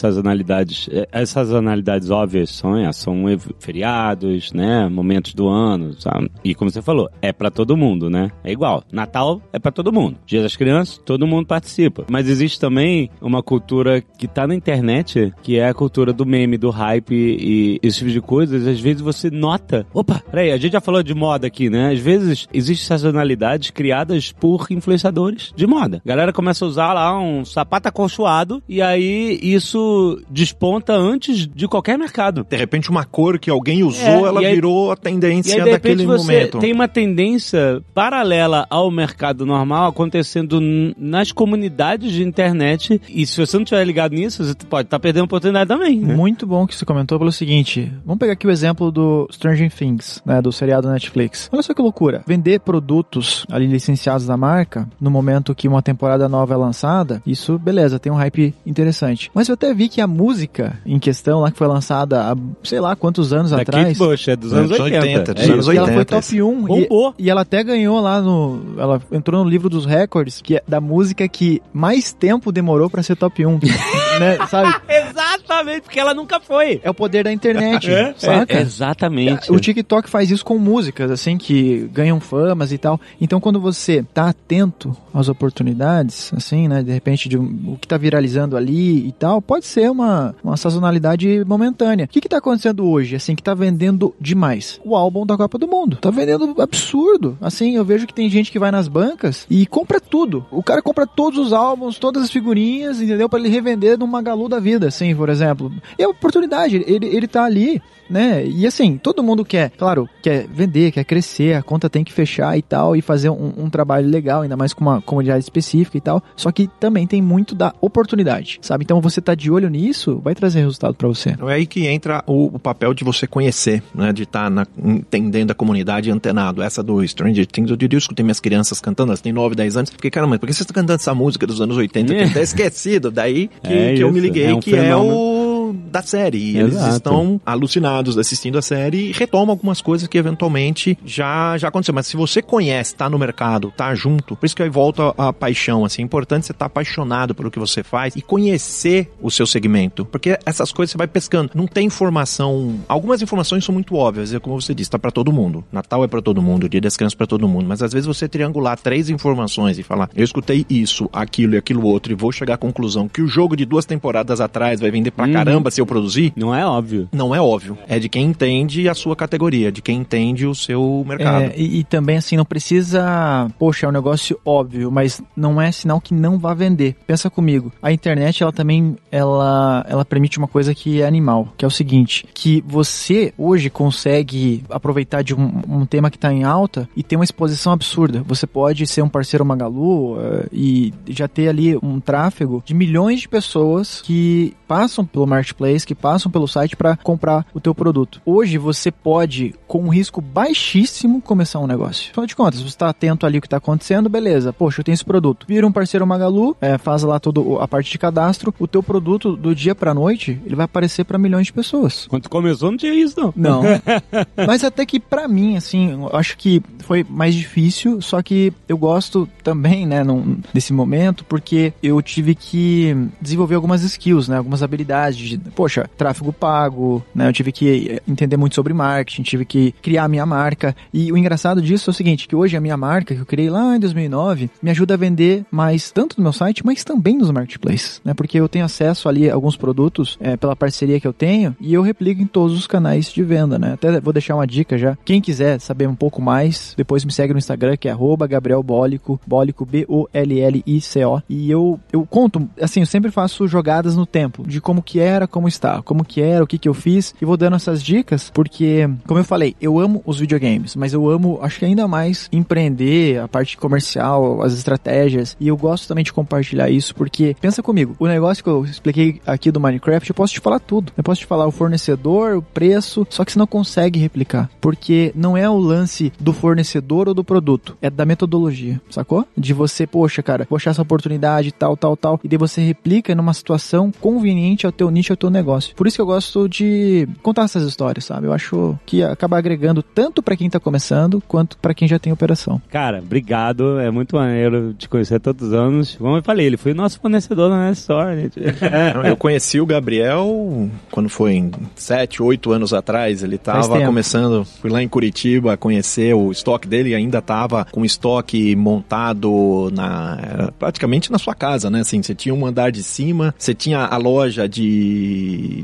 sazonalidades, 0.64 0.90
eh, 0.92 1.08
as 1.12 1.30
sazonalidades 1.30 2.10
óbvias 2.10 2.50
são, 2.50 2.78
é, 2.78 2.92
são 2.92 3.24
feriados, 3.60 4.52
né, 4.54 4.88
momentos 4.90 5.34
do 5.34 5.48
ano, 5.48 5.94
sabe? 6.00 6.32
E 6.44 6.56
como 6.56 6.72
você 6.72 6.82
falou, 6.82 7.10
é 7.22 7.32
pra 7.32 7.52
todo 7.52 7.78
mundo, 7.78 8.10
né? 8.10 8.32
É 8.44 8.52
igual. 8.52 8.84
Natal 8.92 9.42
é 9.52 9.60
pra 9.60 9.72
todo 9.72 9.92
mundo. 9.92 10.18
Dia 10.26 10.42
das 10.42 10.56
Crianças, 10.56 11.00
todo 11.04 11.28
mundo 11.28 11.46
participa. 11.46 12.06
Mas 12.10 12.30
existe 12.30 12.60
também 12.60 13.10
uma 13.22 13.42
cultura 13.42 14.02
que 14.02 14.28
tá 14.28 14.48
na 14.48 14.56
internet, 14.56 15.34
que 15.42 15.58
é 15.58 15.68
a 15.68 15.74
cultura 15.74 16.14
do 16.14 16.26
meme, 16.26 16.58
do 16.58 16.70
hype 16.70 17.14
e 17.14 17.80
esse 17.82 18.00
tipo 18.00 18.12
de 18.12 18.22
coisas. 18.22 18.68
Às 18.68 18.80
vezes 18.80 19.02
você 19.02 19.30
nota. 19.30 19.86
Opa, 19.94 20.22
peraí, 20.32 20.52
a 20.52 20.58
gente 20.58 20.74
já 20.74 20.82
falou 20.82 21.04
de 21.04 21.14
moda 21.14 21.48
aqui, 21.48 21.70
né? 21.70 21.92
Às 21.92 22.00
vezes 22.00 22.48
existem 22.54 22.88
sazonalidades 22.88 23.70
criadas 23.70 24.32
por 24.32 24.68
influenciadores 24.70 25.54
de 25.56 25.68
moda. 25.68 26.02
A 26.06 26.08
galera 26.08 26.34
começa 26.34 26.66
a 26.66 26.68
usar 26.68 26.94
lá 26.94 27.20
um 27.20 27.46
sapato 27.46 27.88
acolchoado 27.88 28.62
e 28.68 28.82
aí 28.82 29.40
isso 29.42 30.22
desponta 30.54 30.94
antes 30.94 31.48
de 31.48 31.68
qualquer 31.68 31.98
mercado. 31.98 32.46
De 32.48 32.56
repente, 32.56 32.90
uma 32.90 33.04
cor 33.04 33.40
que 33.40 33.50
alguém 33.50 33.84
usou, 33.84 34.06
É, 34.08 34.22
ela 34.30 34.40
aí- 34.40 34.54
virou 34.56 34.92
a 34.92 34.94
E 34.94 34.98
tendência 34.98 35.56
aí, 35.56 35.64
de 35.64 35.70
repente, 35.72 35.82
daquele 36.06 36.06
você 36.06 36.32
momento. 36.34 36.60
tem 36.60 36.72
uma 36.72 36.88
tendência 36.88 37.82
paralela 37.94 38.66
ao 38.70 38.90
mercado 38.92 39.46
normal 39.46 39.88
acontecendo 39.90 40.60
nas 40.98 41.32
comunidades 41.32 42.12
de 42.12 42.24
internet. 42.24 43.02
E 43.10 43.26
se 43.26 43.38
você 43.46 43.58
não 43.58 43.64
estiver 43.64 43.84
ligado 43.86 44.14
nisso, 44.14 44.44
você 44.44 44.54
pode 44.70 44.88
estar 44.88 45.00
perdendo 45.00 45.26
oportunidade 45.26 45.68
também. 45.68 46.00
Né? 46.00 46.14
Muito 46.16 46.46
bom 46.46 46.68
que 46.68 46.76
você 46.76 46.86
comentou 46.86 47.18
pelo 47.18 47.32
seguinte. 47.32 47.92
Vamos 48.06 48.20
pegar 48.20 48.34
aqui 48.34 48.46
o 48.48 48.52
exemplo 48.52 48.92
do 48.92 49.28
Stranger 49.32 49.72
Things, 49.74 50.22
né, 50.26 50.42
do 50.42 50.52
seriado 50.52 50.90
Netflix. 50.90 51.50
Olha 51.52 51.62
só 51.64 51.74
que 51.74 51.82
loucura. 51.82 52.24
Vender 52.28 52.60
produtos 52.60 53.46
ali 53.52 53.66
licenciados 53.66 54.26
da 54.28 54.38
marca 54.38 54.88
no 55.02 55.10
momento 55.10 55.56
que 55.56 55.68
uma 55.68 55.82
temporada 55.82 56.30
nova 56.30 56.54
é 56.54 56.58
lançada, 56.58 57.22
isso 57.26 57.58
beleza, 57.58 58.00
tem 58.00 58.12
um 58.12 58.16
hype 58.16 58.54
interessante. 58.66 59.32
Mas 59.34 59.48
eu 59.50 59.54
até 59.54 59.74
vi 59.74 59.90
que 59.90 60.02
a 60.02 60.08
música 60.08 60.43
em 60.86 61.00
questão 61.00 61.40
lá 61.42 61.52
que 61.52 61.58
foi 61.58 61.68
lançada 61.68 62.32
há 62.32 62.36
sei 62.64 62.80
lá 62.80 62.96
quantos 62.96 63.32
anos 63.34 63.52
Da 63.52 63.62
atrás, 63.62 63.88
Kate 63.88 63.98
Bush, 64.00 64.28
é 64.28 64.36
dos 64.36 64.52
É, 64.54 64.58
anos 64.58 64.70
dos 64.70 64.80
80. 64.80 65.02
80, 65.06 65.34
dos 65.34 65.44
É 65.44 65.46
anos 65.52 65.66
isso. 65.66 65.74
e 65.74 65.78
ela 65.78 65.88
foi 65.88 65.98
80, 65.98 66.22
top 66.22 66.42
1 66.42 66.60
e, 66.60 66.68
Bombou. 66.68 67.16
e 67.18 67.30
ela 67.30 67.42
até 67.42 67.64
ganhou 67.64 68.00
lá 68.00 68.22
no. 68.22 68.62
Ela 68.78 69.02
entrou 69.12 69.44
no 69.44 69.50
livro 69.50 69.70
dos 69.70 69.86
recordes, 69.86 70.42
que 70.42 70.58
é 70.58 70.64
da 70.68 70.80
música 70.82 71.28
que 71.28 71.62
mais 71.74 72.14
tempo 72.14 72.52
demorou 72.52 72.90
pra 72.90 73.02
ser 73.04 73.16
top 73.16 73.46
1. 73.46 73.60
né? 74.20 74.38
Sabe? 74.48 74.76
Exatamente, 74.90 75.82
porque 75.82 76.00
ela 76.00 76.14
nunca 76.14 76.40
foi. 76.40 76.80
É 76.84 76.90
o 76.90 76.94
poder 76.94 77.24
da 77.24 77.32
internet, 77.32 77.90
É, 77.94 78.14
saca? 78.18 78.58
é, 78.58 78.62
exatamente. 78.62 79.52
O 79.52 79.60
TikTok 79.60 80.10
faz 80.10 80.30
isso 80.32 80.44
com 80.46 80.58
músicas, 80.58 81.10
assim, 81.12 81.38
que 81.38 81.90
ganham 81.94 82.20
famas 82.20 82.72
e 82.72 82.78
tal. 82.78 83.00
Então, 83.22 83.40
quando 83.40 83.60
você 83.60 84.04
tá 84.14 84.30
atento 84.30 84.96
às 85.14 85.30
oportunidades, 85.30 86.32
assim, 86.36 86.68
né, 86.68 86.82
de 86.84 86.92
repente, 86.92 87.30
de 87.30 87.38
um- 87.38 87.74
o 87.74 87.78
que 87.78 87.88
tá 87.88 87.98
viralizando 87.98 88.58
ali 88.58 89.08
e 89.08 89.12
tal, 89.14 89.42
pode 89.42 89.66
ser 89.66 89.90
uma, 89.90 90.36
uma 90.44 90.58
sazonalidade 90.58 91.44
momentânea. 91.46 92.06
O 92.06 92.08
que 92.08 92.22
que 92.22 92.30
tá 92.30 92.38
acontecendo 92.38 92.86
hoje, 92.88 93.16
assim, 93.16 93.36
que 93.36 93.44
tá 93.44 93.54
vendendo 93.54 94.14
demais? 94.20 94.80
O 94.84 94.96
álbum 94.96 95.26
da 95.26 95.38
Copa 95.38 95.58
do 95.58 95.68
Mundo. 95.68 95.98
Tá 95.98 96.10
vendendo 96.10 96.56
absurdo. 96.62 97.38
Assim, 97.42 97.76
eu 97.76 97.86
vejo 97.86 98.08
que 98.08 98.14
tem 98.14 98.30
gente 98.30 98.52
que 98.52 98.60
vai 98.60 98.72
nas 98.72 98.88
bancas 98.88 99.46
e 99.50 99.66
compra 99.66 100.00
tudo. 100.00 100.46
O 100.52 100.64
cara 100.64 100.82
compra 100.82 101.06
todos 101.08 101.40
os 101.40 101.54
álbuns, 101.54 101.98
todas 102.00 102.24
as 102.24 102.32
figurinhas, 102.32 103.02
entendeu? 103.02 103.30
Pra 103.30 103.40
ele 103.40 103.50
revender 103.50 103.98
num 104.04 104.12
Magalu 104.12 104.50
da 104.50 104.60
vida, 104.60 104.88
assim, 104.88 105.16
por 105.16 105.30
exemplo. 105.30 105.72
E 105.98 106.04
a 106.04 106.10
oportunidade, 106.10 106.84
ele, 106.86 107.08
ele 107.08 107.28
tá 107.28 107.44
ali 107.46 107.82
né? 108.10 108.46
E 108.46 108.66
assim, 108.68 108.98
todo 108.98 109.24
mundo 109.24 109.46
quer, 109.46 109.72
claro, 109.72 110.08
quer 110.22 110.48
vender, 110.48 110.92
quer 110.92 111.04
crescer, 111.04 111.56
a 111.56 111.64
conta 111.64 111.90
tem 111.90 112.04
que 112.04 112.12
fechar 112.12 112.58
e 112.58 112.62
tal, 112.62 112.96
e 112.96 113.02
fazer 113.02 113.30
um, 113.30 113.54
um 113.58 113.70
trabalho 113.70 114.08
legal, 114.08 114.42
ainda 114.42 114.56
mais 114.56 114.74
com 114.74 114.82
uma 114.82 115.02
comunidade 115.02 115.44
específica 115.44 115.98
e 115.98 116.02
tal. 116.02 116.22
Só 116.36 116.52
que 116.52 116.70
também 116.80 117.08
tem 117.08 117.22
muito 117.22 117.56
da 117.56 117.74
oportunidade, 117.82 118.60
sabe? 118.62 118.84
Então 118.84 119.02
você 119.02 119.22
tá 119.22 119.34
de 119.36 119.50
olho 119.50 119.70
nisso, 119.70 120.20
vai 120.24 120.36
trazer 120.36 120.60
resultado 120.60 120.96
pra 120.96 121.08
você. 121.08 121.36
É 121.48 121.54
aí 121.54 121.66
que 121.66 121.88
entra 121.88 122.24
o, 122.28 122.56
o 122.56 122.60
papel 122.60 122.94
de 122.94 123.04
você 123.04 123.26
conhecer, 123.26 123.82
né? 123.94 124.14
De 124.14 124.24
estar 124.24 124.52
entendendo 124.78 125.52
a 125.52 125.56
comunidade 125.56 126.12
antenado. 126.12 126.62
Essa 126.62 126.84
do 126.84 127.06
Stranger 127.08 127.46
Things, 127.48 127.70
eu 127.70 127.78
diria, 127.78 127.96
eu 127.96 128.00
escutei 128.00 128.24
minhas 128.24 128.40
crianças 128.40 128.80
cantando, 128.80 129.12
elas 129.12 129.22
têm 129.22 129.34
9, 129.34 129.56
10 129.56 129.78
anos. 129.78 129.90
Fiquei, 129.90 130.12
caramba, 130.12 130.38
por 130.38 130.48
que 130.48 130.54
você 130.54 130.64
está 130.64 130.74
cantando 130.74 130.96
essa 130.96 131.14
música 131.14 131.48
dos 131.48 131.62
anos 131.62 131.78
80? 131.78 132.12
Eu 132.12 132.18
tinha 132.18 132.30
até 132.30 132.42
esquecido. 132.42 133.12
Daí 133.12 133.50
que, 133.64 133.74
É 133.74 133.93
que 133.96 134.04
eu 134.04 134.12
me 134.12 134.20
liguei 134.20 134.46
é 134.46 134.56
um 134.56 134.60
que 134.60 134.76
é 134.76 134.82
fenômeno. 134.82 135.16
o 135.16 135.53
da 135.74 136.02
série. 136.02 136.38
E 136.38 136.58
eles 136.58 136.82
estão 136.88 137.40
alucinados 137.46 138.18
assistindo 138.18 138.58
a 138.58 138.62
série 138.62 139.10
e 139.10 139.12
retomam 139.12 139.52
algumas 139.52 139.82
coisas 139.82 140.08
que 140.08 140.18
eventualmente 140.18 140.98
já, 141.06 141.58
já 141.58 141.68
aconteceram. 141.68 141.96
Mas 141.96 142.08
se 142.08 142.18
você 142.18 142.42
conhece, 142.42 142.96
tá 142.96 143.10
no 143.10 143.18
mercado, 143.20 143.74
tá 143.76 143.94
junto, 143.96 144.36
por 144.36 144.46
isso 144.46 144.56
que 144.56 144.64
aí 144.64 144.70
volta 144.70 145.14
a, 145.18 145.30
a 145.30 145.34
paixão, 145.34 145.86
assim, 145.86 146.02
é 146.02 146.06
importante 146.06 146.46
você 146.46 146.52
estar 146.52 146.66
apaixonado 146.66 147.34
pelo 147.36 147.50
que 147.52 147.60
você 147.60 147.84
faz 147.84 148.16
e 148.16 148.22
conhecer 148.22 149.12
o 149.22 149.30
seu 149.32 149.46
segmento, 149.46 150.06
porque 150.06 150.38
essas 150.46 150.72
coisas 150.72 150.92
você 150.92 150.98
vai 150.98 151.08
pescando. 151.08 151.52
Não 151.54 151.68
tem 151.68 151.88
informação, 151.88 152.80
algumas 152.88 153.22
informações 153.22 153.64
são 153.66 153.74
muito 153.74 153.96
óbvias, 153.96 154.34
é 154.34 154.40
como 154.40 154.60
você 154.60 154.74
disse, 154.74 154.90
tá 154.90 155.00
para 155.00 155.12
todo 155.12 155.32
mundo. 155.32 155.64
Natal 155.72 156.04
é 156.04 156.08
para 156.08 156.22
todo 156.22 156.42
mundo, 156.42 156.70
Dia 156.70 156.82
das 156.82 156.96
Crianças 156.98 157.16
para 157.16 157.28
todo 157.28 157.48
mundo, 157.48 157.66
mas 157.68 157.82
às 157.82 157.92
vezes 157.94 158.06
você 158.08 158.28
triangular 158.28 158.78
três 158.80 159.10
informações 159.10 159.78
e 159.80 159.84
falar, 159.84 160.10
eu 160.16 160.24
escutei 160.24 160.66
isso, 160.70 161.10
aquilo 161.14 161.56
e 161.56 161.58
aquilo 161.58 161.86
outro 161.86 162.12
e 162.12 162.16
vou 162.16 162.32
chegar 162.32 162.56
à 162.56 162.58
conclusão 162.58 163.08
que 163.08 163.22
o 163.22 163.28
jogo 163.28 163.56
de 163.56 163.66
duas 163.66 163.86
temporadas 163.86 164.40
atrás 164.42 164.80
vai 164.80 164.92
vender 164.92 165.12
pra 165.12 165.26
Uhum. 165.26 165.34
caramba 165.34 165.63
se 165.72 165.82
eu 165.82 165.86
produzir, 165.86 166.34
Não 166.36 166.54
é 166.54 166.66
óbvio. 166.66 167.08
não 167.12 167.34
é 167.34 167.42
óbvio. 167.42 167.78
É 167.88 168.00
de 168.00 168.10
quem 168.10 168.26
entende 168.26 168.88
a 168.90 168.94
sua 168.94 169.16
categoria, 169.16 169.72
de 169.72 169.82
quem 169.82 169.98
entende 170.00 170.46
o 170.46 170.56
seu 170.56 171.04
mercado. 171.08 171.44
É, 171.44 171.54
e, 171.56 171.80
e 171.80 171.84
também 171.84 172.18
assim, 172.18 172.38
não 172.38 172.46
precisa, 172.46 173.50
poxa, 173.58 173.86
é 173.86 173.90
um 173.90 173.92
negócio 173.92 174.40
óbvio, 174.46 174.92
mas 174.92 175.22
não 175.36 175.62
é 175.62 175.72
sinal 175.72 176.00
que 176.02 176.14
não 176.14 176.38
vá 176.38 176.54
vender. 176.54 176.96
Pensa 177.06 177.30
comigo, 177.30 177.72
a 177.82 177.92
internet 177.92 178.42
ela 178.44 178.52
também 178.52 178.96
ela, 179.12 179.86
ela 179.88 180.06
permite 180.06 180.38
uma 180.38 180.48
coisa 180.48 180.74
que 180.74 181.02
é 181.02 181.06
animal, 181.08 181.54
que 181.58 181.66
é 181.66 181.68
o 181.68 181.72
seguinte, 181.72 182.26
que 182.34 182.64
você 182.68 183.34
hoje 183.38 183.70
consegue 183.70 184.64
aproveitar 184.70 185.22
de 185.22 185.34
um, 185.34 185.62
um 185.68 185.86
tema 185.86 186.10
que 186.10 186.18
está 186.18 186.32
em 186.34 186.44
alta 186.44 186.88
e 186.96 187.04
ter 187.04 187.16
uma 187.16 187.24
exposição 187.24 187.74
absurda. 187.74 188.24
Você 188.28 188.46
pode 188.48 188.86
ser 188.88 189.02
um 189.02 189.10
parceiro 189.10 189.46
Magalu 189.46 190.20
eh, 190.20 190.48
e 190.52 190.94
já 191.10 191.28
ter 191.28 191.48
ali 191.48 191.78
um 191.82 192.00
tráfego 192.00 192.62
de 192.66 192.74
milhões 192.74 193.22
de 193.22 193.30
pessoas 193.30 194.02
que 194.02 194.54
passam 194.68 195.06
pelo 195.06 195.28
marketplace, 195.44 195.86
que 195.86 195.94
passam 195.94 196.32
pelo 196.32 196.48
site 196.48 196.76
para 196.76 196.96
comprar 196.98 197.46
o 197.54 197.60
teu 197.60 197.76
produto. 197.76 198.22
Hoje 198.26 198.58
você 198.58 198.92
pode, 198.92 199.54
com 199.68 199.84
um 199.84 199.90
risco 199.90 200.22
baixíssimo, 200.22 201.22
começar 201.22 201.60
um 201.60 201.68
negócio. 201.68 202.12
Afinal 202.12 202.26
de 202.26 202.36
contas, 202.36 202.62
você 202.62 202.68
está 202.68 202.90
atento 202.90 203.26
ali 203.26 203.38
o 203.38 203.42
que 203.42 203.48
está 203.48 203.58
acontecendo, 203.58 204.10
beleza. 204.10 204.54
Poxa, 204.54 204.80
eu 204.80 204.84
tenho 204.84 204.94
esse 204.94 205.06
produto. 205.06 205.46
Vira 205.48 205.68
um 205.68 205.72
parceiro 205.72 206.08
Magalu, 206.08 206.56
é, 206.62 206.78
faz 206.78 207.04
lá 207.04 207.20
toda 207.20 207.42
a 207.62 207.68
parte 207.68 207.92
de 207.92 208.00
cadastro. 208.00 208.54
O 208.58 208.68
teu 208.68 208.82
produto 208.82 209.36
do 209.36 209.54
dia 209.54 209.76
para 209.76 209.94
noite, 209.94 210.40
ele 210.46 210.56
vai 210.56 210.66
aparecer 210.66 211.04
para 211.04 211.18
milhões 211.18 211.48
de 211.48 211.54
pessoas. 211.54 212.08
Quando 212.08 212.30
começou, 212.30 212.72
não 212.72 212.78
tinha 212.78 212.94
isso, 212.94 213.20
não. 213.20 213.34
Não. 213.36 213.62
Mas 214.48 214.64
até 214.64 214.86
que 214.86 215.00
pra 215.00 215.28
mim, 215.28 215.58
assim, 215.58 215.92
eu 215.92 216.16
acho 216.16 216.38
que 216.38 216.62
foi 216.80 217.06
mais 217.08 217.36
difícil, 217.36 218.02
só 218.02 218.22
que 218.22 218.54
eu 218.68 218.78
gosto 218.78 219.28
também, 219.44 219.86
né, 219.86 220.04
num, 220.04 220.38
desse 220.54 220.72
momento, 220.72 221.26
porque 221.26 221.74
eu 221.82 222.02
tive 222.02 222.36
que 222.36 222.96
desenvolver 223.22 223.56
algumas 223.56 223.84
skills, 223.84 224.28
né, 224.28 224.38
algumas 224.38 224.64
habilidades 224.64 225.18
de, 225.18 225.33
poxa, 225.56 225.90
tráfego 225.98 226.32
pago, 226.32 227.04
né, 227.14 227.28
eu 227.28 227.34
tive 227.34 227.52
que 227.52 227.92
eh, 227.92 228.02
entender 228.08 228.38
muito 228.38 228.56
sobre 228.56 228.74
marketing, 228.74 229.24
tive 229.24 229.46
que 229.46 229.74
criar 229.82 230.06
a 230.06 230.08
minha 230.08 230.26
marca. 230.26 230.76
E 230.94 231.12
o 231.12 231.18
engraçado 231.18 231.62
disso 231.62 231.90
é 231.90 231.92
o 231.92 231.94
seguinte, 231.94 232.28
que 232.28 232.36
hoje 232.36 232.58
a 232.58 232.62
minha 232.62 232.78
marca, 232.78 233.14
que 233.14 233.22
eu 233.22 233.26
criei 233.26 233.50
lá 233.50 233.76
em 233.76 233.80
2009, 233.80 234.50
me 234.62 234.72
ajuda 234.72 234.94
a 234.94 234.98
vender 234.98 235.46
mais 235.52 235.92
tanto 235.92 236.18
no 236.18 236.24
meu 236.24 236.34
site, 236.34 236.66
mas 236.66 236.84
também 236.84 237.18
nos 237.18 237.32
marketplaces, 237.32 238.02
né, 238.04 238.14
porque 238.14 238.40
eu 238.40 238.48
tenho 238.48 238.66
acesso 238.66 239.10
ali 239.10 239.30
a 239.30 239.34
alguns 239.34 239.56
produtos 239.56 240.18
eh, 240.20 240.38
pela 240.38 240.56
parceria 240.56 241.00
que 241.00 241.08
eu 241.08 241.14
tenho 241.14 241.56
e 241.60 241.74
eu 241.74 241.82
replico 241.82 242.22
em 242.22 242.28
todos 242.28 242.58
os 242.58 242.68
canais 242.68 243.12
de 243.12 243.24
venda, 243.24 243.58
né? 243.60 243.74
Até 243.74 244.00
vou 244.00 244.14
deixar 244.14 244.36
uma 244.36 244.48
dica 244.48 244.78
já. 244.78 244.98
Quem 245.06 245.22
quiser 245.22 245.60
saber 245.60 245.88
um 245.88 245.96
pouco 245.96 246.22
mais, 246.22 246.74
depois 246.78 247.06
me 247.06 247.12
segue 247.12 247.34
no 247.34 247.40
Instagram, 247.40 247.78
que 247.78 247.88
é 247.88 247.92
arroba 247.92 248.28
Gabriel 248.28 248.64
Bólico, 248.64 249.20
Bólico, 249.26 249.66
B-O-L-L-I-C-O. 249.66 251.22
E 251.30 251.50
eu, 251.50 251.80
eu 251.92 252.06
conto, 252.06 252.48
assim, 252.62 252.82
eu 252.82 252.86
sempre 252.86 253.12
faço 253.12 253.48
jogadas 253.48 253.96
no 253.96 254.06
tempo, 254.06 254.46
de 254.48 254.62
como 254.62 254.82
que 254.82 255.00
era, 255.00 255.23
como 255.28 255.44
como 255.44 255.50
está, 255.50 255.82
como 255.82 256.06
que 256.06 256.22
era, 256.22 256.42
o 256.42 256.48
que 256.48 256.58
que 256.58 256.70
eu 256.70 256.74
fiz, 256.74 257.14
e 257.22 257.26
vou 257.26 257.36
dando 257.36 257.58
essas 257.58 257.84
dicas, 257.84 258.32
porque, 258.34 258.90
como 259.06 259.20
eu 259.20 259.26
falei, 259.26 259.58
eu 259.60 259.78
amo 259.78 260.02
os 260.06 260.18
videogames, 260.18 260.74
mas 260.74 260.94
eu 260.94 261.10
amo, 261.10 261.38
acho 261.42 261.60
que 261.60 261.66
ainda 261.66 261.86
mais, 261.86 262.30
empreender, 262.32 263.20
a 263.20 263.28
parte 263.28 263.58
comercial, 263.58 264.42
as 264.42 264.54
estratégias, 264.54 265.36
e 265.42 265.50
eu 265.50 265.58
gosto 265.58 265.86
também 265.86 266.06
de 266.06 266.14
compartilhar 266.14 266.70
isso, 266.70 266.96
porque, 266.96 267.36
pensa 267.42 267.62
comigo, 267.62 267.94
o 268.00 268.08
negócio 268.08 268.42
que 268.42 268.50
eu 268.50 268.64
expliquei 268.64 269.20
aqui 269.28 269.52
do 269.52 269.60
Minecraft, 269.60 270.10
eu 270.10 270.16
posso 270.16 270.34
te 270.34 270.40
falar 270.40 270.60
tudo. 270.60 270.94
Eu 270.96 271.04
posso 271.04 271.20
te 271.20 271.28
falar 271.28 271.46
o 271.46 271.52
fornecedor, 271.52 272.38
o 272.38 272.42
preço, 272.42 273.06
só 273.10 273.26
que 273.26 273.34
você 273.34 273.40
não 273.40 273.48
consegue 273.48 274.00
replicar, 274.00 274.50
porque 274.62 275.12
não 275.14 275.36
é 275.36 275.50
o 275.50 275.58
lance 275.58 276.14
do 276.22 276.32
fornecedor 276.32 277.10
ou 277.10 277.14
do 277.14 277.24
produto, 277.24 277.78
é 277.82 277.90
da 277.90 278.06
metodologia, 278.06 278.80
sacou? 278.90 279.28
De 279.38 279.52
você, 279.52 279.86
poxa, 279.86 280.24
cara, 280.24 280.48
vou 280.50 280.56
achar 280.56 280.72
essa 280.72 280.82
oportunidade, 280.82 281.52
tal, 281.52 281.76
tal, 281.76 281.98
tal, 281.98 282.20
e 282.24 282.30
daí 282.30 282.38
você 282.38 282.62
replica 282.62 283.14
numa 283.14 283.34
situação 283.34 283.92
conveniente 284.00 284.66
ao 284.66 284.72
teu 284.72 284.90
nicho, 284.90 285.12
ao 285.14 285.18
teu 285.18 285.30
negócio. 285.30 285.76
Por 285.76 285.88
isso 285.88 285.98
que 285.98 286.02
eu 286.02 286.06
gosto 286.06 286.48
de 286.48 287.08
contar 287.22 287.44
essas 287.44 287.64
histórias, 287.64 288.06
sabe? 288.06 288.28
Eu 288.28 288.34
acho 288.34 288.78
que 288.86 289.04
acaba 289.04 289.38
agregando 289.38 289.82
tanto 289.82 290.22
para 290.22 290.36
quem 290.36 290.50
tá 290.50 290.60
começando, 290.60 291.22
quanto 291.28 291.58
para 291.58 291.74
quem 291.74 291.88
já 291.88 291.98
tem 291.98 292.12
operação. 292.12 292.62
Cara, 292.70 293.00
obrigado. 293.00 293.80
É 293.80 293.90
muito 293.90 294.16
maneiro 294.16 294.74
te 294.74 294.90
conhecer 294.90 295.16
há 295.16 295.20
tantos 295.20 295.54
anos. 295.54 295.96
Como 295.96 296.18
eu 296.18 296.24
falei, 296.24 296.46
ele 296.46 296.58
foi 296.58 296.74
nosso 296.74 297.00
fornecedor 297.00 297.50
na 297.50 297.72
Store. 297.72 298.22
Gente. 298.22 298.40
É, 298.74 299.10
eu 299.10 299.18
conheci 299.18 299.60
o 299.60 299.66
Gabriel 299.66 300.70
quando 300.90 301.10
foi 301.10 301.34
em 301.34 301.52
7, 301.76 302.24
8 302.24 302.52
anos 302.52 302.74
atrás. 302.74 303.22
Ele 303.22 303.38
tava 303.38 303.86
começando, 303.86 304.46
fui 304.46 304.70
lá 304.70 304.82
em 304.82 304.88
Curitiba 304.88 305.56
conhecer 305.58 306.14
o 306.16 306.32
estoque 306.32 306.68
dele, 306.68 306.96
ainda 306.96 307.22
tava 307.22 307.66
com 307.72 307.86
estoque 307.86 308.56
montado 308.56 309.70
na 309.74 310.52
praticamente 310.58 311.12
na 311.12 311.18
sua 311.18 311.36
casa, 311.36 311.70
né? 311.70 311.82
Assim, 311.82 312.02
você 312.02 312.16
tinha 312.16 312.34
um 312.34 312.46
andar 312.46 312.72
de 312.72 312.84
cima, 312.84 313.34
você 313.38 313.54
tinha 313.54 313.80
a 313.80 313.98
loja 313.98 314.48
de, 314.48 315.03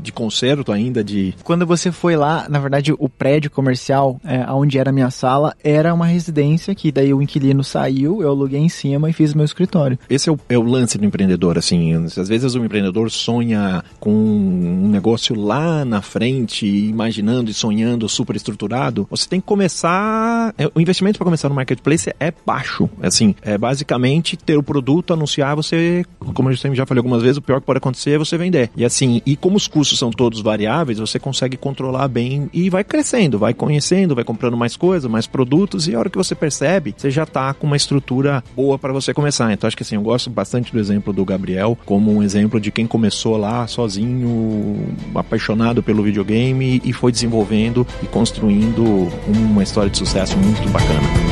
de 0.02 0.12
concerto 0.12 0.72
ainda 0.72 1.02
de 1.02 1.34
Quando 1.42 1.66
você 1.66 1.90
foi 1.92 2.16
lá, 2.16 2.46
na 2.48 2.58
verdade, 2.58 2.92
o 2.98 3.08
prédio 3.08 3.50
comercial, 3.50 4.20
é, 4.24 4.50
onde 4.52 4.78
era 4.78 4.90
a 4.90 4.92
minha 4.92 5.10
sala, 5.10 5.54
era 5.62 5.92
uma 5.94 6.06
residência 6.06 6.74
que 6.74 6.92
daí 6.92 7.12
o 7.12 7.22
inquilino 7.22 7.62
saiu, 7.62 8.22
eu 8.22 8.28
aluguei 8.28 8.60
em 8.60 8.68
cima 8.68 9.08
e 9.08 9.12
fiz 9.12 9.34
meu 9.34 9.44
escritório. 9.44 9.98
Esse 10.08 10.28
é 10.28 10.32
o, 10.32 10.38
é 10.48 10.58
o 10.58 10.62
lance 10.62 10.98
do 10.98 11.04
empreendedor, 11.04 11.58
assim. 11.58 11.94
Às 12.04 12.28
vezes 12.28 12.54
o 12.54 12.64
empreendedor 12.64 13.10
sonha 13.10 13.82
com 13.98 14.10
um 14.10 14.88
negócio 14.88 15.34
lá 15.38 15.84
na 15.84 16.02
frente, 16.02 16.66
imaginando 16.66 17.50
e 17.50 17.54
sonhando 17.54 18.08
super 18.08 18.36
estruturado. 18.36 19.06
Você 19.10 19.28
tem 19.28 19.40
que 19.40 19.46
começar. 19.46 20.54
é, 20.58 20.70
o 20.74 20.80
investimento 20.80 21.18
para 21.18 21.24
começar 21.24 21.48
no 21.48 21.54
marketplace 21.54 22.12
é 22.18 22.32
baixo. 22.44 22.88
Assim, 23.02 23.34
é 23.42 23.56
basicamente 23.56 24.36
ter 24.36 24.56
o 24.56 24.62
produto, 24.62 25.12
anunciar, 25.12 25.54
você, 25.56 26.04
como 26.34 26.50
eu 26.50 26.54
já 26.54 26.86
falei 26.86 26.98
algumas 27.00 27.22
vezes, 27.22 27.38
o 27.38 27.42
pior 27.42 27.60
que 27.60 27.66
pode 27.66 27.78
acontecer 27.78 28.12
é 28.12 28.18
você 28.18 28.36
vender. 28.36 28.70
E 28.76 28.84
assim, 28.84 29.22
e 29.30 29.36
como 29.36 29.56
os 29.56 29.68
custos 29.68 29.96
são 29.96 30.10
todos 30.10 30.40
variáveis, 30.40 30.98
você 30.98 31.16
consegue 31.16 31.56
controlar 31.56 32.08
bem 32.08 32.50
e 32.52 32.68
vai 32.68 32.82
crescendo, 32.82 33.38
vai 33.38 33.54
conhecendo, 33.54 34.12
vai 34.12 34.24
comprando 34.24 34.56
mais 34.56 34.76
coisas, 34.76 35.08
mais 35.08 35.24
produtos, 35.24 35.86
e 35.86 35.94
a 35.94 36.00
hora 36.00 36.10
que 36.10 36.18
você 36.18 36.34
percebe, 36.34 36.92
você 36.96 37.12
já 37.12 37.24
tá 37.24 37.54
com 37.54 37.64
uma 37.64 37.76
estrutura 37.76 38.42
boa 38.56 38.76
para 38.76 38.92
você 38.92 39.14
começar. 39.14 39.52
Então 39.52 39.68
acho 39.68 39.76
que 39.76 39.84
assim, 39.84 39.94
eu 39.94 40.02
gosto 40.02 40.28
bastante 40.28 40.72
do 40.72 40.80
exemplo 40.80 41.12
do 41.12 41.24
Gabriel 41.24 41.78
como 41.86 42.12
um 42.12 42.24
exemplo 42.24 42.60
de 42.60 42.72
quem 42.72 42.88
começou 42.88 43.36
lá 43.36 43.68
sozinho, 43.68 44.84
apaixonado 45.14 45.80
pelo 45.80 46.02
videogame 46.02 46.82
e 46.84 46.92
foi 46.92 47.12
desenvolvendo 47.12 47.86
e 48.02 48.06
construindo 48.06 48.82
uma 49.28 49.62
história 49.62 49.88
de 49.88 49.98
sucesso 49.98 50.36
muito 50.36 50.68
bacana. 50.70 51.29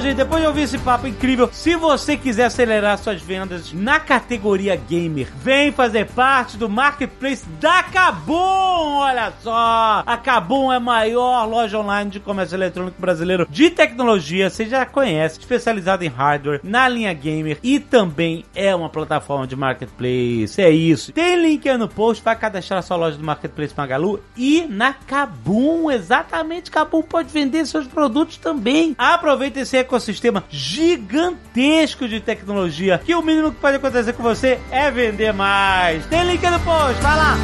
Gente, 0.00 0.16
depois 0.16 0.42
de 0.42 0.48
ouvir 0.48 0.62
esse 0.62 0.76
papo 0.76 1.06
incrível, 1.06 1.48
se 1.52 1.76
você 1.76 2.16
quiser 2.16 2.46
acelerar 2.46 2.98
suas 2.98 3.22
vendas 3.22 3.72
na 3.72 4.00
categoria 4.00 4.76
gamer, 4.76 5.28
vem 5.36 5.70
fazer 5.72 6.06
parte 6.06 6.58
do 6.58 6.68
marketplace 6.68 7.46
da 7.60 7.84
Kabum! 7.84 8.34
Olha 8.34 9.32
só! 9.40 10.02
A 10.04 10.16
Kabum 10.16 10.70
é 10.72 10.76
a 10.76 10.80
maior 10.80 11.46
loja 11.46 11.78
online 11.78 12.10
de 12.10 12.20
comércio 12.20 12.56
eletrônico 12.56 13.00
brasileiro 13.00 13.46
de 13.48 13.70
tecnologia, 13.70 14.50
você 14.50 14.66
já 14.66 14.84
conhece, 14.84 15.38
especializada 15.38 16.04
em 16.04 16.08
hardware, 16.08 16.60
na 16.62 16.88
linha 16.88 17.14
gamer 17.14 17.58
e 17.62 17.78
também 17.78 18.44
é 18.54 18.74
uma 18.74 18.90
plataforma 18.90 19.46
de 19.46 19.54
marketplace. 19.56 20.60
É 20.60 20.70
isso. 20.70 21.12
Tem 21.12 21.40
link 21.40 21.66
aí 21.68 21.78
no 21.78 21.88
post, 21.88 22.22
vai 22.22 22.36
cadastrar 22.36 22.82
sua 22.82 22.96
loja 22.96 23.16
do 23.16 23.24
Marketplace 23.24 23.72
Magalu 23.74 24.20
e 24.36 24.66
na 24.68 24.92
Kabum, 24.92 25.90
exatamente, 25.90 26.70
Kabum 26.70 27.00
pode 27.00 27.32
vender 27.32 27.64
seus 27.64 27.86
produtos 27.86 28.36
também. 28.36 28.94
Aproveita 28.98 29.60
esse 29.60 29.83
ecossistema 29.84 30.44
gigantesco 30.50 32.08
de 32.08 32.20
tecnologia 32.20 33.00
que 33.04 33.14
o 33.14 33.22
mínimo 33.22 33.52
que 33.52 33.60
pode 33.60 33.76
acontecer 33.76 34.12
com 34.12 34.22
você 34.22 34.58
é 34.70 34.90
vender 34.90 35.32
mais. 35.32 36.04
Tem 36.06 36.24
link 36.24 36.42
no 36.42 36.60
post, 36.60 37.00
vai 37.00 37.16
lá. 37.16 37.36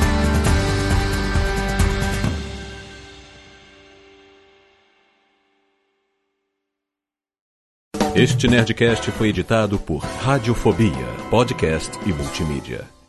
Este 8.14 8.48
Nerdcast 8.48 9.10
foi 9.12 9.28
editado 9.28 9.78
por 9.78 9.98
Radiofobia, 9.98 11.06
podcast 11.30 11.96
e 12.04 12.12
multimídia. 12.12 12.99